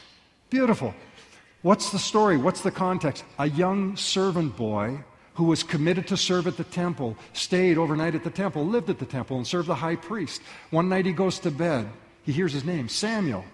Beautiful. 0.49 0.95
What's 1.63 1.91
the 1.91 1.99
story? 1.99 2.37
What's 2.37 2.63
the 2.63 2.73
context? 2.73 3.25
A 3.39 3.49
young 3.49 3.97
servant 3.97 4.57
boy 4.57 4.99
who 5.35 5.45
was 5.45 5.63
committed 5.63 6.09
to 6.09 6.17
serve 6.17 6.49
at 6.49 6.57
the 6.57 6.65
temple 6.65 7.17
stayed 7.33 7.79
overnight 7.79 8.17
at 8.17 8.25
the 8.25 8.31
temple, 8.31 8.67
lived 8.67 8.91
at 8.91 8.99
the 8.99 9.07
temple, 9.07 9.37
and 9.37 9.47
served 9.47 9.69
the 9.69 9.77
high 9.77 9.95
priest. 9.95 10.43
One 10.71 10.89
night 10.89 11.07
he 11.07 11.13
goes 11.13 11.39
to 11.41 11.53
bed. 11.53 11.89
He 12.25 12.33
hears 12.33 12.53
his 12.53 12.65
name, 12.65 12.89
Samuel. 12.89 13.45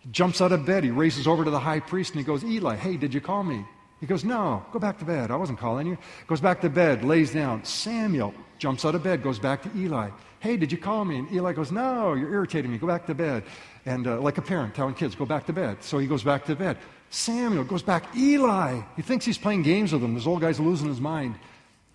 He 0.00 0.10
jumps 0.10 0.40
out 0.40 0.50
of 0.50 0.66
bed. 0.66 0.82
He 0.82 0.90
races 0.90 1.28
over 1.28 1.44
to 1.44 1.50
the 1.50 1.60
high 1.60 1.78
priest 1.78 2.10
and 2.10 2.20
he 2.20 2.26
goes, 2.26 2.42
Eli, 2.42 2.74
hey, 2.74 2.96
did 2.96 3.14
you 3.14 3.20
call 3.20 3.44
me? 3.44 3.64
He 4.00 4.06
goes, 4.06 4.24
No, 4.24 4.64
go 4.72 4.80
back 4.80 4.98
to 4.98 5.04
bed. 5.04 5.30
I 5.30 5.36
wasn't 5.36 5.60
calling 5.60 5.86
you. 5.86 5.96
Goes 6.26 6.40
back 6.40 6.60
to 6.62 6.68
bed, 6.68 7.04
lays 7.04 7.32
down. 7.32 7.64
Samuel 7.64 8.34
jumps 8.58 8.84
out 8.84 8.96
of 8.96 9.04
bed, 9.04 9.22
goes 9.22 9.38
back 9.38 9.62
to 9.62 9.70
Eli. 9.76 10.10
Hey, 10.40 10.56
did 10.56 10.70
you 10.70 10.78
call 10.78 11.04
me? 11.04 11.18
And 11.18 11.32
Eli 11.32 11.52
goes, 11.52 11.70
No, 11.70 12.14
you're 12.14 12.32
irritating 12.32 12.72
me. 12.72 12.78
Go 12.78 12.88
back 12.88 13.06
to 13.06 13.14
bed. 13.14 13.44
And 13.86 14.06
uh, 14.08 14.20
like 14.20 14.38
a 14.38 14.42
parent 14.42 14.74
telling 14.74 14.94
kids, 14.94 15.14
Go 15.14 15.24
back 15.24 15.46
to 15.46 15.52
bed. 15.52 15.84
So 15.84 15.98
he 15.98 16.08
goes 16.08 16.24
back 16.24 16.44
to 16.46 16.56
bed. 16.56 16.78
Samuel 17.10 17.64
goes 17.64 17.82
back. 17.82 18.14
Eli. 18.16 18.80
He 18.96 19.02
thinks 19.02 19.24
he's 19.24 19.38
playing 19.38 19.62
games 19.62 19.92
with 19.92 20.02
him. 20.02 20.14
This 20.14 20.26
old 20.26 20.40
guy's 20.40 20.60
losing 20.60 20.88
his 20.88 21.00
mind. 21.00 21.36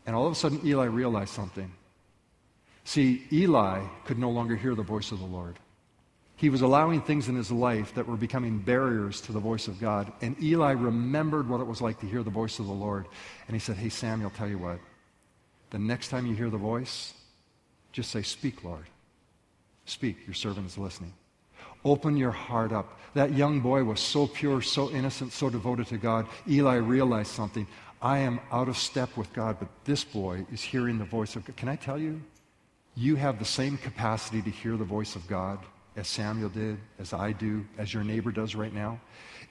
And 0.05 0.15
all 0.15 0.25
of 0.25 0.31
a 0.31 0.35
sudden, 0.35 0.59
Eli 0.65 0.85
realized 0.85 1.33
something. 1.33 1.71
See, 2.83 3.25
Eli 3.31 3.85
could 4.05 4.17
no 4.17 4.29
longer 4.29 4.55
hear 4.55 4.75
the 4.75 4.83
voice 4.83 5.11
of 5.11 5.19
the 5.19 5.25
Lord. 5.25 5.57
He 6.35 6.49
was 6.49 6.61
allowing 6.61 7.01
things 7.01 7.29
in 7.29 7.35
his 7.35 7.51
life 7.51 7.93
that 7.93 8.07
were 8.07 8.17
becoming 8.17 8.59
barriers 8.59 9.21
to 9.21 9.31
the 9.31 9.39
voice 9.39 9.67
of 9.67 9.79
God. 9.79 10.11
And 10.21 10.35
Eli 10.41 10.71
remembered 10.71 11.47
what 11.47 11.61
it 11.61 11.67
was 11.67 11.79
like 11.79 11.99
to 12.01 12.05
hear 12.05 12.23
the 12.23 12.29
voice 12.29 12.59
of 12.59 12.65
the 12.65 12.73
Lord. 12.73 13.05
And 13.47 13.55
he 13.55 13.59
said, 13.59 13.77
Hey, 13.77 13.89
Samuel, 13.89 14.31
tell 14.31 14.49
you 14.49 14.57
what. 14.57 14.79
The 15.69 15.79
next 15.79 16.09
time 16.09 16.25
you 16.25 16.35
hear 16.35 16.49
the 16.49 16.57
voice, 16.57 17.13
just 17.91 18.11
say, 18.11 18.23
Speak, 18.23 18.63
Lord. 18.63 18.85
Speak. 19.85 20.17
Your 20.25 20.33
servant 20.33 20.67
is 20.67 20.77
listening. 20.77 21.13
Open 21.85 22.17
your 22.17 22.31
heart 22.31 22.71
up. 22.71 22.99
That 23.13 23.33
young 23.33 23.59
boy 23.59 23.83
was 23.83 23.99
so 23.99 24.27
pure, 24.27 24.61
so 24.61 24.89
innocent, 24.89 25.33
so 25.33 25.49
devoted 25.49 25.87
to 25.87 25.97
God. 25.97 26.27
Eli 26.47 26.75
realized 26.75 27.31
something. 27.31 27.67
I 28.01 28.19
am 28.19 28.39
out 28.51 28.67
of 28.67 28.77
step 28.77 29.15
with 29.15 29.31
God, 29.33 29.57
but 29.59 29.69
this 29.85 30.03
boy 30.03 30.45
is 30.51 30.61
hearing 30.61 30.97
the 30.97 31.05
voice 31.05 31.35
of 31.35 31.45
God. 31.45 31.55
Can 31.55 31.69
I 31.69 31.75
tell 31.75 31.97
you? 31.97 32.21
You 32.95 33.15
have 33.15 33.39
the 33.39 33.45
same 33.45 33.77
capacity 33.77 34.41
to 34.41 34.49
hear 34.49 34.77
the 34.77 34.83
voice 34.83 35.15
of 35.15 35.27
God 35.27 35.59
as 35.95 36.07
Samuel 36.07 36.49
did, 36.49 36.77
as 36.99 37.13
I 37.13 37.31
do, 37.31 37.65
as 37.77 37.93
your 37.93 38.03
neighbor 38.03 38.31
does 38.31 38.55
right 38.55 38.73
now. 38.73 38.99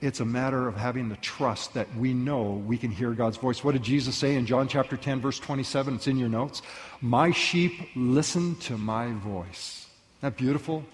It's 0.00 0.20
a 0.20 0.24
matter 0.24 0.66
of 0.66 0.76
having 0.76 1.08
the 1.08 1.16
trust 1.16 1.74
that 1.74 1.92
we 1.96 2.12
know 2.12 2.62
we 2.66 2.76
can 2.76 2.90
hear 2.90 3.12
God's 3.12 3.36
voice. 3.36 3.62
What 3.62 3.72
did 3.72 3.84
Jesus 3.84 4.16
say 4.16 4.34
in 4.34 4.46
John 4.46 4.66
chapter 4.66 4.96
10, 4.96 5.20
verse 5.20 5.38
27? 5.38 5.94
It's 5.94 6.08
in 6.08 6.18
your 6.18 6.28
notes. 6.28 6.62
My 7.00 7.30
sheep 7.30 7.88
listen 7.94 8.56
to 8.56 8.76
my 8.76 9.12
voice. 9.12 9.86
Isn't 10.18 10.20
that 10.22 10.36
beautiful? 10.36 10.84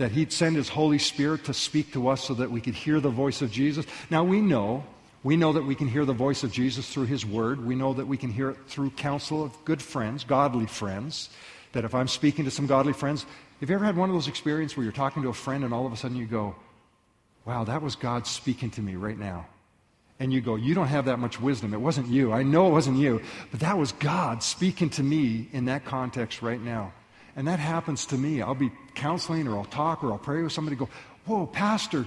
That 0.00 0.12
He'd 0.12 0.32
send 0.32 0.56
His 0.56 0.70
Holy 0.70 0.98
Spirit 0.98 1.44
to 1.44 1.52
speak 1.52 1.92
to 1.92 2.08
us 2.08 2.24
so 2.24 2.32
that 2.32 2.50
we 2.50 2.62
could 2.62 2.74
hear 2.74 3.00
the 3.00 3.10
voice 3.10 3.42
of 3.42 3.52
Jesus. 3.52 3.84
Now 4.08 4.24
we 4.24 4.40
know, 4.40 4.82
we 5.22 5.36
know 5.36 5.52
that 5.52 5.66
we 5.66 5.74
can 5.74 5.88
hear 5.88 6.06
the 6.06 6.14
voice 6.14 6.42
of 6.42 6.50
Jesus 6.50 6.88
through 6.88 7.04
His 7.04 7.26
Word. 7.26 7.62
We 7.62 7.74
know 7.74 7.92
that 7.92 8.06
we 8.06 8.16
can 8.16 8.30
hear 8.30 8.48
it 8.48 8.56
through 8.66 8.90
counsel 8.92 9.44
of 9.44 9.52
good 9.66 9.82
friends, 9.82 10.24
godly 10.24 10.64
friends. 10.64 11.28
That 11.72 11.84
if 11.84 11.94
I'm 11.94 12.08
speaking 12.08 12.46
to 12.46 12.50
some 12.50 12.66
godly 12.66 12.94
friends, 12.94 13.26
have 13.60 13.68
you 13.68 13.74
ever 13.74 13.84
had 13.84 13.94
one 13.94 14.08
of 14.08 14.14
those 14.14 14.26
experiences 14.26 14.74
where 14.74 14.84
you're 14.84 14.92
talking 14.92 15.22
to 15.22 15.28
a 15.28 15.34
friend 15.34 15.64
and 15.64 15.74
all 15.74 15.84
of 15.84 15.92
a 15.92 15.96
sudden 15.98 16.16
you 16.16 16.24
go, 16.24 16.56
wow, 17.44 17.64
that 17.64 17.82
was 17.82 17.94
God 17.94 18.26
speaking 18.26 18.70
to 18.70 18.80
me 18.80 18.96
right 18.96 19.18
now? 19.18 19.48
And 20.18 20.32
you 20.32 20.40
go, 20.40 20.56
you 20.56 20.74
don't 20.74 20.86
have 20.86 21.04
that 21.04 21.18
much 21.18 21.38
wisdom. 21.38 21.74
It 21.74 21.80
wasn't 21.80 22.08
you. 22.08 22.32
I 22.32 22.42
know 22.42 22.68
it 22.68 22.70
wasn't 22.70 22.96
you, 22.96 23.20
but 23.50 23.60
that 23.60 23.76
was 23.76 23.92
God 23.92 24.42
speaking 24.42 24.88
to 24.90 25.02
me 25.02 25.48
in 25.52 25.66
that 25.66 25.84
context 25.84 26.40
right 26.40 26.60
now. 26.60 26.94
And 27.40 27.48
that 27.48 27.58
happens 27.58 28.04
to 28.04 28.18
me. 28.18 28.42
I'll 28.42 28.54
be 28.54 28.70
counseling 28.94 29.48
or 29.48 29.56
I'll 29.56 29.64
talk 29.64 30.04
or 30.04 30.12
I'll 30.12 30.18
pray 30.18 30.42
with 30.42 30.52
somebody, 30.52 30.76
go, 30.76 30.90
whoa, 31.24 31.46
Pastor, 31.46 32.06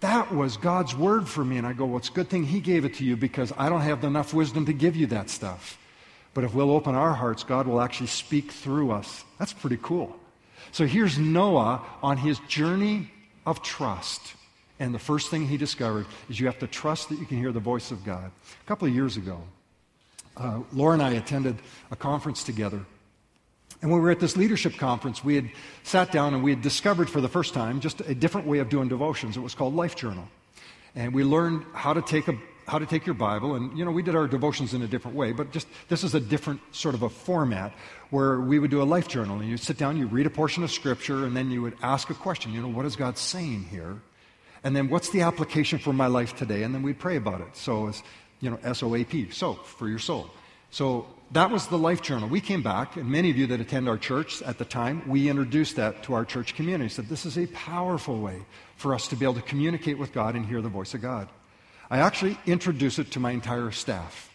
that 0.00 0.34
was 0.34 0.56
God's 0.56 0.92
word 0.92 1.28
for 1.28 1.44
me. 1.44 1.56
And 1.56 1.64
I 1.64 1.72
go, 1.72 1.84
well, 1.84 1.98
it's 1.98 2.08
a 2.08 2.12
good 2.12 2.28
thing 2.28 2.42
He 2.42 2.58
gave 2.58 2.84
it 2.84 2.94
to 2.94 3.04
you 3.04 3.16
because 3.16 3.52
I 3.56 3.68
don't 3.68 3.82
have 3.82 4.02
enough 4.02 4.34
wisdom 4.34 4.66
to 4.66 4.72
give 4.72 4.96
you 4.96 5.06
that 5.06 5.30
stuff. 5.30 5.78
But 6.34 6.42
if 6.42 6.52
we'll 6.52 6.72
open 6.72 6.96
our 6.96 7.14
hearts, 7.14 7.44
God 7.44 7.68
will 7.68 7.80
actually 7.80 8.08
speak 8.08 8.50
through 8.50 8.90
us. 8.90 9.22
That's 9.38 9.52
pretty 9.52 9.78
cool. 9.80 10.16
So 10.72 10.84
here's 10.84 11.16
Noah 11.16 11.80
on 12.02 12.16
his 12.16 12.40
journey 12.48 13.12
of 13.46 13.62
trust. 13.62 14.34
And 14.80 14.92
the 14.92 14.98
first 14.98 15.30
thing 15.30 15.46
he 15.46 15.58
discovered 15.58 16.06
is 16.28 16.40
you 16.40 16.46
have 16.46 16.58
to 16.58 16.66
trust 16.66 17.10
that 17.10 17.20
you 17.20 17.24
can 17.24 17.38
hear 17.38 17.52
the 17.52 17.60
voice 17.60 17.92
of 17.92 18.04
God. 18.04 18.32
A 18.64 18.66
couple 18.66 18.88
of 18.88 18.92
years 18.92 19.16
ago, 19.16 19.44
uh, 20.36 20.58
Laura 20.72 20.94
and 20.94 21.02
I 21.04 21.12
attended 21.12 21.54
a 21.92 21.94
conference 21.94 22.42
together. 22.42 22.84
And 23.82 23.90
when 23.90 24.00
we 24.00 24.06
were 24.06 24.10
at 24.10 24.20
this 24.20 24.36
leadership 24.36 24.76
conference, 24.76 25.22
we 25.22 25.34
had 25.34 25.50
sat 25.82 26.10
down 26.10 26.34
and 26.34 26.42
we 26.42 26.50
had 26.50 26.62
discovered 26.62 27.10
for 27.10 27.20
the 27.20 27.28
first 27.28 27.54
time 27.54 27.80
just 27.80 28.00
a 28.00 28.14
different 28.14 28.46
way 28.46 28.58
of 28.58 28.68
doing 28.68 28.88
devotions. 28.88 29.36
It 29.36 29.40
was 29.40 29.54
called 29.54 29.74
Life 29.74 29.96
Journal. 29.96 30.26
And 30.94 31.14
we 31.14 31.24
learned 31.24 31.64
how 31.74 31.92
to 31.92 32.02
take 32.02 32.28
a 32.28 32.36
how 32.66 32.78
to 32.80 32.86
take 32.86 33.06
your 33.06 33.14
Bible, 33.14 33.54
and 33.54 33.78
you 33.78 33.84
know, 33.84 33.92
we 33.92 34.02
did 34.02 34.16
our 34.16 34.26
devotions 34.26 34.74
in 34.74 34.82
a 34.82 34.88
different 34.88 35.16
way, 35.16 35.32
but 35.32 35.52
just 35.52 35.68
this 35.88 36.02
is 36.02 36.14
a 36.14 36.20
different 36.20 36.60
sort 36.72 36.96
of 36.96 37.02
a 37.02 37.08
format 37.08 37.72
where 38.10 38.40
we 38.40 38.58
would 38.58 38.70
do 38.70 38.82
a 38.82 38.84
life 38.84 39.06
journal, 39.06 39.38
and 39.38 39.48
you 39.48 39.56
sit 39.56 39.78
down, 39.78 39.96
you 39.96 40.06
read 40.06 40.26
a 40.26 40.30
portion 40.30 40.64
of 40.64 40.70
Scripture, 40.72 41.24
and 41.24 41.36
then 41.36 41.50
you 41.50 41.62
would 41.62 41.76
ask 41.82 42.10
a 42.10 42.14
question. 42.14 42.52
You 42.52 42.62
know, 42.62 42.68
what 42.68 42.84
is 42.84 42.96
God 42.96 43.18
saying 43.18 43.64
here? 43.70 44.00
And 44.64 44.74
then 44.74 44.88
what's 44.88 45.10
the 45.10 45.22
application 45.22 45.78
for 45.78 45.92
my 45.92 46.08
life 46.08 46.34
today? 46.36 46.64
And 46.64 46.74
then 46.74 46.82
we'd 46.82 46.98
pray 46.98 47.16
about 47.16 47.40
it. 47.40 47.56
So 47.56 47.86
it's 47.86 48.02
you 48.40 48.50
know, 48.50 48.58
S 48.64 48.82
O 48.82 48.94
A 48.96 49.04
P, 49.04 49.30
soap 49.30 49.64
for 49.64 49.88
your 49.88 50.00
soul. 50.00 50.30
So 50.76 51.06
that 51.30 51.50
was 51.50 51.68
the 51.68 51.78
life 51.78 52.02
journal. 52.02 52.28
We 52.28 52.42
came 52.42 52.62
back, 52.62 52.96
and 52.96 53.08
many 53.08 53.30
of 53.30 53.38
you 53.38 53.46
that 53.46 53.60
attend 53.62 53.88
our 53.88 53.96
church 53.96 54.42
at 54.42 54.58
the 54.58 54.66
time, 54.66 55.02
we 55.08 55.30
introduced 55.30 55.76
that 55.76 56.02
to 56.02 56.12
our 56.12 56.26
church 56.26 56.54
community. 56.54 56.90
Said 56.90 57.08
this 57.08 57.24
is 57.24 57.38
a 57.38 57.46
powerful 57.46 58.20
way 58.20 58.44
for 58.76 58.94
us 58.94 59.08
to 59.08 59.16
be 59.16 59.24
able 59.24 59.36
to 59.36 59.40
communicate 59.40 59.96
with 59.96 60.12
God 60.12 60.34
and 60.34 60.44
hear 60.44 60.60
the 60.60 60.68
voice 60.68 60.92
of 60.92 61.00
God. 61.00 61.30
I 61.88 62.00
actually 62.00 62.36
introduced 62.44 62.98
it 62.98 63.10
to 63.12 63.20
my 63.20 63.30
entire 63.30 63.70
staff. 63.70 64.30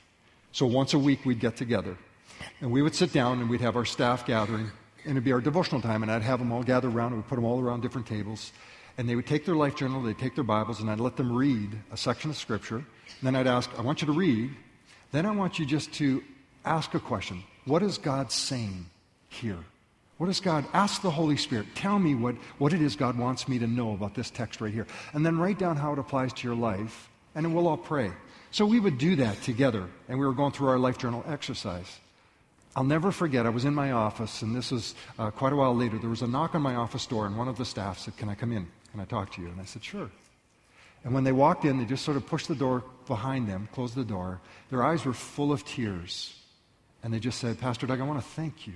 So 0.52 0.66
once 0.66 0.96
a 0.96 0.98
week 0.98 1.28
we'd 1.28 1.40
get 1.40 1.58
together. 1.58 1.96
And 2.60 2.72
we 2.72 2.82
would 2.82 2.96
sit 2.96 3.14
down 3.14 3.40
and 3.40 3.48
we'd 3.48 3.62
have 3.62 3.76
our 3.76 3.86
staff 3.86 4.26
gathering. 4.26 4.72
And 5.04 5.12
it'd 5.12 5.24
be 5.24 5.34
our 5.34 5.42
devotional 5.42 5.80
time. 5.80 6.02
And 6.02 6.12
I'd 6.12 6.24
have 6.24 6.40
them 6.40 6.52
all 6.52 6.64
gather 6.64 6.90
around. 6.90 7.14
And 7.14 7.18
we'd 7.18 7.30
put 7.30 7.36
them 7.36 7.46
all 7.46 7.62
around 7.62 7.82
different 7.82 8.08
tables. 8.08 8.52
And 8.98 9.08
they 9.08 9.16
would 9.16 9.28
take 9.28 9.46
their 9.46 9.54
life 9.54 9.76
journal, 9.76 10.02
they'd 10.02 10.18
take 10.18 10.34
their 10.34 10.44
Bibles, 10.44 10.80
and 10.80 10.90
I'd 10.90 11.00
let 11.00 11.18
them 11.18 11.32
read 11.32 11.78
a 11.92 11.98
section 11.98 12.32
of 12.32 12.36
Scripture. 12.36 12.78
And 12.78 13.22
then 13.22 13.36
I'd 13.36 13.46
ask, 13.46 13.70
I 13.78 13.82
want 13.84 14.02
you 14.02 14.08
to 14.08 14.14
read. 14.14 14.50
Then 15.12 15.26
I 15.26 15.32
want 15.32 15.60
you 15.60 15.66
just 15.66 15.92
to 15.94 16.24
ask 16.66 16.94
a 16.94 17.00
question. 17.00 17.44
What 17.66 17.84
is 17.84 17.98
God 17.98 18.32
saying 18.32 18.88
here? 19.30 19.60
What 20.18 20.28
does 20.28 20.40
God 20.40 20.66
ask 20.74 21.02
the 21.02 21.12
Holy 21.12 21.38
Spirit? 21.38 21.68
Tell 21.74 21.98
me 21.98 22.14
what, 22.16 22.36
what 22.60 22.74
it 22.74 22.82
is 22.82 22.96
God 22.96 23.18
wants 23.18 23.48
me 23.48 23.60
to 23.60 23.68
know 23.68 23.94
about 23.94 24.14
this 24.14 24.30
text 24.30 24.62
right 24.62 24.74
here. 24.74 24.86
And 25.14 25.26
then 25.26 25.40
write 25.40 25.58
down 25.58 25.78
how 25.78 25.94
it 25.94 26.00
applies 26.00 26.32
to 26.34 26.48
your 26.48 26.56
life 26.56 27.10
and 27.36 27.46
then 27.46 27.54
we'll 27.54 27.68
all 27.68 27.78
pray. 27.78 28.12
So 28.52 28.66
we 28.66 28.80
would 28.80 28.98
do 28.98 29.16
that 29.18 29.42
together, 29.44 29.88
and 30.10 30.20
we 30.20 30.26
were 30.26 30.34
going 30.34 30.52
through 30.52 30.68
our 30.70 30.80
life 30.80 30.98
journal 30.98 31.24
exercise. 31.28 32.00
I'll 32.76 32.84
never 32.84 33.12
forget, 33.12 33.46
I 33.46 33.50
was 33.50 33.66
in 33.66 33.74
my 33.74 33.92
office, 33.92 34.42
and 34.42 34.56
this 34.56 34.72
was 34.72 34.96
uh, 35.20 35.32
quite 35.32 35.54
a 35.54 35.56
while 35.56 35.76
later. 35.76 35.98
There 35.98 36.10
was 36.10 36.22
a 36.22 36.28
knock 36.28 36.56
on 36.56 36.62
my 36.62 36.76
office 36.76 37.06
door, 37.06 37.26
and 37.26 37.38
one 37.38 37.48
of 37.48 37.58
the 37.58 37.66
staff 37.66 38.00
said, 38.00 38.18
Can 38.18 38.30
I 38.30 38.36
come 38.36 38.52
in? 38.52 38.68
Can 38.92 39.00
I 39.00 39.06
talk 39.06 39.32
to 39.34 39.42
you? 39.42 39.48
And 39.48 39.60
I 39.60 39.66
said, 39.66 39.84
Sure. 39.84 40.10
And 41.04 41.14
when 41.14 41.24
they 41.24 41.32
walked 41.32 41.66
in, 41.66 41.80
they 41.80 41.86
just 41.86 42.06
sort 42.06 42.18
of 42.18 42.28
pushed 42.28 42.48
the 42.48 42.56
door 42.56 42.84
behind 43.08 43.48
them, 43.48 43.68
closed 43.74 43.96
the 43.96 44.06
door. 44.06 44.40
Their 44.70 44.84
eyes 44.84 45.04
were 45.04 45.14
full 45.14 45.52
of 45.52 45.66
tears. 45.66 46.38
And 47.04 47.14
they 47.14 47.20
just 47.20 47.40
said, 47.40 47.60
Pastor 47.60 47.88
Doug, 47.88 48.00
I 48.00 48.04
want 48.04 48.22
to 48.22 48.30
thank 48.30 48.68
you 48.68 48.74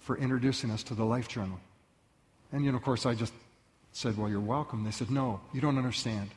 for 0.00 0.16
introducing 0.16 0.70
us 0.70 0.82
to 0.84 0.94
the 0.94 1.04
Life 1.04 1.28
Journal. 1.28 1.60
And, 2.52 2.64
you 2.64 2.70
know, 2.72 2.78
of 2.78 2.82
course, 2.82 3.04
I 3.04 3.14
just 3.14 3.32
said, 3.92 4.16
Well, 4.16 4.28
you're 4.28 4.40
welcome. 4.40 4.84
They 4.84 4.90
said, 4.90 5.10
No, 5.10 5.40
you 5.52 5.60
don't 5.60 5.76
understand. 5.76 6.30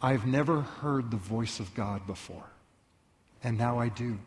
I've 0.00 0.26
never 0.26 0.62
heard 0.62 1.10
the 1.10 1.16
voice 1.16 1.60
of 1.60 1.74
God 1.74 2.06
before, 2.06 2.46
and 3.42 3.58
now 3.58 3.78
I 3.78 3.88
do. 3.88 4.18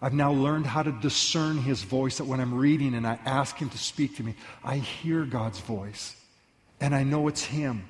I've 0.00 0.14
now 0.14 0.32
learned 0.32 0.66
how 0.66 0.82
to 0.82 0.92
discern 0.92 1.58
his 1.58 1.82
voice 1.82 2.18
that 2.18 2.24
when 2.24 2.40
I'm 2.40 2.54
reading 2.54 2.94
and 2.94 3.06
I 3.06 3.18
ask 3.24 3.56
him 3.56 3.70
to 3.70 3.78
speak 3.78 4.16
to 4.16 4.22
me, 4.22 4.34
I 4.62 4.76
hear 4.76 5.24
God's 5.24 5.58
voice 5.60 6.14
and 6.80 6.94
I 6.94 7.02
know 7.02 7.28
it's 7.28 7.44
him. 7.44 7.84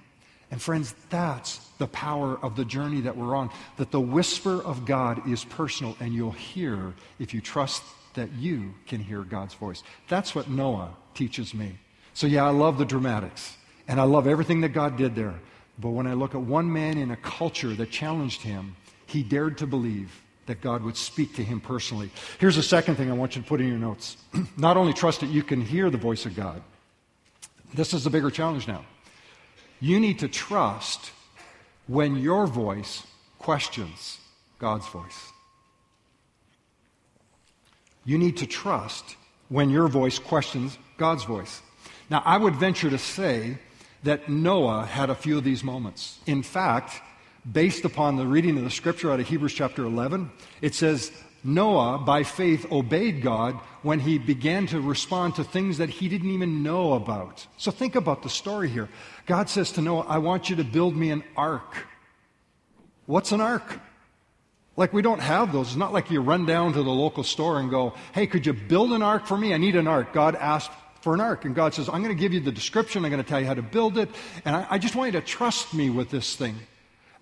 And 0.50 0.62
friends, 0.62 0.94
that's 1.10 1.58
the 1.78 1.88
power 1.88 2.38
of 2.40 2.56
the 2.56 2.64
journey 2.64 3.00
that 3.02 3.16
we're 3.16 3.34
on. 3.34 3.50
That 3.78 3.90
the 3.90 4.00
whisper 4.00 4.62
of 4.62 4.84
God 4.84 5.28
is 5.28 5.44
personal 5.44 5.96
and 6.00 6.14
you'll 6.14 6.30
hear 6.30 6.94
if 7.18 7.34
you 7.34 7.40
trust 7.40 7.82
that 8.14 8.32
you 8.32 8.74
can 8.86 9.00
hear 9.00 9.22
God's 9.22 9.54
voice. 9.54 9.82
That's 10.08 10.34
what 10.34 10.48
Noah 10.48 10.94
teaches 11.14 11.52
me. 11.52 11.78
So, 12.14 12.26
yeah, 12.26 12.46
I 12.46 12.50
love 12.50 12.78
the 12.78 12.84
dramatics 12.84 13.56
and 13.88 14.00
I 14.00 14.04
love 14.04 14.26
everything 14.26 14.60
that 14.62 14.70
God 14.70 14.96
did 14.96 15.14
there. 15.14 15.34
But 15.78 15.90
when 15.90 16.06
I 16.06 16.14
look 16.14 16.34
at 16.34 16.40
one 16.40 16.72
man 16.72 16.96
in 16.96 17.10
a 17.10 17.16
culture 17.16 17.74
that 17.74 17.90
challenged 17.90 18.40
him, 18.40 18.76
he 19.06 19.22
dared 19.22 19.58
to 19.58 19.66
believe 19.66 20.22
that 20.46 20.60
God 20.60 20.82
would 20.82 20.96
speak 20.96 21.34
to 21.36 21.44
him 21.44 21.60
personally. 21.60 22.10
Here's 22.38 22.56
the 22.56 22.62
second 22.62 22.96
thing 22.96 23.10
I 23.10 23.14
want 23.14 23.36
you 23.36 23.42
to 23.42 23.48
put 23.48 23.60
in 23.60 23.68
your 23.68 23.78
notes. 23.78 24.16
Not 24.56 24.76
only 24.76 24.92
trust 24.92 25.20
that 25.20 25.28
you 25.28 25.42
can 25.42 25.60
hear 25.60 25.90
the 25.90 25.98
voice 25.98 26.24
of 26.24 26.34
God, 26.34 26.62
this 27.74 27.92
is 27.92 28.04
the 28.04 28.10
bigger 28.10 28.30
challenge 28.30 28.66
now. 28.66 28.84
You 29.80 30.00
need 30.00 30.18
to 30.20 30.28
trust 30.28 31.12
when 31.86 32.16
your 32.16 32.46
voice 32.46 33.02
questions 33.38 34.18
God's 34.58 34.86
voice. 34.88 35.32
You 38.04 38.18
need 38.18 38.36
to 38.38 38.46
trust 38.46 39.16
when 39.48 39.70
your 39.70 39.88
voice 39.88 40.18
questions 40.18 40.78
God's 40.96 41.24
voice. 41.24 41.62
Now, 42.08 42.22
I 42.24 42.38
would 42.38 42.54
venture 42.54 42.90
to 42.90 42.98
say 42.98 43.58
that 44.04 44.28
Noah 44.28 44.86
had 44.86 45.10
a 45.10 45.14
few 45.14 45.36
of 45.38 45.44
these 45.44 45.64
moments. 45.64 46.18
In 46.26 46.42
fact, 46.42 47.02
based 47.50 47.84
upon 47.84 48.16
the 48.16 48.26
reading 48.26 48.56
of 48.58 48.64
the 48.64 48.70
scripture 48.70 49.12
out 49.12 49.20
of 49.20 49.28
Hebrews 49.28 49.54
chapter 49.54 49.84
11. 49.84 50.30
It 50.62 50.74
says, 50.74 51.12
Noah, 51.46 51.98
by 51.98 52.24
faith, 52.24 52.70
obeyed 52.72 53.22
God 53.22 53.54
when 53.82 54.00
he 54.00 54.18
began 54.18 54.66
to 54.68 54.80
respond 54.80 55.36
to 55.36 55.44
things 55.44 55.78
that 55.78 55.88
he 55.88 56.08
didn't 56.08 56.30
even 56.30 56.62
know 56.62 56.94
about. 56.94 57.46
So 57.56 57.70
think 57.70 57.94
about 57.94 58.22
the 58.22 58.28
story 58.28 58.68
here. 58.68 58.88
God 59.26 59.48
says 59.48 59.72
to 59.72 59.80
Noah, 59.80 60.06
I 60.08 60.18
want 60.18 60.50
you 60.50 60.56
to 60.56 60.64
build 60.64 60.96
me 60.96 61.10
an 61.10 61.22
ark. 61.36 61.86
What's 63.06 63.32
an 63.32 63.40
ark? 63.40 63.80
Like, 64.76 64.92
we 64.92 65.00
don't 65.00 65.20
have 65.20 65.52
those. 65.52 65.68
It's 65.68 65.76
not 65.76 65.92
like 65.92 66.10
you 66.10 66.20
run 66.20 66.44
down 66.44 66.72
to 66.74 66.82
the 66.82 66.90
local 66.90 67.22
store 67.22 67.60
and 67.60 67.70
go, 67.70 67.94
Hey, 68.12 68.26
could 68.26 68.44
you 68.44 68.52
build 68.52 68.92
an 68.92 69.02
ark 69.02 69.26
for 69.26 69.38
me? 69.38 69.54
I 69.54 69.56
need 69.56 69.76
an 69.76 69.86
ark. 69.86 70.12
God 70.12 70.34
asked 70.34 70.72
for 71.00 71.14
an 71.14 71.20
ark. 71.20 71.44
And 71.44 71.54
God 71.54 71.72
says, 71.72 71.88
I'm 71.88 72.02
going 72.02 72.14
to 72.14 72.20
give 72.20 72.34
you 72.34 72.40
the 72.40 72.52
description. 72.52 73.04
I'm 73.04 73.10
going 73.10 73.22
to 73.22 73.28
tell 73.28 73.40
you 73.40 73.46
how 73.46 73.54
to 73.54 73.62
build 73.62 73.96
it. 73.96 74.10
And 74.44 74.56
I, 74.56 74.66
I 74.70 74.78
just 74.78 74.96
want 74.96 75.14
you 75.14 75.20
to 75.20 75.26
trust 75.26 75.72
me 75.72 75.88
with 75.88 76.10
this 76.10 76.34
thing. 76.36 76.56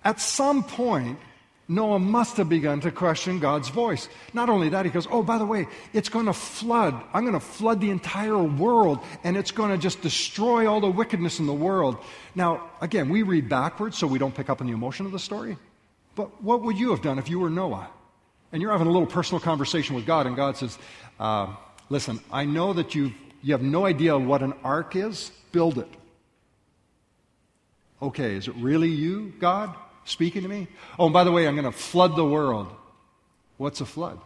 At 0.02 0.20
some 0.20 0.64
point, 0.64 1.18
Noah 1.66 1.98
must 1.98 2.36
have 2.36 2.48
begun 2.48 2.80
to 2.80 2.90
question 2.90 3.38
God's 3.38 3.70
voice. 3.70 4.08
Not 4.34 4.50
only 4.50 4.68
that, 4.70 4.84
he 4.84 4.90
goes, 4.90 5.06
Oh, 5.10 5.22
by 5.22 5.38
the 5.38 5.46
way, 5.46 5.66
it's 5.92 6.08
going 6.08 6.26
to 6.26 6.32
flood. 6.32 6.94
I'm 7.12 7.22
going 7.22 7.34
to 7.34 7.40
flood 7.40 7.80
the 7.80 7.90
entire 7.90 8.42
world, 8.42 8.98
and 9.22 9.36
it's 9.36 9.50
going 9.50 9.70
to 9.70 9.78
just 9.78 10.02
destroy 10.02 10.70
all 10.70 10.80
the 10.80 10.90
wickedness 10.90 11.38
in 11.38 11.46
the 11.46 11.54
world. 11.54 11.96
Now, 12.34 12.70
again, 12.80 13.08
we 13.08 13.22
read 13.22 13.48
backwards, 13.48 13.96
so 13.96 14.06
we 14.06 14.18
don't 14.18 14.34
pick 14.34 14.50
up 14.50 14.60
on 14.60 14.66
the 14.66 14.74
emotion 14.74 15.06
of 15.06 15.12
the 15.12 15.18
story. 15.18 15.56
But 16.14 16.42
what 16.42 16.62
would 16.62 16.78
you 16.78 16.90
have 16.90 17.02
done 17.02 17.18
if 17.18 17.28
you 17.30 17.40
were 17.40 17.50
Noah? 17.50 17.88
And 18.52 18.60
you're 18.60 18.72
having 18.72 18.86
a 18.86 18.90
little 18.90 19.06
personal 19.06 19.40
conversation 19.40 19.96
with 19.96 20.06
God, 20.06 20.26
and 20.26 20.36
God 20.36 20.56
says, 20.56 20.78
uh, 21.18 21.54
Listen, 21.90 22.20
I 22.32 22.44
know 22.44 22.72
that 22.72 22.94
you've 22.94 23.12
you 23.44 23.52
have 23.52 23.62
no 23.62 23.84
idea 23.84 24.16
what 24.18 24.42
an 24.42 24.54
ark 24.64 24.96
is? 24.96 25.30
Build 25.52 25.76
it. 25.76 25.88
Okay, 28.00 28.36
is 28.36 28.48
it 28.48 28.54
really 28.56 28.88
you, 28.88 29.34
God, 29.38 29.74
speaking 30.04 30.42
to 30.42 30.48
me? 30.48 30.68
Oh, 30.98 31.06
and 31.06 31.12
by 31.12 31.24
the 31.24 31.32
way, 31.32 31.46
I'm 31.46 31.54
going 31.54 31.70
to 31.70 31.78
flood 31.78 32.16
the 32.16 32.24
world. 32.24 32.68
What's 33.56 33.80
a 33.80 33.86
flood? 33.86 34.20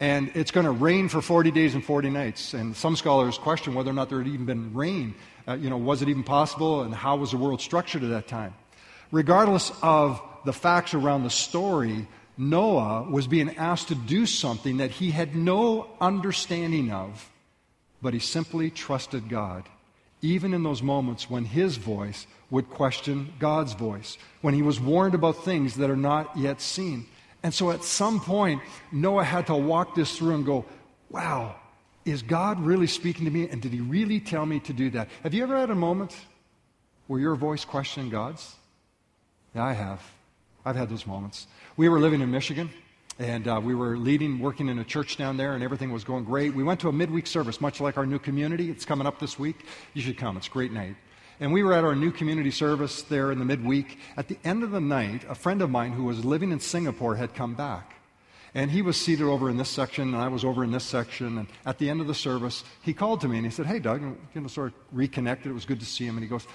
And 0.00 0.32
it's 0.34 0.50
going 0.50 0.66
to 0.66 0.72
rain 0.72 1.08
for 1.08 1.22
40 1.22 1.50
days 1.50 1.74
and 1.74 1.84
40 1.84 2.10
nights. 2.10 2.54
And 2.54 2.76
some 2.76 2.96
scholars 2.96 3.38
question 3.38 3.74
whether 3.74 3.90
or 3.90 3.94
not 3.94 4.08
there 4.08 4.18
had 4.18 4.26
even 4.26 4.46
been 4.46 4.74
rain. 4.74 5.14
Uh, 5.46 5.54
you 5.54 5.70
know, 5.70 5.76
was 5.76 6.02
it 6.02 6.08
even 6.08 6.24
possible? 6.24 6.82
And 6.82 6.94
how 6.94 7.16
was 7.16 7.30
the 7.30 7.36
world 7.36 7.60
structured 7.60 8.02
at 8.02 8.10
that 8.10 8.26
time? 8.26 8.54
Regardless 9.10 9.70
of 9.82 10.20
the 10.44 10.52
facts 10.52 10.94
around 10.94 11.22
the 11.22 11.30
story, 11.30 12.08
Noah 12.36 13.04
was 13.08 13.26
being 13.26 13.56
asked 13.56 13.88
to 13.88 13.94
do 13.94 14.26
something 14.26 14.78
that 14.78 14.90
he 14.90 15.10
had 15.10 15.36
no 15.36 15.88
understanding 16.00 16.90
of 16.90 17.28
but 18.02 18.12
he 18.12 18.20
simply 18.20 18.68
trusted 18.68 19.28
God, 19.28 19.68
even 20.22 20.54
in 20.54 20.62
those 20.62 20.82
moments 20.82 21.28
when 21.28 21.44
his 21.44 21.76
voice 21.76 22.26
would 22.50 22.70
question 22.70 23.32
God's 23.38 23.72
voice, 23.74 24.16
when 24.40 24.54
he 24.54 24.62
was 24.62 24.80
warned 24.80 25.14
about 25.14 25.44
things 25.44 25.74
that 25.74 25.90
are 25.90 25.96
not 25.96 26.36
yet 26.36 26.60
seen. 26.60 27.06
And 27.42 27.52
so 27.52 27.70
at 27.72 27.82
some 27.82 28.20
point, 28.20 28.62
Noah 28.92 29.24
had 29.24 29.48
to 29.48 29.56
walk 29.56 29.94
this 29.96 30.16
through 30.16 30.36
and 30.36 30.46
go, 30.46 30.64
wow, 31.10 31.56
is 32.04 32.22
God 32.22 32.60
really 32.60 32.86
speaking 32.86 33.24
to 33.24 33.30
me? 33.30 33.48
And 33.48 33.60
did 33.60 33.72
he 33.72 33.80
really 33.80 34.20
tell 34.20 34.46
me 34.46 34.60
to 34.60 34.72
do 34.72 34.90
that? 34.90 35.08
Have 35.22 35.34
you 35.34 35.42
ever 35.42 35.58
had 35.58 35.70
a 35.70 35.74
moment 35.74 36.16
where 37.08 37.20
your 37.20 37.34
voice 37.34 37.64
questioned 37.64 38.10
God's? 38.10 38.54
Yeah, 39.54 39.64
I 39.64 39.72
have. 39.72 40.02
I've 40.64 40.76
had 40.76 40.88
those 40.88 41.06
moments. 41.06 41.46
We 41.76 41.88
were 41.88 41.98
living 41.98 42.20
in 42.20 42.30
Michigan, 42.30 42.70
and 43.18 43.46
uh, 43.46 43.60
we 43.62 43.74
were 43.74 43.96
leading, 43.96 44.38
working 44.38 44.68
in 44.68 44.78
a 44.78 44.84
church 44.84 45.16
down 45.16 45.36
there, 45.36 45.54
and 45.54 45.62
everything 45.62 45.92
was 45.92 46.04
going 46.04 46.24
great. 46.24 46.54
We 46.54 46.62
went 46.62 46.80
to 46.80 46.88
a 46.88 46.92
midweek 46.92 47.26
service, 47.26 47.60
much 47.60 47.80
like 47.80 47.96
our 47.96 48.06
new 48.06 48.18
community. 48.18 48.70
It's 48.70 48.84
coming 48.84 49.06
up 49.06 49.18
this 49.18 49.38
week. 49.38 49.64
You 49.94 50.02
should 50.02 50.16
come. 50.16 50.36
It's 50.36 50.48
a 50.48 50.50
great 50.50 50.72
night. 50.72 50.96
And 51.40 51.52
we 51.52 51.62
were 51.62 51.72
at 51.72 51.84
our 51.84 51.94
new 51.94 52.10
community 52.10 52.50
service 52.50 53.02
there 53.02 53.32
in 53.32 53.38
the 53.38 53.44
midweek. 53.44 53.98
At 54.16 54.28
the 54.28 54.38
end 54.44 54.62
of 54.62 54.70
the 54.70 54.80
night, 54.80 55.24
a 55.28 55.34
friend 55.34 55.60
of 55.60 55.70
mine 55.70 55.92
who 55.92 56.04
was 56.04 56.24
living 56.24 56.52
in 56.52 56.60
Singapore 56.60 57.16
had 57.16 57.34
come 57.34 57.54
back. 57.54 57.96
And 58.54 58.70
he 58.70 58.82
was 58.82 59.00
seated 59.00 59.24
over 59.24 59.48
in 59.48 59.56
this 59.56 59.70
section, 59.70 60.14
and 60.14 60.22
I 60.22 60.28
was 60.28 60.44
over 60.44 60.62
in 60.62 60.72
this 60.72 60.84
section. 60.84 61.38
And 61.38 61.48
at 61.64 61.78
the 61.78 61.88
end 61.88 62.00
of 62.00 62.06
the 62.06 62.14
service, 62.14 62.64
he 62.82 62.92
called 62.92 63.22
to 63.22 63.28
me 63.28 63.38
and 63.38 63.46
he 63.46 63.50
said, 63.50 63.66
Hey, 63.66 63.78
Doug, 63.78 64.02
you 64.34 64.40
know, 64.40 64.46
sort 64.46 64.68
of 64.68 64.74
reconnected. 64.92 65.50
It 65.50 65.54
was 65.54 65.64
good 65.64 65.80
to 65.80 65.86
see 65.86 66.06
him. 66.06 66.16
And 66.16 66.22
he 66.22 66.28
goes, 66.28 66.46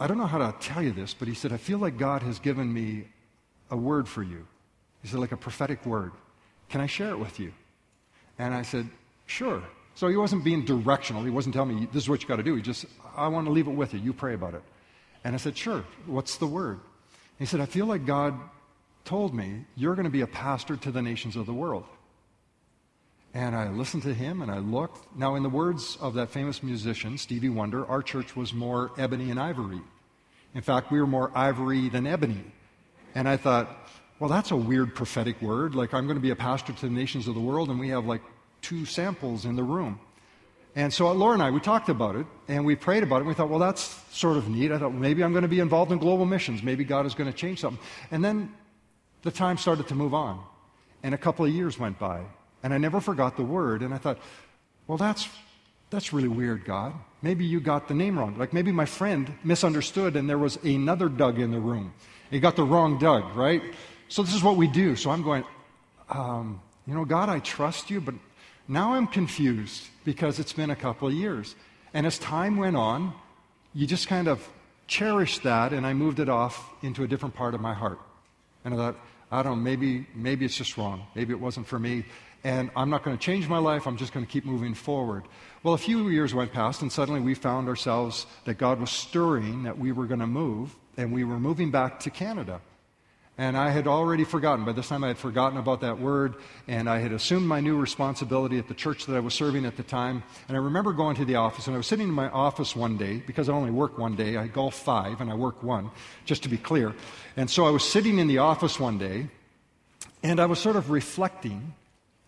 I 0.00 0.06
don't 0.06 0.18
know 0.18 0.26
how 0.26 0.38
to 0.38 0.54
tell 0.60 0.82
you 0.82 0.92
this, 0.92 1.14
but 1.14 1.28
he 1.28 1.34
said, 1.34 1.52
I 1.52 1.58
feel 1.58 1.78
like 1.78 1.96
God 1.96 2.22
has 2.22 2.38
given 2.38 2.72
me 2.72 3.04
a 3.70 3.76
word 3.76 4.08
for 4.08 4.22
you. 4.22 4.46
He 5.02 5.08
said, 5.08 5.20
like 5.20 5.32
a 5.32 5.36
prophetic 5.36 5.84
word. 5.86 6.12
Can 6.68 6.80
I 6.80 6.86
share 6.86 7.10
it 7.10 7.18
with 7.18 7.40
you? 7.40 7.52
And 8.38 8.54
I 8.54 8.62
said, 8.62 8.88
sure. 9.26 9.62
So 9.94 10.08
he 10.08 10.16
wasn't 10.16 10.44
being 10.44 10.64
directional. 10.64 11.24
He 11.24 11.30
wasn't 11.30 11.54
telling 11.54 11.80
me, 11.80 11.88
this 11.92 12.04
is 12.04 12.08
what 12.08 12.22
you 12.22 12.28
got 12.28 12.36
to 12.36 12.42
do. 12.42 12.54
He 12.54 12.62
just, 12.62 12.86
I 13.16 13.28
want 13.28 13.46
to 13.46 13.52
leave 13.52 13.66
it 13.66 13.72
with 13.72 13.92
you. 13.92 14.00
You 14.00 14.12
pray 14.12 14.34
about 14.34 14.54
it. 14.54 14.62
And 15.24 15.34
I 15.34 15.38
said, 15.38 15.56
sure. 15.56 15.84
What's 16.06 16.36
the 16.38 16.46
word? 16.46 16.80
He 17.38 17.46
said, 17.46 17.60
I 17.60 17.66
feel 17.66 17.86
like 17.86 18.06
God 18.06 18.38
told 19.04 19.34
me 19.34 19.64
you're 19.76 19.94
going 19.94 20.04
to 20.04 20.10
be 20.10 20.20
a 20.20 20.26
pastor 20.26 20.76
to 20.76 20.90
the 20.90 21.02
nations 21.02 21.36
of 21.36 21.46
the 21.46 21.52
world. 21.52 21.84
And 23.32 23.54
I 23.54 23.68
listened 23.68 24.02
to 24.04 24.14
him 24.14 24.42
and 24.42 24.50
I 24.50 24.58
looked. 24.58 25.16
Now, 25.16 25.36
in 25.36 25.42
the 25.42 25.48
words 25.48 25.96
of 26.00 26.14
that 26.14 26.30
famous 26.30 26.62
musician, 26.62 27.16
Stevie 27.16 27.48
Wonder, 27.48 27.86
our 27.86 28.02
church 28.02 28.34
was 28.34 28.52
more 28.52 28.90
ebony 28.98 29.30
and 29.30 29.38
ivory. 29.38 29.80
In 30.54 30.62
fact, 30.62 30.90
we 30.90 31.00
were 31.00 31.06
more 31.06 31.30
ivory 31.34 31.88
than 31.88 32.06
ebony. 32.06 32.44
And 33.14 33.28
I 33.28 33.36
thought, 33.36 33.68
well, 34.20 34.28
that's 34.28 34.50
a 34.50 34.56
weird 34.56 34.94
prophetic 34.94 35.40
word. 35.40 35.74
Like, 35.74 35.94
I'm 35.94 36.04
going 36.04 36.16
to 36.16 36.22
be 36.22 36.30
a 36.30 36.36
pastor 36.36 36.74
to 36.74 36.80
the 36.82 36.92
nations 36.92 37.26
of 37.26 37.34
the 37.34 37.40
world, 37.40 37.70
and 37.70 37.80
we 37.80 37.88
have 37.88 38.04
like 38.04 38.20
two 38.60 38.84
samples 38.84 39.46
in 39.46 39.56
the 39.56 39.62
room. 39.62 39.98
And 40.76 40.92
so 40.92 41.10
Laura 41.10 41.32
and 41.32 41.42
I, 41.42 41.50
we 41.50 41.58
talked 41.58 41.88
about 41.88 42.14
it, 42.14 42.26
and 42.46 42.64
we 42.64 42.76
prayed 42.76 43.02
about 43.02 43.16
it, 43.16 43.20
and 43.20 43.28
we 43.28 43.34
thought, 43.34 43.48
well, 43.48 43.58
that's 43.58 43.98
sort 44.12 44.36
of 44.36 44.48
neat. 44.48 44.70
I 44.70 44.78
thought, 44.78 44.92
maybe 44.92 45.24
I'm 45.24 45.32
going 45.32 45.42
to 45.42 45.48
be 45.48 45.58
involved 45.58 45.90
in 45.90 45.98
global 45.98 46.26
missions. 46.26 46.62
Maybe 46.62 46.84
God 46.84 47.06
is 47.06 47.14
going 47.14 47.32
to 47.32 47.36
change 47.36 47.60
something. 47.60 47.82
And 48.10 48.22
then 48.22 48.54
the 49.22 49.30
time 49.30 49.56
started 49.56 49.88
to 49.88 49.94
move 49.94 50.12
on, 50.12 50.44
and 51.02 51.14
a 51.14 51.18
couple 51.18 51.46
of 51.46 51.52
years 51.52 51.78
went 51.78 51.98
by, 51.98 52.22
and 52.62 52.74
I 52.74 52.78
never 52.78 53.00
forgot 53.00 53.36
the 53.38 53.42
word, 53.42 53.82
and 53.82 53.92
I 53.94 53.98
thought, 53.98 54.18
well, 54.86 54.98
that's, 54.98 55.28
that's 55.88 56.12
really 56.12 56.28
weird, 56.28 56.66
God. 56.66 56.92
Maybe 57.22 57.46
you 57.46 57.58
got 57.58 57.88
the 57.88 57.94
name 57.94 58.18
wrong. 58.18 58.36
Like 58.36 58.52
maybe 58.52 58.70
my 58.70 58.84
friend 58.86 59.32
misunderstood, 59.42 60.14
and 60.14 60.28
there 60.28 60.38
was 60.38 60.56
another 60.56 61.08
Doug 61.08 61.38
in 61.38 61.50
the 61.50 61.60
room. 61.60 61.94
He 62.30 62.38
got 62.38 62.54
the 62.54 62.64
wrong 62.64 62.98
Doug, 62.98 63.34
right? 63.34 63.62
So 64.10 64.24
this 64.24 64.34
is 64.34 64.42
what 64.42 64.56
we 64.56 64.66
do. 64.66 64.96
So 64.96 65.12
I'm 65.12 65.22
going, 65.22 65.44
um, 66.08 66.60
you 66.84 66.94
know, 66.94 67.04
God, 67.04 67.28
I 67.28 67.38
trust 67.38 67.90
you, 67.90 68.00
but 68.00 68.16
now 68.66 68.94
I'm 68.94 69.06
confused 69.06 69.86
because 70.04 70.40
it's 70.40 70.52
been 70.52 70.70
a 70.70 70.76
couple 70.76 71.06
of 71.06 71.14
years. 71.14 71.54
And 71.94 72.04
as 72.04 72.18
time 72.18 72.56
went 72.56 72.76
on, 72.76 73.14
you 73.72 73.86
just 73.86 74.08
kind 74.08 74.26
of 74.26 74.46
cherished 74.88 75.44
that, 75.44 75.72
and 75.72 75.86
I 75.86 75.92
moved 75.92 76.18
it 76.18 76.28
off 76.28 76.68
into 76.82 77.04
a 77.04 77.06
different 77.06 77.36
part 77.36 77.54
of 77.54 77.60
my 77.60 77.72
heart. 77.72 78.00
And 78.64 78.74
I 78.74 78.76
thought, 78.76 78.96
I 79.30 79.44
don't 79.44 79.58
know, 79.58 79.62
maybe, 79.62 80.08
maybe 80.12 80.44
it's 80.44 80.56
just 80.56 80.76
wrong. 80.76 81.06
Maybe 81.14 81.32
it 81.32 81.38
wasn't 81.38 81.68
for 81.68 81.78
me. 81.78 82.04
And 82.42 82.68
I'm 82.74 82.90
not 82.90 83.04
going 83.04 83.16
to 83.16 83.22
change 83.22 83.48
my 83.48 83.58
life. 83.58 83.86
I'm 83.86 83.96
just 83.96 84.12
going 84.12 84.26
to 84.26 84.32
keep 84.32 84.44
moving 84.44 84.74
forward. 84.74 85.22
Well, 85.62 85.74
a 85.74 85.78
few 85.78 86.08
years 86.08 86.34
went 86.34 86.52
past, 86.52 86.82
and 86.82 86.90
suddenly 86.90 87.20
we 87.20 87.34
found 87.34 87.68
ourselves 87.68 88.26
that 88.44 88.54
God 88.54 88.80
was 88.80 88.90
stirring 88.90 89.62
that 89.62 89.78
we 89.78 89.92
were 89.92 90.06
going 90.06 90.18
to 90.18 90.26
move, 90.26 90.74
and 90.96 91.12
we 91.12 91.22
were 91.22 91.38
moving 91.38 91.70
back 91.70 92.00
to 92.00 92.10
Canada. 92.10 92.60
And 93.40 93.56
I 93.56 93.70
had 93.70 93.86
already 93.86 94.24
forgotten. 94.24 94.66
By 94.66 94.72
this 94.72 94.88
time, 94.88 95.02
I 95.02 95.08
had 95.08 95.16
forgotten 95.16 95.56
about 95.56 95.80
that 95.80 95.98
word, 95.98 96.34
and 96.68 96.90
I 96.90 96.98
had 96.98 97.10
assumed 97.10 97.46
my 97.46 97.58
new 97.58 97.74
responsibility 97.74 98.58
at 98.58 98.68
the 98.68 98.74
church 98.74 99.06
that 99.06 99.16
I 99.16 99.20
was 99.20 99.32
serving 99.32 99.64
at 99.64 99.78
the 99.78 99.82
time. 99.82 100.22
And 100.46 100.58
I 100.58 100.60
remember 100.60 100.92
going 100.92 101.16
to 101.16 101.24
the 101.24 101.36
office, 101.36 101.66
and 101.66 101.72
I 101.72 101.78
was 101.78 101.86
sitting 101.86 102.06
in 102.06 102.12
my 102.12 102.28
office 102.28 102.76
one 102.76 102.98
day, 102.98 103.22
because 103.26 103.48
I 103.48 103.54
only 103.54 103.70
work 103.70 103.96
one 103.96 104.14
day. 104.14 104.36
I 104.36 104.46
golf 104.46 104.74
five, 104.74 105.22
and 105.22 105.30
I 105.30 105.34
work 105.36 105.62
one, 105.62 105.90
just 106.26 106.42
to 106.42 106.50
be 106.50 106.58
clear. 106.58 106.94
And 107.34 107.48
so 107.48 107.64
I 107.64 107.70
was 107.70 107.82
sitting 107.82 108.18
in 108.18 108.28
the 108.28 108.36
office 108.36 108.78
one 108.78 108.98
day, 108.98 109.28
and 110.22 110.38
I 110.38 110.44
was 110.44 110.58
sort 110.58 110.76
of 110.76 110.90
reflecting, 110.90 111.72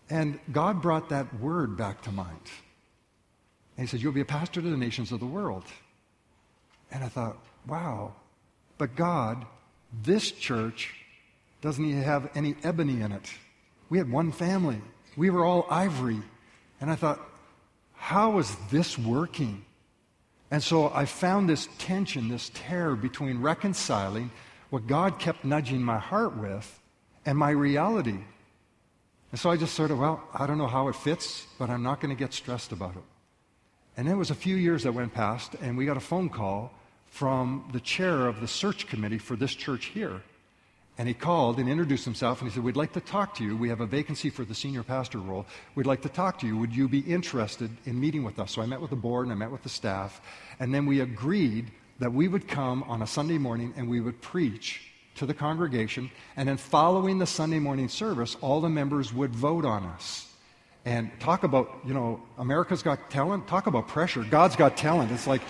and 0.09 0.39
God 0.51 0.81
brought 0.81 1.09
that 1.09 1.39
word 1.39 1.77
back 1.77 2.01
to 2.01 2.11
mind. 2.11 2.49
And 3.77 3.87
He 3.87 3.91
said, 3.91 4.01
You'll 4.01 4.13
be 4.13 4.21
a 4.21 4.25
pastor 4.25 4.63
to 4.63 4.67
the 4.67 4.77
nations 4.77 5.11
of 5.11 5.19
the 5.19 5.27
world. 5.27 5.65
And 6.91 7.03
I 7.03 7.07
thought, 7.07 7.37
wow. 7.67 8.13
But 8.79 8.95
God, 8.95 9.45
this 10.01 10.31
church 10.31 11.01
doesn't 11.63 11.85
even 11.85 12.03
have 12.03 12.29
any 12.35 12.55
ebony 12.61 12.99
in 13.01 13.13
it. 13.13 13.31
We 13.89 13.97
had 13.97 14.11
one 14.11 14.33
family. 14.33 14.81
We 15.15 15.29
were 15.29 15.45
all 15.45 15.65
ivory. 15.69 16.21
And 16.81 16.91
I 16.91 16.95
thought, 16.95 17.21
how 17.93 18.37
is 18.39 18.53
this 18.69 18.99
working? 18.99 19.63
And 20.51 20.61
so 20.61 20.91
I 20.93 21.05
found 21.05 21.49
this 21.49 21.69
tension, 21.77 22.27
this 22.27 22.51
terror 22.53 22.97
between 22.97 23.39
reconciling 23.39 24.29
what 24.71 24.87
God 24.87 25.19
kept 25.19 25.45
nudging 25.45 25.81
my 25.81 25.99
heart 25.99 26.35
with 26.35 26.81
and 27.25 27.37
my 27.37 27.51
reality. 27.51 28.19
And 29.31 29.39
so 29.39 29.49
I 29.49 29.55
just 29.55 29.73
sort 29.73 29.89
of, 29.89 29.99
well, 29.99 30.21
I 30.33 30.45
don't 30.45 30.57
know 30.57 30.67
how 30.67 30.89
it 30.89 30.95
fits, 30.97 31.47
but 31.57 31.69
I'm 31.69 31.81
not 31.81 32.01
going 32.01 32.13
to 32.13 32.19
get 32.19 32.33
stressed 32.33 32.73
about 32.73 32.97
it. 32.97 33.03
And 33.95 34.05
then 34.05 34.15
it 34.15 34.17
was 34.17 34.31
a 34.31 34.35
few 34.35 34.57
years 34.57 34.83
that 34.83 34.91
went 34.91 35.13
past, 35.13 35.55
and 35.61 35.77
we 35.77 35.85
got 35.85 35.95
a 35.95 36.01
phone 36.01 36.27
call 36.27 36.73
from 37.05 37.69
the 37.71 37.79
chair 37.79 38.27
of 38.27 38.41
the 38.41 38.47
search 38.49 38.87
committee 38.87 39.17
for 39.17 39.37
this 39.37 39.55
church 39.55 39.85
here. 39.85 40.21
And 40.97 41.07
he 41.07 41.13
called 41.13 41.57
and 41.59 41.67
introduced 41.67 42.05
himself 42.05 42.41
and 42.41 42.49
he 42.49 42.53
said, 42.53 42.63
We'd 42.63 42.75
like 42.75 42.93
to 42.93 43.01
talk 43.01 43.33
to 43.35 43.43
you. 43.43 43.57
We 43.57 43.69
have 43.69 43.81
a 43.81 43.85
vacancy 43.85 44.29
for 44.29 44.45
the 44.45 44.53
senior 44.53 44.83
pastor 44.83 45.17
role. 45.17 45.45
We'd 45.73 45.87
like 45.87 46.01
to 46.03 46.09
talk 46.09 46.39
to 46.39 46.47
you. 46.47 46.57
Would 46.57 46.75
you 46.75 46.87
be 46.87 46.99
interested 46.99 47.71
in 47.85 47.99
meeting 47.99 48.23
with 48.23 48.37
us? 48.37 48.51
So 48.51 48.61
I 48.61 48.67
met 48.67 48.79
with 48.79 48.91
the 48.91 48.95
board 48.95 49.25
and 49.25 49.31
I 49.31 49.35
met 49.35 49.51
with 49.51 49.63
the 49.63 49.69
staff. 49.69 50.21
And 50.59 50.73
then 50.73 50.85
we 50.85 50.99
agreed 50.99 51.71
that 51.99 52.13
we 52.13 52.27
would 52.27 52.47
come 52.47 52.83
on 52.83 53.01
a 53.01 53.07
Sunday 53.07 53.37
morning 53.39 53.73
and 53.75 53.89
we 53.89 54.01
would 54.01 54.21
preach 54.21 54.93
to 55.15 55.25
the 55.25 55.33
congregation, 55.33 56.09
and 56.35 56.49
then 56.49 56.57
following 56.57 57.19
the 57.19 57.25
Sunday 57.25 57.59
morning 57.59 57.87
service, 57.87 58.35
all 58.41 58.61
the 58.61 58.69
members 58.69 59.13
would 59.13 59.35
vote 59.35 59.65
on 59.65 59.85
us. 59.85 60.27
And 60.85 61.11
talk 61.19 61.43
about, 61.43 61.79
you 61.85 61.93
know, 61.93 62.21
America's 62.37 62.83
got 62.83 63.09
talent. 63.09 63.47
Talk 63.47 63.67
about 63.67 63.87
pressure. 63.87 64.23
God's 64.23 64.55
got 64.55 64.75
talent. 64.75 65.11
It's 65.11 65.27
like, 65.27 65.41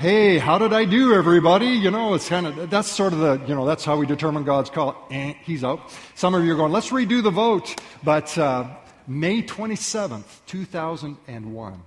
hey, 0.00 0.38
how 0.38 0.56
did 0.56 0.72
I 0.72 0.86
do, 0.86 1.12
everybody? 1.12 1.66
You 1.66 1.90
know, 1.90 2.14
it's 2.14 2.26
kind 2.26 2.46
of, 2.46 2.70
that's 2.70 2.88
sort 2.88 3.12
of 3.12 3.18
the, 3.18 3.38
you 3.46 3.54
know, 3.54 3.66
that's 3.66 3.84
how 3.84 3.98
we 3.98 4.06
determine 4.06 4.44
God's 4.44 4.70
call. 4.70 4.96
Eh, 5.10 5.34
he's 5.42 5.62
out. 5.62 5.92
Some 6.14 6.34
of 6.34 6.42
you 6.42 6.54
are 6.54 6.56
going, 6.56 6.72
let's 6.72 6.88
redo 6.88 7.22
the 7.22 7.30
vote. 7.30 7.78
But 8.02 8.36
uh, 8.38 8.64
May 9.06 9.42
27th, 9.42 10.24
2001 10.46 11.82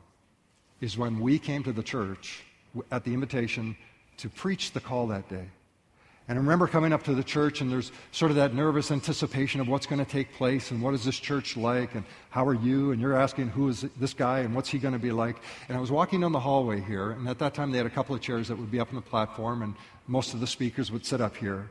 is 0.79 0.95
when 0.95 1.21
we 1.21 1.39
came 1.39 1.63
to 1.63 1.73
the 1.73 1.81
church 1.81 2.43
at 2.91 3.03
the 3.03 3.15
invitation 3.15 3.75
to 4.17 4.29
preach 4.29 4.73
the 4.73 4.79
call 4.79 5.07
that 5.07 5.27
day. 5.27 5.47
And 6.29 6.37
I 6.37 6.41
remember 6.41 6.67
coming 6.67 6.93
up 6.93 7.03
to 7.03 7.13
the 7.13 7.23
church, 7.23 7.59
and 7.59 7.69
there's 7.69 7.91
sort 8.11 8.31
of 8.31 8.37
that 8.37 8.53
nervous 8.53 8.91
anticipation 8.91 9.59
of 9.59 9.67
what's 9.67 9.85
going 9.85 10.03
to 10.03 10.09
take 10.09 10.33
place, 10.33 10.71
and 10.71 10.81
what 10.81 10.93
is 10.93 11.03
this 11.03 11.19
church 11.19 11.57
like, 11.57 11.95
and 11.95 12.05
how 12.29 12.45
are 12.45 12.53
you? 12.53 12.91
And 12.91 13.01
you're 13.01 13.15
asking, 13.15 13.49
who 13.49 13.67
is 13.67 13.85
this 13.99 14.13
guy, 14.13 14.39
and 14.39 14.55
what's 14.55 14.69
he 14.69 14.79
going 14.79 14.93
to 14.93 14.99
be 14.99 15.11
like? 15.11 15.35
And 15.67 15.77
I 15.77 15.81
was 15.81 15.91
walking 15.91 16.21
down 16.21 16.31
the 16.31 16.39
hallway 16.39 16.79
here, 16.79 17.11
and 17.11 17.27
at 17.27 17.39
that 17.39 17.53
time 17.53 17.71
they 17.71 17.77
had 17.77 17.87
a 17.87 17.89
couple 17.89 18.15
of 18.15 18.21
chairs 18.21 18.47
that 18.47 18.57
would 18.57 18.71
be 18.71 18.79
up 18.79 18.87
on 18.87 18.95
the 18.95 19.01
platform, 19.01 19.63
and 19.63 19.75
most 20.07 20.33
of 20.33 20.39
the 20.39 20.47
speakers 20.47 20.91
would 20.93 21.05
sit 21.05 21.19
up 21.19 21.35
here. 21.35 21.69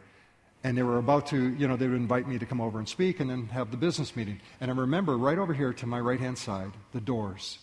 And 0.64 0.76
they 0.76 0.82
were 0.82 0.98
about 0.98 1.26
to, 1.28 1.54
you 1.54 1.66
know, 1.66 1.76
they 1.76 1.88
would 1.88 1.96
invite 1.96 2.28
me 2.28 2.38
to 2.38 2.46
come 2.46 2.60
over 2.60 2.78
and 2.78 2.88
speak 2.88 3.20
and 3.20 3.30
then 3.30 3.46
have 3.48 3.70
the 3.70 3.76
business 3.76 4.14
meeting. 4.14 4.38
And 4.60 4.70
I 4.70 4.74
remember 4.74 5.16
right 5.16 5.38
over 5.38 5.54
here 5.54 5.72
to 5.72 5.86
my 5.86 5.98
right 5.98 6.20
hand 6.20 6.38
side, 6.38 6.70
the 6.92 7.00
doors. 7.00 7.58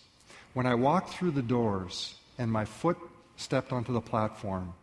When 0.54 0.66
I 0.66 0.76
walked 0.76 1.14
through 1.14 1.32
the 1.32 1.42
doors 1.42 2.16
and 2.38 2.52
my 2.52 2.66
foot 2.66 2.98
stepped 3.38 3.72
onto 3.72 3.94
the 3.94 4.02
platform, 4.02 4.74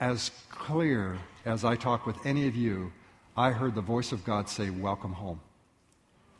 as 0.00 0.30
clear 0.50 1.18
as 1.44 1.64
I 1.64 1.76
talk 1.76 2.06
with 2.06 2.16
any 2.24 2.46
of 2.46 2.54
you, 2.54 2.92
I 3.36 3.50
heard 3.50 3.74
the 3.74 3.80
voice 3.80 4.12
of 4.12 4.24
God 4.24 4.48
say, 4.48 4.70
Welcome 4.70 5.12
home. 5.12 5.40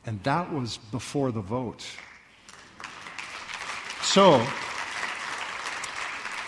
And 0.07 0.23
that 0.23 0.53
was 0.53 0.79
before 0.91 1.33
the 1.33 1.41
vote. 1.41 1.85
So, 4.03 4.45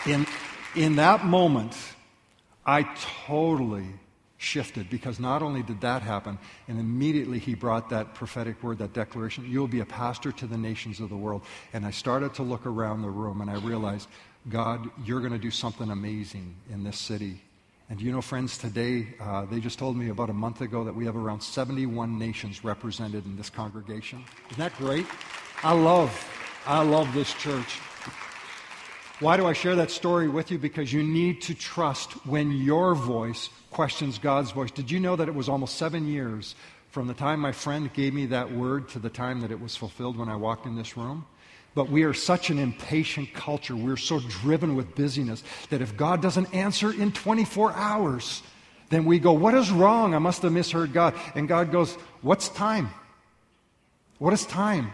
in, 0.07 0.27
in 0.75 0.97
that 0.97 1.27
moment, 1.27 1.77
I 2.65 2.85
totally 3.27 3.87
shifted 4.39 4.89
because 4.89 5.21
not 5.21 5.43
only 5.43 5.63
did 5.63 5.83
that 5.83 6.01
happen, 6.01 6.39
and 6.67 6.81
immediately 6.81 7.39
he 7.39 7.55
brought 7.55 7.91
that 7.91 8.15
prophetic 8.15 8.63
word, 8.63 8.79
that 8.79 8.95
declaration, 8.95 9.45
you'll 9.47 9.69
be 9.69 9.81
a 9.81 9.85
pastor 9.85 10.33
to 10.33 10.47
the 10.47 10.57
nations 10.57 10.99
of 11.01 11.11
the 11.11 11.17
world. 11.17 11.43
And 11.75 11.85
I 11.85 11.91
started 11.91 12.33
to 12.35 12.43
look 12.43 12.65
around 12.65 13.03
the 13.03 13.11
room 13.11 13.43
and 13.43 13.51
I 13.51 13.57
realized, 13.57 14.09
God, 14.49 14.89
you're 15.05 15.21
going 15.21 15.33
to 15.33 15.39
do 15.39 15.51
something 15.51 15.91
amazing 15.91 16.57
in 16.71 16.83
this 16.83 16.99
city. 16.99 17.43
And 17.91 18.01
you 18.01 18.13
know, 18.13 18.23
friends, 18.23 18.57
today, 18.57 19.09
uh, 19.21 19.45
they 19.47 19.61
just 19.61 19.79
told 19.79 19.97
me 19.97 20.09
about 20.09 20.31
a 20.31 20.35
month 20.35 20.61
ago 20.61 20.85
that 20.85 20.95
we 20.95 21.05
have 21.05 21.17
around 21.17 21.43
71 21.43 22.19
nations 22.19 22.65
represented 22.65 23.27
in 23.27 23.37
this 23.37 23.51
congregation. 23.51 24.25
Isn't 24.51 24.59
that 24.59 24.77
great? 24.77 25.07
I 25.63 25.73
love, 25.73 26.11
I 26.67 26.83
love 26.83 27.13
this 27.13 27.35
church. 27.35 27.79
Why 29.19 29.37
do 29.37 29.47
I 29.47 29.53
share 29.53 29.77
that 29.77 29.91
story 29.91 30.29
with 30.29 30.51
you? 30.51 30.59
Because 30.59 30.91
you 30.91 31.03
need 31.03 31.43
to 31.43 31.55
trust 31.55 32.13
when 32.25 32.53
your 32.53 32.95
voice 32.95 33.51
questions 33.71 34.19
God's 34.19 34.53
voice. 34.53 34.71
Did 34.71 34.91
you 34.91 34.99
know 34.99 35.17
that 35.17 35.29
it 35.29 35.35
was 35.35 35.49
almost 35.49 35.77
seven 35.77 36.07
years 36.07 36.55
from 36.91 37.07
the 37.07 37.15
time 37.15 37.41
my 37.41 37.53
friend 37.53 37.93
gave 37.93 38.15
me 38.15 38.27
that 38.27 38.51
word 38.51 38.89
to 38.91 38.99
the 38.99 39.11
time 39.11 39.41
that 39.43 39.51
it 39.51 39.61
was 39.61 39.77
fulfilled 39.77 40.17
when 40.17 40.31
I 40.31 40.37
walked 40.37 40.65
in 40.65 40.75
this 40.75 40.97
room? 40.97 41.27
But 41.75 41.89
we 41.89 42.03
are 42.03 42.15
such 42.15 42.51
an 42.51 42.59
impatient 42.59 43.33
culture. 43.33 43.77
We're 43.77 43.97
so 43.97 44.21
driven 44.21 44.75
with 44.75 44.95
busyness 44.95 45.45
that 45.71 45.81
if 45.81 45.97
God 45.97 46.21
doesn't 46.21 46.53
answer 46.55 46.93
in 46.93 47.13
24 47.13 47.73
hours, 47.73 48.43
then 48.89 49.05
we 49.05 49.19
go, 49.19 49.33
What 49.33 49.55
is 49.55 49.71
wrong? 49.71 50.15
I 50.15 50.19
must 50.19 50.43
have 50.43 50.53
misheard 50.53 50.93
God. 50.93 51.15
And 51.35 51.47
God 51.49 51.71
goes, 51.71 51.95
What's 52.23 52.49
time? 52.49 52.91
What 54.19 54.33
is 54.33 54.45
time? 54.45 54.93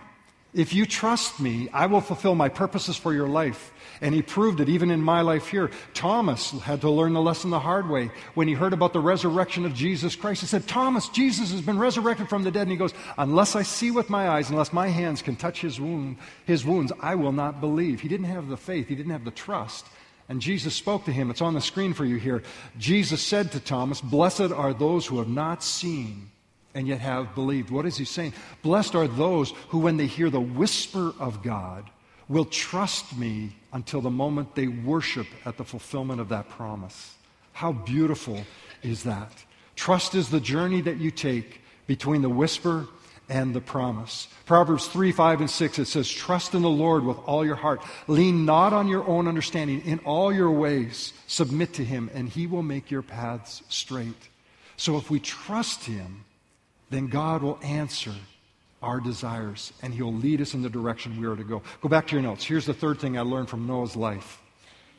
If 0.57 0.73
you 0.73 0.87
trust 0.87 1.39
me, 1.39 1.69
I 1.71 1.85
will 1.85 2.01
fulfill 2.01 2.35
my 2.35 2.49
purposes 2.49 2.97
for 2.97 3.13
your 3.13 3.29
life. 3.29 3.75
And 4.01 4.15
he 4.15 4.23
proved 4.23 4.59
it 4.61 4.71
even 4.71 4.91
in 4.91 5.03
my 5.03 5.21
life 5.21 5.49
here. 5.49 5.71
Thomas 5.93 6.51
had 6.63 6.81
to 6.81 6.91
learn 6.91 7.13
the 7.13 7.21
lesson 7.21 7.51
the 7.51 7.61
hard 7.61 7.91
way. 7.91 8.11
When 8.33 8.49
he 8.49 8.55
heard 8.55 8.73
about 8.73 8.95
the 8.95 9.01
resurrection 9.01 9.67
of 9.67 9.75
Jesus 9.75 10.17
Christ, 10.17 10.41
he 10.41 10.47
said, 10.47 10.67
Thomas, 10.67 11.11
Jesus 11.11 11.53
has 11.53 11.61
been 11.61 11.79
resurrected 11.79 12.31
from 12.31 12.43
the 12.43 12.51
dead. 12.51 12.63
And 12.63 12.71
he 12.71 12.79
goes, 12.79 12.95
Unless 13.19 13.55
I 13.55 13.65
see 13.65 13.91
with 13.91 14.09
my 14.09 14.31
eyes, 14.31 14.49
unless 14.49 14.73
my 14.73 14.89
hands 14.89 15.21
can 15.21 15.37
touch 15.37 15.61
his, 15.61 15.79
wound, 15.79 16.17
his 16.47 16.65
wounds, 16.65 16.91
I 17.01 17.17
will 17.17 17.33
not 17.33 17.61
believe. 17.61 18.01
He 18.01 18.09
didn't 18.09 18.25
have 18.25 18.49
the 18.49 18.57
faith, 18.57 18.89
he 18.89 18.95
didn't 18.95 19.13
have 19.13 19.27
the 19.27 19.31
trust. 19.33 19.87
And 20.31 20.41
Jesus 20.41 20.75
spoke 20.75 21.05
to 21.05 21.13
him. 21.13 21.31
It's 21.31 21.43
on 21.43 21.53
the 21.53 21.61
screen 21.61 21.93
for 21.93 22.07
you 22.07 22.17
here. 22.17 22.43
Jesus 22.79 23.23
said 23.23 23.53
to 23.53 23.61
Thomas, 23.61 24.01
Blessed 24.01 24.53
are 24.53 24.73
those 24.73 25.05
who 25.05 25.19
have 25.19 25.29
not 25.29 25.63
seen 25.63 26.31
and 26.77 26.87
yet 26.87 27.01
have 27.01 27.35
believed. 27.35 27.71
What 27.71 27.87
is 27.87 27.97
he 27.97 28.05
saying? 28.05 28.35
Blessed 28.63 28.95
are 28.95 29.09
those 29.09 29.53
who, 29.71 29.79
when 29.79 29.97
they 29.97 30.07
hear 30.07 30.29
the 30.29 30.41
whisper 30.41 31.15
of 31.19 31.43
God, 31.43 31.89
will 32.29 32.45
trust 32.45 33.17
me 33.17 33.57
until 33.73 34.03
the 34.03 34.11
moment 34.11 34.55
they 34.55 34.69
worship 34.69 35.27
at 35.47 35.57
the 35.57 35.65
fulfillment 35.65 36.21
of 36.21 36.29
that 36.29 36.51
promise. 36.51 37.15
How 37.53 37.73
beautiful 37.73 38.45
is 38.83 39.05
that? 39.05 39.33
Trust 39.75 40.15
is 40.15 40.29
the 40.29 40.39
journey 40.39 40.83
that 40.83 40.99
you 40.99 41.11
take 41.11 41.63
between 41.87 42.21
the 42.21 42.29
whisper 42.29 42.87
and 43.31 43.55
the 43.55 43.61
promise. 43.63 44.29
Proverbs 44.45 44.87
3, 44.87 45.13
5, 45.13 45.41
and 45.41 45.51
6, 45.51 45.79
it 45.79 45.87
says, 45.87 46.11
Trust 46.11 46.55
in 46.55 46.61
the 46.61 46.69
Lord 46.69 47.05
with 47.05 47.17
all 47.25 47.45
your 47.45 47.57
heart. 47.57 47.83
Lean 48.07 48.45
not 48.45 48.75
on 48.75 48.87
your 48.87 49.07
own 49.09 49.27
understanding. 49.27 49.81
In 49.87 49.99
all 50.01 50.31
your 50.31 50.51
ways, 50.51 51.15
submit 51.27 51.73
to 51.75 51.85
him, 51.85 52.11
and 52.13 52.29
he 52.29 52.47
will 52.47 52.63
make 52.63 52.91
your 52.91 53.03
paths 53.03 53.63
straight. 53.71 54.29
So 54.77 54.99
if 54.99 55.11
we 55.11 55.21
trust 55.21 55.85
him, 55.85 56.27
then 56.91 57.09
God 57.09 57.43
will 57.43 57.59
answer 57.63 58.13
our 58.83 59.01
desires 59.01 59.73
and 59.83 59.93
He'll 59.93 60.13
lead 60.13 60.41
us 60.41 60.55
in 60.55 60.63
the 60.63 60.71
direction 60.71 61.21
we 61.21 61.27
are 61.27 61.37
to 61.37 61.45
go. 61.45 61.63
Go 61.81 61.89
back 61.89 62.07
to 62.09 62.15
your 62.15 62.23
notes. 62.23 62.45
Here's 62.45 62.67
the 62.67 62.75
third 62.75 63.01
thing 63.01 63.19
I 63.19 63.23
learned 63.23 63.49
from 63.49 63.67
Noah's 63.67 63.97
life 63.97 64.41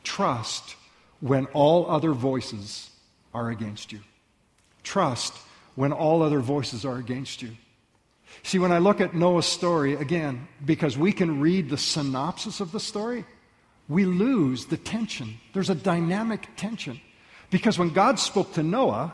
trust 0.04 0.76
when 1.20 1.46
all 1.48 1.90
other 1.90 2.12
voices 2.12 2.90
are 3.34 3.50
against 3.50 3.92
you. 3.92 4.00
Trust 4.84 5.34
when 5.76 5.92
all 5.92 6.22
other 6.22 6.40
voices 6.40 6.86
are 6.86 6.98
against 6.98 7.42
you. 7.42 7.52
See, 8.44 8.60
when 8.60 8.72
I 8.72 8.78
look 8.78 9.02
at 9.02 9.14
Noah's 9.14 9.46
story, 9.46 9.94
again, 9.94 10.48
because 10.66 10.98
we 10.98 11.12
can 11.12 11.40
read 11.40 11.70
the 11.70 11.78
synopsis 11.78 12.60
of 12.60 12.72
the 12.72 12.80
story, 12.80 13.26
we 13.90 14.06
lose 14.06 14.66
the 14.66 14.78
tension. 14.78 15.40
There's 15.54 15.70
a 15.70 15.76
dynamic 15.76 16.48
tension. 16.56 17.00
Because 17.50 17.80
when 17.80 17.90
God 17.90 18.20
spoke 18.20 18.54
to 18.54 18.64
Noah, 18.64 19.14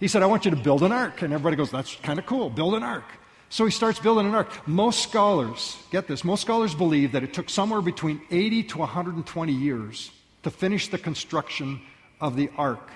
he 0.00 0.08
said, 0.08 0.22
I 0.22 0.26
want 0.26 0.44
you 0.44 0.50
to 0.50 0.56
build 0.56 0.82
an 0.82 0.92
ark. 0.92 1.22
And 1.22 1.32
everybody 1.32 1.56
goes, 1.56 1.70
That's 1.70 1.94
kind 1.96 2.18
of 2.18 2.26
cool. 2.26 2.50
Build 2.50 2.74
an 2.74 2.82
ark. 2.82 3.04
So 3.48 3.64
he 3.64 3.70
starts 3.70 4.00
building 4.00 4.26
an 4.26 4.34
ark. 4.34 4.66
Most 4.66 5.02
scholars, 5.02 5.76
get 5.90 6.08
this, 6.08 6.24
most 6.24 6.40
scholars 6.40 6.74
believe 6.74 7.12
that 7.12 7.22
it 7.22 7.32
took 7.32 7.48
somewhere 7.48 7.80
between 7.80 8.20
80 8.30 8.64
to 8.64 8.78
120 8.78 9.52
years 9.52 10.10
to 10.42 10.50
finish 10.50 10.88
the 10.88 10.98
construction 10.98 11.80
of 12.20 12.34
the 12.34 12.50
ark. 12.56 12.90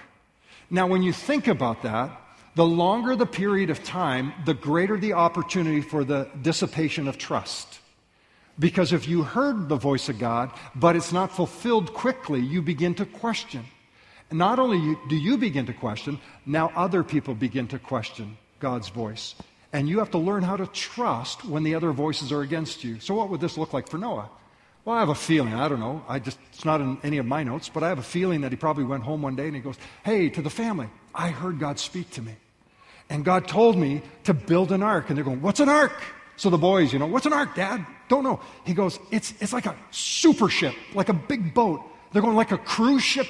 Now, 0.71 0.87
when 0.87 1.03
you 1.03 1.13
think 1.13 1.47
about 1.47 1.83
that, 1.83 2.11
the 2.55 2.67
longer 2.67 3.15
the 3.15 3.27
period 3.27 3.71
of 3.71 3.85
time, 3.85 4.33
the 4.45 4.55
greater 4.55 4.97
the 4.97 5.13
opportunity 5.13 5.81
for 5.81 6.03
the 6.03 6.29
dissipation 6.43 7.07
of 7.07 7.17
trust. 7.17 7.79
Because 8.59 8.93
if 8.93 9.07
you 9.07 9.23
heard 9.23 9.69
the 9.69 9.77
voice 9.77 10.09
of 10.09 10.19
God, 10.19 10.51
but 10.75 10.97
it's 10.97 11.13
not 11.13 11.31
fulfilled 11.31 11.95
quickly, 11.95 12.41
you 12.41 12.61
begin 12.61 12.95
to 12.97 13.07
question. 13.07 13.65
Not 14.31 14.59
only 14.59 14.97
do 15.09 15.17
you 15.17 15.39
begin 15.39 15.67
to 15.67 15.73
question, 15.73 16.21
now 16.45 16.71
other 16.77 17.03
people 17.03 17.35
begin 17.35 17.69
to 17.69 17.79
question 17.79 18.37
God's 18.61 18.89
voice. 18.89 19.35
And 19.73 19.89
you 19.89 19.99
have 19.99 20.11
to 20.13 20.19
learn 20.19 20.43
how 20.43 20.57
to 20.57 20.67
trust 20.67 21.45
when 21.45 21.63
the 21.63 21.75
other 21.75 21.93
voices 21.93 22.33
are 22.33 22.43
against 22.43 22.85
you. 22.85 23.01
So, 23.01 23.15
what 23.15 23.29
would 23.31 23.41
this 23.41 23.59
look 23.59 23.73
like 23.73 23.89
for 23.89 23.99
Noah? 23.99 24.31
Well, 24.85 24.97
I 24.97 25.01
have 25.01 25.11
a 25.11 25.15
feeling, 25.15 25.53
I 25.53 25.69
don't 25.69 25.81
know, 25.81 26.03
I 26.09 26.19
just, 26.19 26.39
it's 26.53 26.65
not 26.65 26.81
in 26.81 26.97
any 27.03 27.19
of 27.19 27.27
my 27.27 27.43
notes, 27.43 27.69
but 27.69 27.83
I 27.83 27.89
have 27.89 27.99
a 27.99 28.03
feeling 28.03 28.41
that 28.41 28.53
he 28.53 28.57
probably 28.57 28.85
went 28.85 29.03
home 29.03 29.21
one 29.21 29.37
day 29.37 29.47
and 29.47 29.55
he 29.55 29.61
goes, 29.61 29.77
Hey, 30.03 30.31
to 30.31 30.41
the 30.41 30.51
family, 30.51 30.89
I 31.15 31.29
heard 31.29 31.59
God 31.59 31.79
speak 31.79 32.11
to 32.13 32.23
me. 32.23 32.35
And 33.11 33.25
God 33.25 33.49
told 33.49 33.77
me 33.77 34.03
to 34.25 34.35
build 34.35 34.73
an 34.73 34.83
ark. 34.83 35.09
And 35.09 35.17
they're 35.17 35.25
going, 35.25 35.43
What's 35.43 35.61
an 35.61 35.69
ark? 35.69 36.03
So 36.37 36.51
the 36.51 36.59
boys, 36.59 36.93
you 36.93 36.99
know, 36.99 37.07
what's 37.07 37.27
an 37.27 37.33
ark, 37.33 37.55
Dad? 37.55 37.85
Don't 38.09 38.25
know. 38.25 38.41
He 38.65 38.73
goes, 38.73 38.99
It's, 39.11 39.35
it's 39.41 39.53
like 39.53 39.67
a 39.67 39.77
super 39.91 40.49
ship, 40.49 40.75
like 40.95 41.09
a 41.11 41.15
big 41.15 41.53
boat. 41.53 41.83
They're 42.13 42.23
going, 42.23 42.37
Like 42.37 42.53
a 42.53 42.59
cruise 42.59 43.03
ship? 43.03 43.27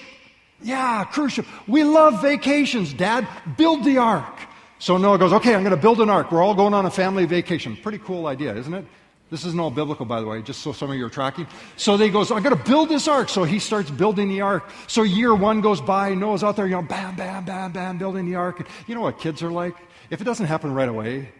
Yeah, 0.62 1.04
cruise 1.04 1.34
ship. 1.34 1.46
We 1.66 1.84
love 1.84 2.20
vacations, 2.20 2.92
Dad. 2.92 3.28
Build 3.56 3.84
the 3.84 3.98
ark. 3.98 4.38
So 4.80 4.96
Noah 4.96 5.18
goes, 5.18 5.32
okay, 5.32 5.54
I'm 5.54 5.62
going 5.62 5.74
to 5.74 5.80
build 5.80 6.00
an 6.00 6.10
ark. 6.10 6.30
We're 6.30 6.42
all 6.42 6.54
going 6.54 6.74
on 6.74 6.86
a 6.86 6.90
family 6.90 7.26
vacation. 7.26 7.76
Pretty 7.76 7.98
cool 7.98 8.26
idea, 8.26 8.54
isn't 8.54 8.72
it? 8.74 8.84
This 9.30 9.44
isn't 9.44 9.60
all 9.60 9.70
biblical, 9.70 10.06
by 10.06 10.20
the 10.20 10.26
way, 10.26 10.40
just 10.40 10.62
so 10.62 10.72
some 10.72 10.90
of 10.90 10.96
you 10.96 11.04
are 11.04 11.10
tracking. 11.10 11.46
So 11.76 11.96
they 11.96 12.08
goes, 12.08 12.30
I'm 12.30 12.42
going 12.42 12.56
to 12.56 12.64
build 12.64 12.88
this 12.88 13.06
ark. 13.08 13.28
So 13.28 13.44
he 13.44 13.58
starts 13.58 13.90
building 13.90 14.28
the 14.28 14.40
ark. 14.40 14.70
So 14.86 15.02
year 15.02 15.34
one 15.34 15.60
goes 15.60 15.80
by. 15.80 16.14
Noah's 16.14 16.42
out 16.42 16.56
there, 16.56 16.66
you 16.66 16.76
know, 16.76 16.82
bam, 16.82 17.14
bam, 17.14 17.44
bam, 17.44 17.72
bam, 17.72 17.98
building 17.98 18.24
the 18.24 18.36
ark. 18.36 18.60
And 18.60 18.68
You 18.86 18.94
know 18.94 19.02
what 19.02 19.18
kids 19.18 19.42
are 19.42 19.50
like? 19.50 19.74
If 20.10 20.22
it 20.22 20.24
doesn't 20.24 20.46
happen 20.46 20.72
right 20.72 20.88
away, 20.88 21.30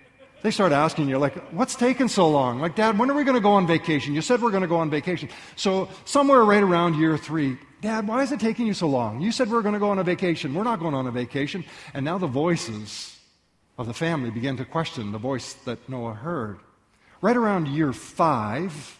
they 0.43 0.51
start 0.51 0.73
asking 0.73 1.09
you, 1.09 1.19
like, 1.19 1.35
what's 1.53 1.75
taking 1.75 2.09
so 2.09 2.29
long? 2.29 2.61
Like, 2.61 2.77
Dad, 2.77 2.99
when 2.99 3.11
are 3.11 3.15
we 3.15 3.25
going 3.25 3.37
to 3.37 3.41
go 3.41 3.53
on 3.53 3.67
vacation? 3.67 4.15
You 4.15 4.21
said 4.21 4.43
we're 4.43 4.51
going 4.51 4.63
to 4.63 4.69
go 4.69 4.77
on 4.77 4.91
vacation. 4.91 5.31
So, 5.57 5.89
somewhere 6.05 6.45
right 6.45 6.63
around 6.63 6.95
year 6.95 7.17
three, 7.17 7.59
Dad, 7.81 8.09
why 8.09 8.23
is 8.23 8.33
it 8.33 8.41
taking 8.41 8.67
you 8.67 8.75
so 8.75 8.89
long? 8.89 9.21
You 9.21 9.31
said 9.31 9.49
we 9.49 9.57
are 9.57 9.63
going 9.63 9.75
to 9.75 9.79
go 9.79 9.91
on 9.91 9.99
a 9.99 10.05
vacation. 10.05 10.53
We're 10.53 10.65
not 10.65 10.81
going 10.81 10.95
on 10.95 11.07
a 11.07 11.13
vacation. 11.13 11.65
And 11.95 12.05
now 12.05 12.19
the 12.19 12.27
voices 12.27 13.17
of 13.79 13.87
the 13.87 13.95
family 13.95 14.31
began 14.31 14.57
to 14.57 14.65
question 14.65 15.13
the 15.13 15.19
voice 15.19 15.53
that 15.65 15.89
Noah 15.89 16.15
heard. 16.15 16.59
Right 17.21 17.37
around 17.37 17.69
year 17.69 17.93
five, 17.93 18.99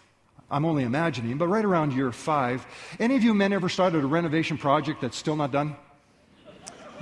I'm 0.51 0.65
only 0.65 0.85
imagining, 0.85 1.39
but 1.39 1.49
right 1.49 1.65
around 1.65 1.93
year 1.93 2.13
five, 2.13 2.65
any 3.01 3.17
of 3.17 3.25
you 3.25 3.35
men 3.35 3.53
ever 3.53 3.69
started 3.69 4.05
a 4.05 4.07
renovation 4.07 4.57
project 4.57 5.01
that's 5.01 5.17
still 5.17 5.37
not 5.37 5.51
done? 5.51 5.77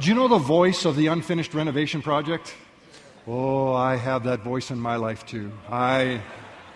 Do 0.01 0.09
you 0.09 0.15
know 0.15 0.29
the 0.29 0.39
voice 0.39 0.85
of 0.85 0.97
the 0.97 1.09
unfinished 1.09 1.55
renovation 1.55 2.01
project? 2.01 2.55
Oh, 3.27 3.73
I 3.73 3.97
have 3.97 4.25
that 4.25 4.41
voice 4.41 4.71
in 4.71 4.79
my 4.79 4.97
life 4.97 5.27
too. 5.27 5.53
I, 5.71 6.23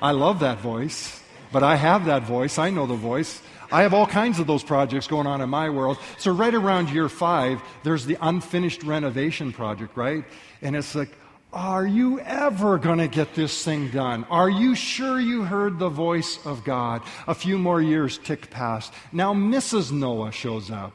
I 0.02 0.12
love 0.12 0.40
that 0.40 0.58
voice, 0.60 1.22
but 1.52 1.62
I 1.62 1.76
have 1.76 2.06
that 2.06 2.22
voice. 2.24 2.58
I 2.58 2.70
know 2.70 2.86
the 2.86 2.94
voice. 2.94 3.40
I 3.72 3.82
have 3.82 3.94
all 3.94 4.06
kinds 4.06 4.38
of 4.38 4.46
those 4.46 4.62
projects 4.62 5.06
going 5.06 5.26
on 5.26 5.40
in 5.40 5.48
my 5.48 5.70
world. 5.70 5.98
So, 6.18 6.32
right 6.32 6.54
around 6.54 6.90
year 6.90 7.08
five, 7.08 7.62
there's 7.82 8.06
the 8.06 8.18
unfinished 8.20 8.82
renovation 8.82 9.52
project, 9.52 9.96
right? 9.96 10.24
And 10.62 10.74
it's 10.76 10.94
like, 10.94 11.10
are 11.52 11.86
you 11.86 12.20
ever 12.20 12.78
going 12.78 12.98
to 12.98 13.08
get 13.08 13.34
this 13.34 13.64
thing 13.64 13.90
done? 13.90 14.24
Are 14.30 14.48
you 14.48 14.74
sure 14.74 15.18
you 15.18 15.42
heard 15.42 15.78
the 15.78 15.88
voice 15.88 16.38
of 16.46 16.64
God? 16.64 17.02
A 17.26 17.34
few 17.34 17.58
more 17.58 17.82
years 17.82 18.18
tick 18.18 18.50
past. 18.50 18.92
Now, 19.12 19.34
Mrs. 19.34 19.90
Noah 19.90 20.30
shows 20.30 20.70
up 20.70 20.92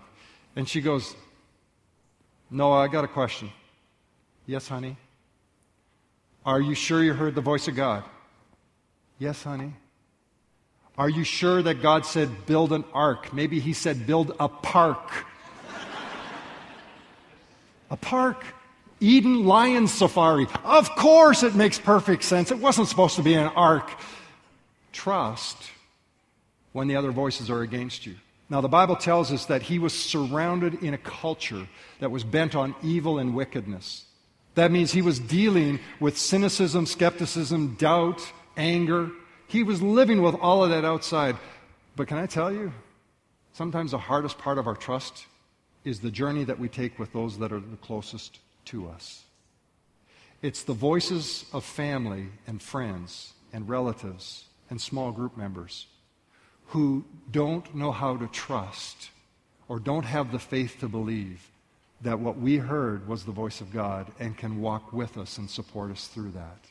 and 0.56 0.68
she 0.68 0.80
goes, 0.80 1.16
Noah, 2.50 2.84
I 2.84 2.88
got 2.88 3.04
a 3.04 3.08
question. 3.10 3.52
Yes, 4.46 4.68
honey. 4.68 4.96
Are 6.46 6.62
you 6.62 6.76
sure 6.76 7.04
you 7.04 7.14
heard 7.14 7.36
the 7.36 7.42
voice 7.42 7.68
of 7.68 7.76
God? 7.76 8.04
Yes, 9.20 9.44
honey. 9.44 9.74
Are 10.98 11.10
you 11.10 11.24
sure 11.24 11.62
that 11.62 11.82
God 11.82 12.06
said 12.06 12.46
build 12.46 12.72
an 12.72 12.86
ark? 12.94 13.34
Maybe 13.34 13.60
He 13.60 13.74
said 13.74 14.08
build 14.08 14.36
a 14.40 14.48
park. 14.48 15.12
a 17.90 17.98
park. 17.98 18.44
Eden 19.02 19.46
Lion 19.46 19.88
Safari. 19.88 20.48
Of 20.64 20.90
course, 20.96 21.44
it 21.44 21.54
makes 21.54 21.78
perfect 21.78 22.24
sense. 22.24 22.50
It 22.50 22.60
wasn't 22.60 22.88
supposed 22.88 23.18
to 23.18 23.22
be 23.22 23.34
an 23.34 23.48
ark. 23.48 23.92
Trust 24.94 25.58
when 26.72 26.88
the 26.88 26.96
other 26.96 27.12
voices 27.12 27.50
are 27.50 27.62
against 27.62 28.06
you. 28.06 28.16
Now, 28.50 28.62
the 28.62 28.70
Bible 28.70 28.96
tells 28.96 29.32
us 29.32 29.46
that 29.46 29.64
he 29.64 29.80
was 29.80 29.94
surrounded 29.94 30.84
in 30.84 30.94
a 30.94 30.98
culture 30.98 31.68
that 32.00 32.12
was 32.12 32.24
bent 32.24 32.56
on 32.56 32.76
evil 32.84 33.18
and 33.18 33.36
wickedness. 33.36 34.06
That 34.54 34.72
means 34.72 34.92
he 34.92 35.02
was 35.02 35.20
dealing 35.20 35.80
with 36.00 36.18
cynicism, 36.18 36.86
skepticism, 36.86 37.76
doubt, 37.76 38.22
anger. 38.56 39.10
He 39.48 39.64
was 39.64 39.82
living 39.82 40.22
with 40.22 40.36
all 40.36 40.64
of 40.64 40.70
that 40.72 40.86
outside. 40.86 41.38
But 41.96 42.08
can 42.08 42.18
I 42.18 42.26
tell 42.26 42.52
you, 42.52 42.74
sometimes 43.54 43.92
the 43.92 43.98
hardest 43.98 44.38
part 44.38 44.58
of 44.58 44.68
our 44.68 44.76
trust 44.76 45.26
is 45.84 46.00
the 46.00 46.12
journey 46.12 46.44
that 46.44 46.60
we 46.60 46.68
take 46.68 46.98
with 47.00 47.14
those 47.14 47.38
that 47.38 47.54
are 47.54 47.60
the 47.60 47.78
closest 47.78 48.40
to 48.66 48.88
us. 48.90 49.24
It's 50.42 50.64
the 50.64 50.74
voices 50.74 51.46
of 51.54 51.64
family 51.64 52.28
and 52.48 52.62
friends 52.62 53.34
and 53.54 53.70
relatives 53.70 54.46
and 54.70 54.82
small 54.82 55.12
group 55.12 55.38
members 55.38 55.88
who 56.68 57.06
don't 57.32 57.74
know 57.76 57.92
how 57.92 58.18
to 58.18 58.28
trust 58.28 59.10
or 59.68 59.80
don't 59.80 60.06
have 60.06 60.32
the 60.32 60.40
faith 60.40 60.78
to 60.80 60.88
believe 60.88 61.50
that 62.02 62.20
what 62.20 62.38
we 62.38 62.58
heard 62.58 63.08
was 63.08 63.24
the 63.24 63.32
voice 63.32 63.62
of 63.62 63.72
God 63.72 64.12
and 64.20 64.38
can 64.38 64.60
walk 64.60 64.92
with 64.92 65.18
us 65.18 65.38
and 65.38 65.50
support 65.50 65.92
us 65.92 66.08
through 66.08 66.32
that. 66.32 66.66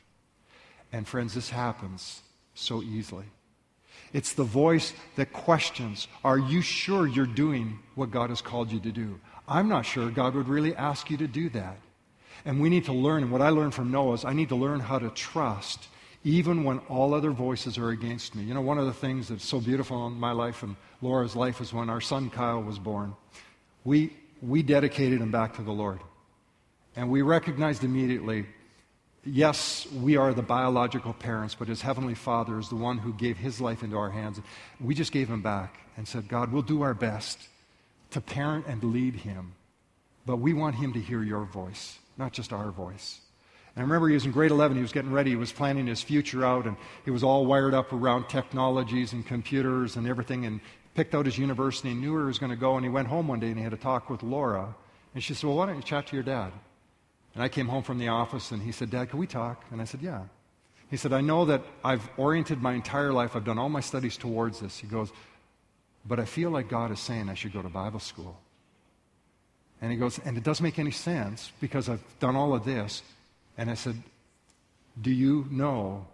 And 0.92 1.06
friends, 1.08 1.34
this 1.34 1.50
happens 1.50 2.22
so 2.54 2.82
easily. 2.82 3.24
It's 4.12 4.32
the 4.32 4.44
voice 4.44 4.92
that 5.16 5.32
questions 5.32 6.08
Are 6.24 6.38
you 6.38 6.62
sure 6.62 7.06
you're 7.06 7.26
doing 7.26 7.80
what 7.94 8.10
God 8.10 8.30
has 8.30 8.40
called 8.40 8.72
you 8.72 8.80
to 8.80 8.92
do? 8.92 9.20
I'm 9.46 9.68
not 9.68 9.84
sure 9.84 10.10
God 10.10 10.34
would 10.34 10.48
really 10.48 10.74
ask 10.74 11.10
you 11.10 11.16
to 11.18 11.26
do 11.26 11.48
that. 11.50 11.76
And 12.44 12.60
we 12.60 12.68
need 12.68 12.84
to 12.86 12.92
learn, 12.92 13.22
and 13.22 13.32
what 13.32 13.42
I 13.42 13.50
learned 13.50 13.74
from 13.74 13.90
Noah 13.90 14.14
is 14.14 14.24
I 14.24 14.32
need 14.32 14.50
to 14.50 14.56
learn 14.56 14.80
how 14.80 14.98
to 14.98 15.10
trust 15.10 15.88
even 16.24 16.64
when 16.64 16.78
all 16.88 17.12
other 17.12 17.30
voices 17.30 17.76
are 17.76 17.90
against 17.90 18.34
me. 18.34 18.44
You 18.44 18.54
know, 18.54 18.62
one 18.62 18.78
of 18.78 18.86
the 18.86 18.94
things 18.94 19.28
that's 19.28 19.44
so 19.44 19.60
beautiful 19.60 20.06
in 20.06 20.14
my 20.14 20.32
life 20.32 20.62
and 20.62 20.74
Laura's 21.02 21.36
life 21.36 21.60
is 21.60 21.72
when 21.72 21.90
our 21.90 22.00
son 22.00 22.30
Kyle 22.30 22.62
was 22.62 22.78
born. 22.78 23.14
We, 23.84 24.16
we 24.40 24.62
dedicated 24.62 25.20
him 25.20 25.30
back 25.30 25.56
to 25.56 25.62
the 25.62 25.70
Lord. 25.70 26.00
And 26.96 27.10
we 27.10 27.20
recognized 27.20 27.84
immediately 27.84 28.46
yes, 29.26 29.86
we 29.92 30.16
are 30.16 30.32
the 30.34 30.42
biological 30.42 31.12
parents, 31.12 31.54
but 31.54 31.68
his 31.68 31.82
heavenly 31.82 32.14
father 32.14 32.58
is 32.58 32.68
the 32.68 32.76
one 32.76 32.98
who 32.98 33.12
gave 33.12 33.36
his 33.36 33.60
life 33.60 33.82
into 33.82 33.96
our 33.96 34.10
hands. 34.10 34.40
We 34.80 34.94
just 34.94 35.12
gave 35.12 35.28
him 35.28 35.42
back 35.42 35.78
and 35.96 36.06
said, 36.06 36.28
God, 36.28 36.52
we'll 36.52 36.62
do 36.62 36.82
our 36.82 36.94
best 36.94 37.48
to 38.10 38.20
parent 38.20 38.66
and 38.66 38.82
lead 38.82 39.16
him, 39.16 39.54
but 40.26 40.36
we 40.36 40.52
want 40.52 40.76
him 40.76 40.92
to 40.92 41.00
hear 41.00 41.22
your 41.22 41.44
voice, 41.44 41.98
not 42.16 42.32
just 42.32 42.52
our 42.52 42.70
voice. 42.70 43.20
And 43.74 43.82
I 43.82 43.86
remember 43.86 44.08
he 44.08 44.14
was 44.14 44.24
in 44.24 44.32
grade 44.32 44.52
11, 44.52 44.76
he 44.76 44.82
was 44.82 44.92
getting 44.92 45.10
ready, 45.10 45.30
he 45.30 45.36
was 45.36 45.52
planning 45.52 45.86
his 45.86 46.00
future 46.00 46.44
out, 46.44 46.66
and 46.66 46.76
he 47.04 47.10
was 47.10 47.24
all 47.24 47.44
wired 47.44 47.74
up 47.74 47.92
around 47.92 48.28
technologies 48.28 49.12
and 49.12 49.26
computers 49.26 49.96
and 49.96 50.06
everything, 50.06 50.46
and 50.46 50.60
picked 50.94 51.14
out 51.14 51.26
his 51.26 51.38
university 51.38 51.90
and 51.90 52.00
knew 52.00 52.12
where 52.12 52.22
he 52.22 52.26
was 52.28 52.38
going 52.38 52.50
to 52.50 52.56
go. 52.56 52.76
And 52.76 52.84
he 52.84 52.90
went 52.90 53.08
home 53.08 53.28
one 53.28 53.40
day 53.40 53.48
and 53.48 53.56
he 53.56 53.64
had 53.64 53.72
a 53.72 53.76
talk 53.76 54.08
with 54.08 54.22
Laura. 54.22 54.74
And 55.12 55.22
she 55.22 55.34
said, 55.34 55.48
Well, 55.48 55.56
why 55.56 55.66
don't 55.66 55.76
you 55.76 55.82
chat 55.82 56.06
to 56.08 56.16
your 56.16 56.22
dad? 56.22 56.52
And 57.34 57.42
I 57.42 57.48
came 57.48 57.66
home 57.66 57.82
from 57.82 57.98
the 57.98 58.08
office 58.08 58.50
and 58.52 58.62
he 58.62 58.72
said, 58.72 58.90
Dad, 58.90 59.10
can 59.10 59.18
we 59.18 59.26
talk? 59.26 59.64
And 59.70 59.80
I 59.80 59.84
said, 59.84 60.02
Yeah. 60.02 60.22
He 60.90 60.96
said, 60.96 61.12
I 61.12 61.22
know 61.22 61.46
that 61.46 61.62
I've 61.82 62.08
oriented 62.16 62.62
my 62.62 62.74
entire 62.74 63.12
life, 63.12 63.34
I've 63.34 63.44
done 63.44 63.58
all 63.58 63.68
my 63.68 63.80
studies 63.80 64.16
towards 64.16 64.60
this. 64.60 64.78
He 64.78 64.86
goes, 64.86 65.10
But 66.06 66.20
I 66.20 66.24
feel 66.24 66.50
like 66.50 66.68
God 66.68 66.92
is 66.92 67.00
saying 67.00 67.28
I 67.28 67.34
should 67.34 67.52
go 67.52 67.62
to 67.62 67.68
Bible 67.68 68.00
school. 68.00 68.38
And 69.80 69.90
he 69.90 69.98
goes, 69.98 70.20
And 70.24 70.36
it 70.36 70.44
doesn't 70.44 70.62
make 70.62 70.78
any 70.78 70.92
sense 70.92 71.50
because 71.60 71.88
I've 71.88 72.04
done 72.20 72.36
all 72.36 72.54
of 72.54 72.64
this. 72.64 73.02
And 73.58 73.70
I 73.70 73.74
said, 73.74 73.96
Do 75.00 75.10
you 75.10 75.46
know 75.50 76.06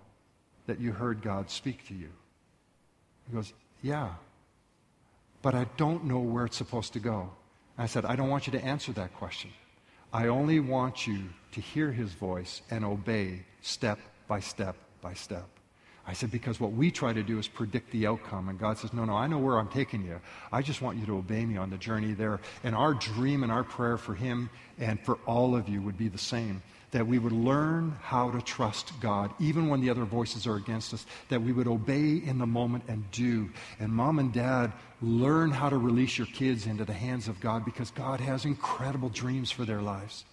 that 0.66 0.80
you 0.80 0.92
heard 0.92 1.22
God 1.22 1.50
speak 1.50 1.86
to 1.88 1.94
you? 1.94 2.08
He 3.28 3.34
goes, 3.34 3.52
Yeah 3.82 4.10
but 5.42 5.54
I 5.54 5.66
don't 5.76 6.04
know 6.04 6.18
where 6.18 6.44
it's 6.44 6.56
supposed 6.56 6.92
to 6.94 7.00
go. 7.00 7.30
I 7.78 7.86
said, 7.86 8.04
I 8.04 8.16
don't 8.16 8.28
want 8.28 8.46
you 8.46 8.52
to 8.52 8.64
answer 8.64 8.92
that 8.92 9.14
question. 9.14 9.50
I 10.12 10.26
only 10.26 10.60
want 10.60 11.06
you 11.06 11.24
to 11.52 11.60
hear 11.60 11.92
his 11.92 12.12
voice 12.12 12.62
and 12.70 12.84
obey 12.84 13.44
step 13.60 13.98
by 14.26 14.40
step 14.40 14.76
by 15.00 15.14
step. 15.14 15.48
I 16.06 16.12
said, 16.12 16.32
because 16.32 16.58
what 16.58 16.72
we 16.72 16.90
try 16.90 17.12
to 17.12 17.22
do 17.22 17.38
is 17.38 17.46
predict 17.46 17.92
the 17.92 18.06
outcome. 18.06 18.48
And 18.48 18.58
God 18.58 18.78
says, 18.78 18.92
no, 18.92 19.04
no, 19.04 19.14
I 19.14 19.28
know 19.28 19.38
where 19.38 19.58
I'm 19.58 19.68
taking 19.68 20.04
you. 20.04 20.20
I 20.50 20.62
just 20.62 20.82
want 20.82 20.98
you 20.98 21.06
to 21.06 21.18
obey 21.18 21.44
me 21.44 21.56
on 21.56 21.70
the 21.70 21.78
journey 21.78 22.14
there. 22.14 22.40
And 22.64 22.74
our 22.74 22.94
dream 22.94 23.44
and 23.44 23.52
our 23.52 23.62
prayer 23.62 23.96
for 23.96 24.14
him 24.14 24.50
and 24.78 24.98
for 25.04 25.18
all 25.26 25.54
of 25.54 25.68
you 25.68 25.82
would 25.82 25.96
be 25.96 26.08
the 26.08 26.18
same 26.18 26.62
that 26.90 27.06
we 27.06 27.18
would 27.18 27.32
learn 27.32 27.96
how 28.02 28.30
to 28.30 28.42
trust 28.42 28.92
God, 29.00 29.30
even 29.38 29.68
when 29.68 29.80
the 29.80 29.90
other 29.90 30.04
voices 30.04 30.46
are 30.46 30.56
against 30.56 30.92
us, 30.92 31.06
that 31.28 31.42
we 31.42 31.52
would 31.52 31.68
obey 31.68 32.16
in 32.16 32.38
the 32.38 32.46
moment 32.46 32.84
and 32.88 33.08
do. 33.12 33.48
And 33.78 33.92
mom 33.92 34.18
and 34.18 34.32
dad, 34.32 34.72
learn 35.00 35.50
how 35.50 35.68
to 35.68 35.76
release 35.76 36.18
your 36.18 36.26
kids 36.26 36.66
into 36.66 36.84
the 36.84 36.92
hands 36.92 37.28
of 37.28 37.40
God 37.40 37.64
because 37.64 37.90
God 37.90 38.20
has 38.20 38.44
incredible 38.44 39.08
dreams 39.08 39.50
for 39.50 39.64
their 39.64 39.80
lives. 39.80 40.24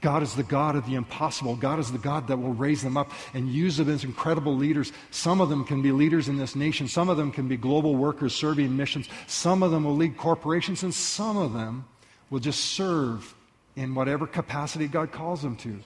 God 0.00 0.22
is 0.22 0.34
the 0.34 0.44
God 0.44 0.76
of 0.76 0.86
the 0.86 0.94
impossible. 0.94 1.56
God 1.56 1.80
is 1.80 1.90
the 1.90 1.98
God 1.98 2.28
that 2.28 2.36
will 2.36 2.54
raise 2.54 2.82
them 2.82 2.96
up 2.96 3.10
and 3.34 3.48
use 3.48 3.76
them 3.76 3.90
as 3.90 4.04
incredible 4.04 4.54
leaders. 4.54 4.92
Some 5.10 5.40
of 5.40 5.48
them 5.48 5.64
can 5.64 5.82
be 5.82 5.90
leaders 5.90 6.28
in 6.28 6.36
this 6.36 6.54
nation. 6.54 6.86
Some 6.86 7.08
of 7.08 7.16
them 7.16 7.32
can 7.32 7.48
be 7.48 7.56
global 7.56 7.96
workers 7.96 8.34
serving 8.34 8.76
missions. 8.76 9.08
Some 9.26 9.62
of 9.62 9.72
them 9.72 9.84
will 9.84 9.96
lead 9.96 10.16
corporations, 10.16 10.84
and 10.84 10.94
some 10.94 11.36
of 11.36 11.52
them 11.52 11.84
will 12.30 12.38
just 12.38 12.60
serve 12.60 13.34
in 13.74 13.94
whatever 13.94 14.26
capacity 14.26 14.86
God 14.86 15.10
calls 15.10 15.42
them 15.42 15.56
to. 15.56 15.80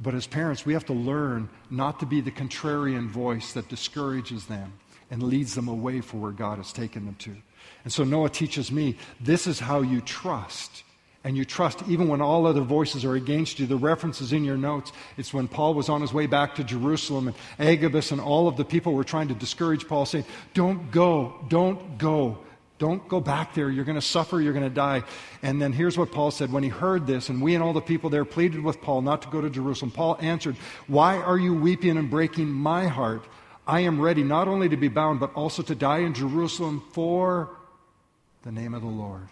But 0.00 0.14
as 0.14 0.26
parents, 0.26 0.66
we 0.66 0.72
have 0.72 0.86
to 0.86 0.92
learn 0.92 1.48
not 1.70 2.00
to 2.00 2.06
be 2.06 2.20
the 2.20 2.30
contrarian 2.30 3.08
voice 3.08 3.52
that 3.52 3.68
discourages 3.68 4.46
them 4.46 4.72
and 5.10 5.22
leads 5.22 5.54
them 5.54 5.68
away 5.68 6.00
from 6.00 6.20
where 6.20 6.32
God 6.32 6.58
has 6.58 6.72
taken 6.72 7.04
them 7.04 7.14
to. 7.20 7.36
And 7.84 7.92
so 7.92 8.04
Noah 8.04 8.30
teaches 8.30 8.72
me 8.72 8.96
this 9.20 9.46
is 9.46 9.60
how 9.60 9.82
you 9.82 10.00
trust. 10.00 10.82
And 11.22 11.38
you 11.38 11.46
trust 11.46 11.82
even 11.88 12.08
when 12.08 12.20
all 12.20 12.46
other 12.46 12.60
voices 12.60 13.02
are 13.04 13.14
against 13.14 13.58
you. 13.58 13.66
The 13.66 13.76
references 13.76 14.34
in 14.34 14.44
your 14.44 14.58
notes, 14.58 14.92
it's 15.16 15.32
when 15.32 15.48
Paul 15.48 15.72
was 15.72 15.88
on 15.88 16.02
his 16.02 16.12
way 16.12 16.26
back 16.26 16.54
to 16.56 16.64
Jerusalem 16.64 17.28
and 17.28 17.36
Agabus 17.58 18.10
and 18.10 18.20
all 18.20 18.46
of 18.46 18.58
the 18.58 18.64
people 18.64 18.92
were 18.92 19.04
trying 19.04 19.28
to 19.28 19.34
discourage 19.34 19.88
Paul, 19.88 20.04
saying, 20.04 20.26
Don't 20.52 20.90
go, 20.90 21.34
don't 21.48 21.96
go. 21.96 22.38
Don't 22.78 23.06
go 23.08 23.20
back 23.20 23.54
there. 23.54 23.70
You're 23.70 23.84
going 23.84 23.94
to 23.94 24.02
suffer. 24.02 24.40
You're 24.40 24.52
going 24.52 24.64
to 24.64 24.74
die. 24.74 25.04
And 25.42 25.62
then 25.62 25.72
here's 25.72 25.96
what 25.96 26.10
Paul 26.10 26.30
said. 26.30 26.52
When 26.52 26.62
he 26.64 26.68
heard 26.68 27.06
this, 27.06 27.28
and 27.28 27.40
we 27.40 27.54
and 27.54 27.62
all 27.62 27.72
the 27.72 27.80
people 27.80 28.10
there 28.10 28.24
pleaded 28.24 28.62
with 28.62 28.80
Paul 28.82 29.02
not 29.02 29.22
to 29.22 29.28
go 29.28 29.40
to 29.40 29.48
Jerusalem, 29.48 29.92
Paul 29.92 30.16
answered, 30.20 30.56
Why 30.88 31.18
are 31.18 31.38
you 31.38 31.54
weeping 31.54 31.96
and 31.96 32.10
breaking 32.10 32.48
my 32.48 32.88
heart? 32.88 33.24
I 33.66 33.80
am 33.80 34.00
ready 34.00 34.22
not 34.22 34.48
only 34.48 34.68
to 34.68 34.76
be 34.76 34.88
bound, 34.88 35.20
but 35.20 35.32
also 35.34 35.62
to 35.62 35.74
die 35.74 35.98
in 35.98 36.14
Jerusalem 36.14 36.82
for 36.92 37.56
the 38.42 38.52
name 38.52 38.74
of 38.74 38.82
the 38.82 38.88
Lord. 38.88 39.28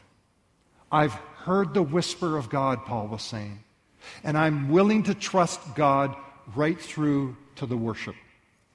I've 0.91 1.13
heard 1.45 1.75
the 1.75 1.83
whisper 1.83 2.37
of 2.37 2.49
God, 2.49 2.85
Paul 2.85 3.09
was 3.09 3.23
saying, 3.23 3.63
and 4.25 4.37
I'm 4.39 4.71
willing 4.71 5.03
to 5.05 5.15
trust 5.15 5.75
God 5.75 6.15
right 6.55 6.81
through 6.81 7.37
to 7.57 7.67
the 7.67 7.77
worship, 7.77 8.15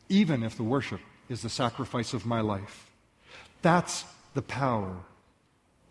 even 0.10 0.44
if 0.44 0.58
the 0.58 0.64
worship 0.64 1.00
is 1.30 1.42
the 1.42 1.50
sacrifice 1.50 2.14
of 2.14 2.26
my 2.26 2.42
life. 2.42 2.90
That's 3.62 4.06
the 4.38 4.44
power 4.44 4.96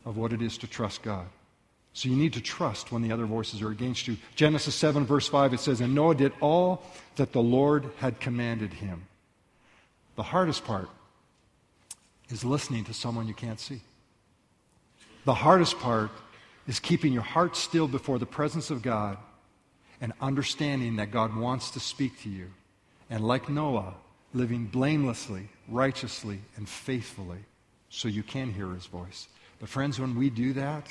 of 0.05 0.17
what 0.17 0.33
it 0.33 0.41
is 0.41 0.57
to 0.57 0.69
trust 0.69 1.03
God. 1.03 1.27
So 1.95 2.09
you 2.09 2.15
need 2.15 2.35
to 2.35 2.41
trust 2.41 2.93
when 2.93 3.03
the 3.03 3.11
other 3.11 3.27
voices 3.27 3.61
are 3.61 3.73
against 3.73 4.07
you. 4.07 4.19
Genesis 4.37 4.77
7, 4.77 5.05
verse 5.05 5.27
5, 5.27 5.55
it 5.55 5.59
says, 5.59 5.81
And 5.81 5.97
Noah 5.97 6.15
did 6.15 6.33
all 6.41 6.85
that 7.17 7.33
the 7.33 7.43
Lord 7.43 7.91
had 7.97 8.21
commanded 8.21 8.73
him. 8.73 9.09
The 10.15 10.23
hardest 10.23 10.65
part 10.65 10.89
is 12.29 12.45
listening 12.45 12.85
to 12.85 12.95
someone 12.95 13.27
you 13.27 13.35
can't 13.35 13.59
see. 13.59 13.81
The 15.25 15.35
hardest 15.35 15.81
part 15.81 16.13
is 16.69 16.79
keeping 16.79 17.13
your 17.13 17.23
heart 17.23 17.57
still 17.57 17.89
before 17.89 18.21
the 18.21 18.27
presence 18.27 18.71
of 18.71 18.81
God 18.81 19.19
and 20.01 20.13
understanding 20.21 20.95
that 20.97 21.11
God 21.11 21.35
wants 21.35 21.73
to 21.73 21.81
speak 21.81 22.23
to 22.23 22.29
you. 22.29 22.47
And 23.11 23.27
like 23.27 23.49
Noah, 23.49 23.95
living 24.33 24.67
blamelessly, 24.67 25.49
righteously, 25.67 26.43
and 26.57 26.69
faithfully 26.69 27.41
so 27.91 28.09
you 28.09 28.23
can 28.23 28.53
hear 28.53 28.71
his 28.71 28.87
voice. 28.87 29.29
But, 29.59 29.69
friends, 29.69 29.99
when 29.99 30.17
we 30.17 30.31
do 30.31 30.53
that, 30.55 30.89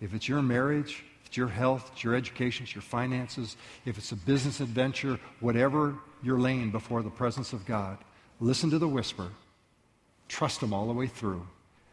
if 0.00 0.14
it's 0.14 0.28
your 0.28 0.42
marriage, 0.42 1.04
if 1.20 1.26
it's 1.26 1.36
your 1.36 1.48
health, 1.48 1.90
it's 1.92 2.04
your 2.04 2.14
education, 2.14 2.64
it's 2.64 2.74
your 2.74 2.82
finances, 2.82 3.56
if 3.84 3.98
it's 3.98 4.12
a 4.12 4.16
business 4.16 4.60
adventure, 4.60 5.18
whatever 5.40 5.94
you're 6.22 6.40
laying 6.40 6.70
before 6.70 7.02
the 7.02 7.10
presence 7.10 7.52
of 7.52 7.64
God, 7.66 7.98
listen 8.40 8.70
to 8.70 8.78
the 8.78 8.88
whisper, 8.88 9.28
trust 10.28 10.62
Him 10.62 10.72
all 10.72 10.86
the 10.86 10.92
way 10.92 11.06
through. 11.06 11.46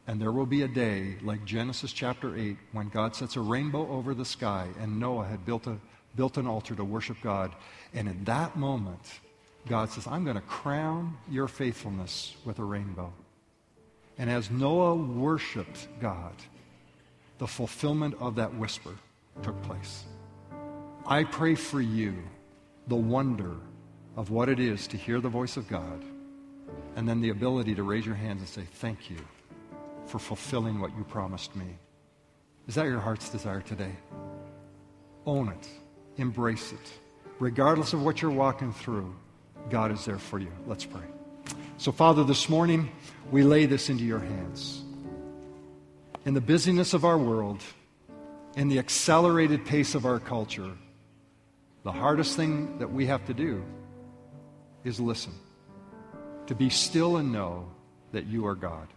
And 0.08 0.20
there 0.20 0.32
will 0.32 0.48
be 0.48 0.64
a 0.64 0.68
day, 0.68 1.16
like 1.22 1.46
Genesis 1.46 1.94
chapter 1.94 2.36
8, 2.36 2.58
when 2.72 2.90
God 2.90 3.16
sets 3.16 3.36
a 3.36 3.42
rainbow 3.42 3.88
over 3.90 4.14
the 4.14 4.26
sky, 4.26 4.68
and 4.80 5.00
Noah 5.00 5.26
had 5.26 5.46
built, 5.46 5.68
a, 5.68 5.78
built 6.16 6.38
an 6.38 6.48
altar 6.48 6.76
to 6.76 6.84
worship 6.84 7.18
God. 7.22 7.52
And 7.94 8.08
in 8.08 8.24
that 8.24 8.56
moment, 8.56 9.20
God 9.68 9.90
says, 9.92 10.08
I'm 10.08 10.24
going 10.24 10.36
to 10.36 10.42
crown 10.42 11.18
your 11.30 11.48
faithfulness 11.48 12.36
with 12.46 12.58
a 12.58 12.64
rainbow. 12.64 13.14
And 14.18 14.30
as 14.30 14.52
Noah 14.52 14.96
worshiped 14.96 15.88
God, 16.00 16.34
the 17.38 17.48
fulfillment 17.48 18.16
of 18.20 18.36
that 18.36 18.54
whisper 18.54 18.94
took 19.42 19.60
place. 19.64 20.06
I 21.06 21.24
pray 21.24 21.56
for 21.56 21.82
you 21.82 22.16
the 22.88 22.96
wonder 22.96 23.56
of 24.16 24.30
what 24.30 24.50
it 24.50 24.60
is 24.60 24.88
to 24.88 24.98
hear 24.98 25.20
the 25.20 25.30
voice 25.30 25.58
of 25.58 25.68
God 25.68 26.04
and 26.96 27.08
then 27.08 27.22
the 27.22 27.30
ability 27.30 27.76
to 27.76 27.84
raise 27.84 28.06
your 28.06 28.16
hands 28.16 28.42
and 28.42 28.50
say, 28.50 28.64
Thank 28.74 29.10
you 29.10 29.18
for 30.06 30.20
fulfilling 30.20 30.80
what 30.80 30.96
you 30.98 31.04
promised 31.04 31.56
me. 31.56 31.66
Is 32.68 32.76
that 32.76 32.86
your 32.86 33.00
heart's 33.00 33.30
desire 33.30 33.62
today? 33.62 33.92
Own 35.26 35.50
it, 35.50 35.68
embrace 36.18 36.72
it. 36.72 36.92
Regardless 37.40 37.94
of 37.94 38.04
what 38.04 38.22
you're 38.22 38.32
walking 38.32 38.74
through, 38.74 39.16
God 39.70 39.92
is 39.92 40.06
there 40.06 40.20
for 40.20 40.38
you. 40.38 40.52
Let's 40.68 40.86
pray. 40.86 41.06
So, 41.82 41.92
Father, 41.92 42.24
this 42.24 42.48
morning 42.48 42.92
we 43.32 43.42
lay 43.42 43.66
this 43.66 43.90
into 43.90 44.04
your 44.04 44.20
hands 44.20 44.84
in 46.26 46.36
the 46.36 46.40
busyness 46.40 46.94
of 46.94 47.04
our 47.06 47.18
world, 47.18 47.64
in 48.56 48.70
the 48.70 48.78
accelerated 48.78 49.66
pace 49.66 49.96
of 49.96 50.06
our 50.06 50.20
culture, 50.20 50.74
the 51.84 51.92
hardest 51.92 52.36
thing 52.36 52.78
that 52.78 52.92
we 52.92 53.08
have 53.08 53.26
to 53.26 53.34
do 53.34 53.64
is 54.84 55.00
listen, 55.00 55.34
to 56.46 56.54
be 56.54 56.70
still 56.70 57.18
and 57.18 57.32
know 57.32 57.66
that 58.12 58.28
you 58.28 58.46
are 58.46 58.54
God. 58.54 58.88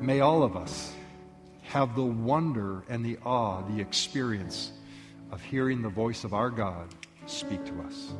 May 0.00 0.20
all 0.20 0.44
of 0.44 0.56
us 0.56 0.92
have 1.62 1.96
the 1.96 2.04
wonder 2.04 2.84
and 2.88 3.04
the 3.04 3.18
awe, 3.24 3.62
the 3.62 3.80
experience 3.80 4.70
of 5.32 5.42
hearing 5.42 5.82
the 5.82 5.88
voice 5.88 6.22
of 6.22 6.34
our 6.34 6.50
God 6.50 6.86
speak 7.26 7.64
to 7.64 7.80
us. 7.82 8.12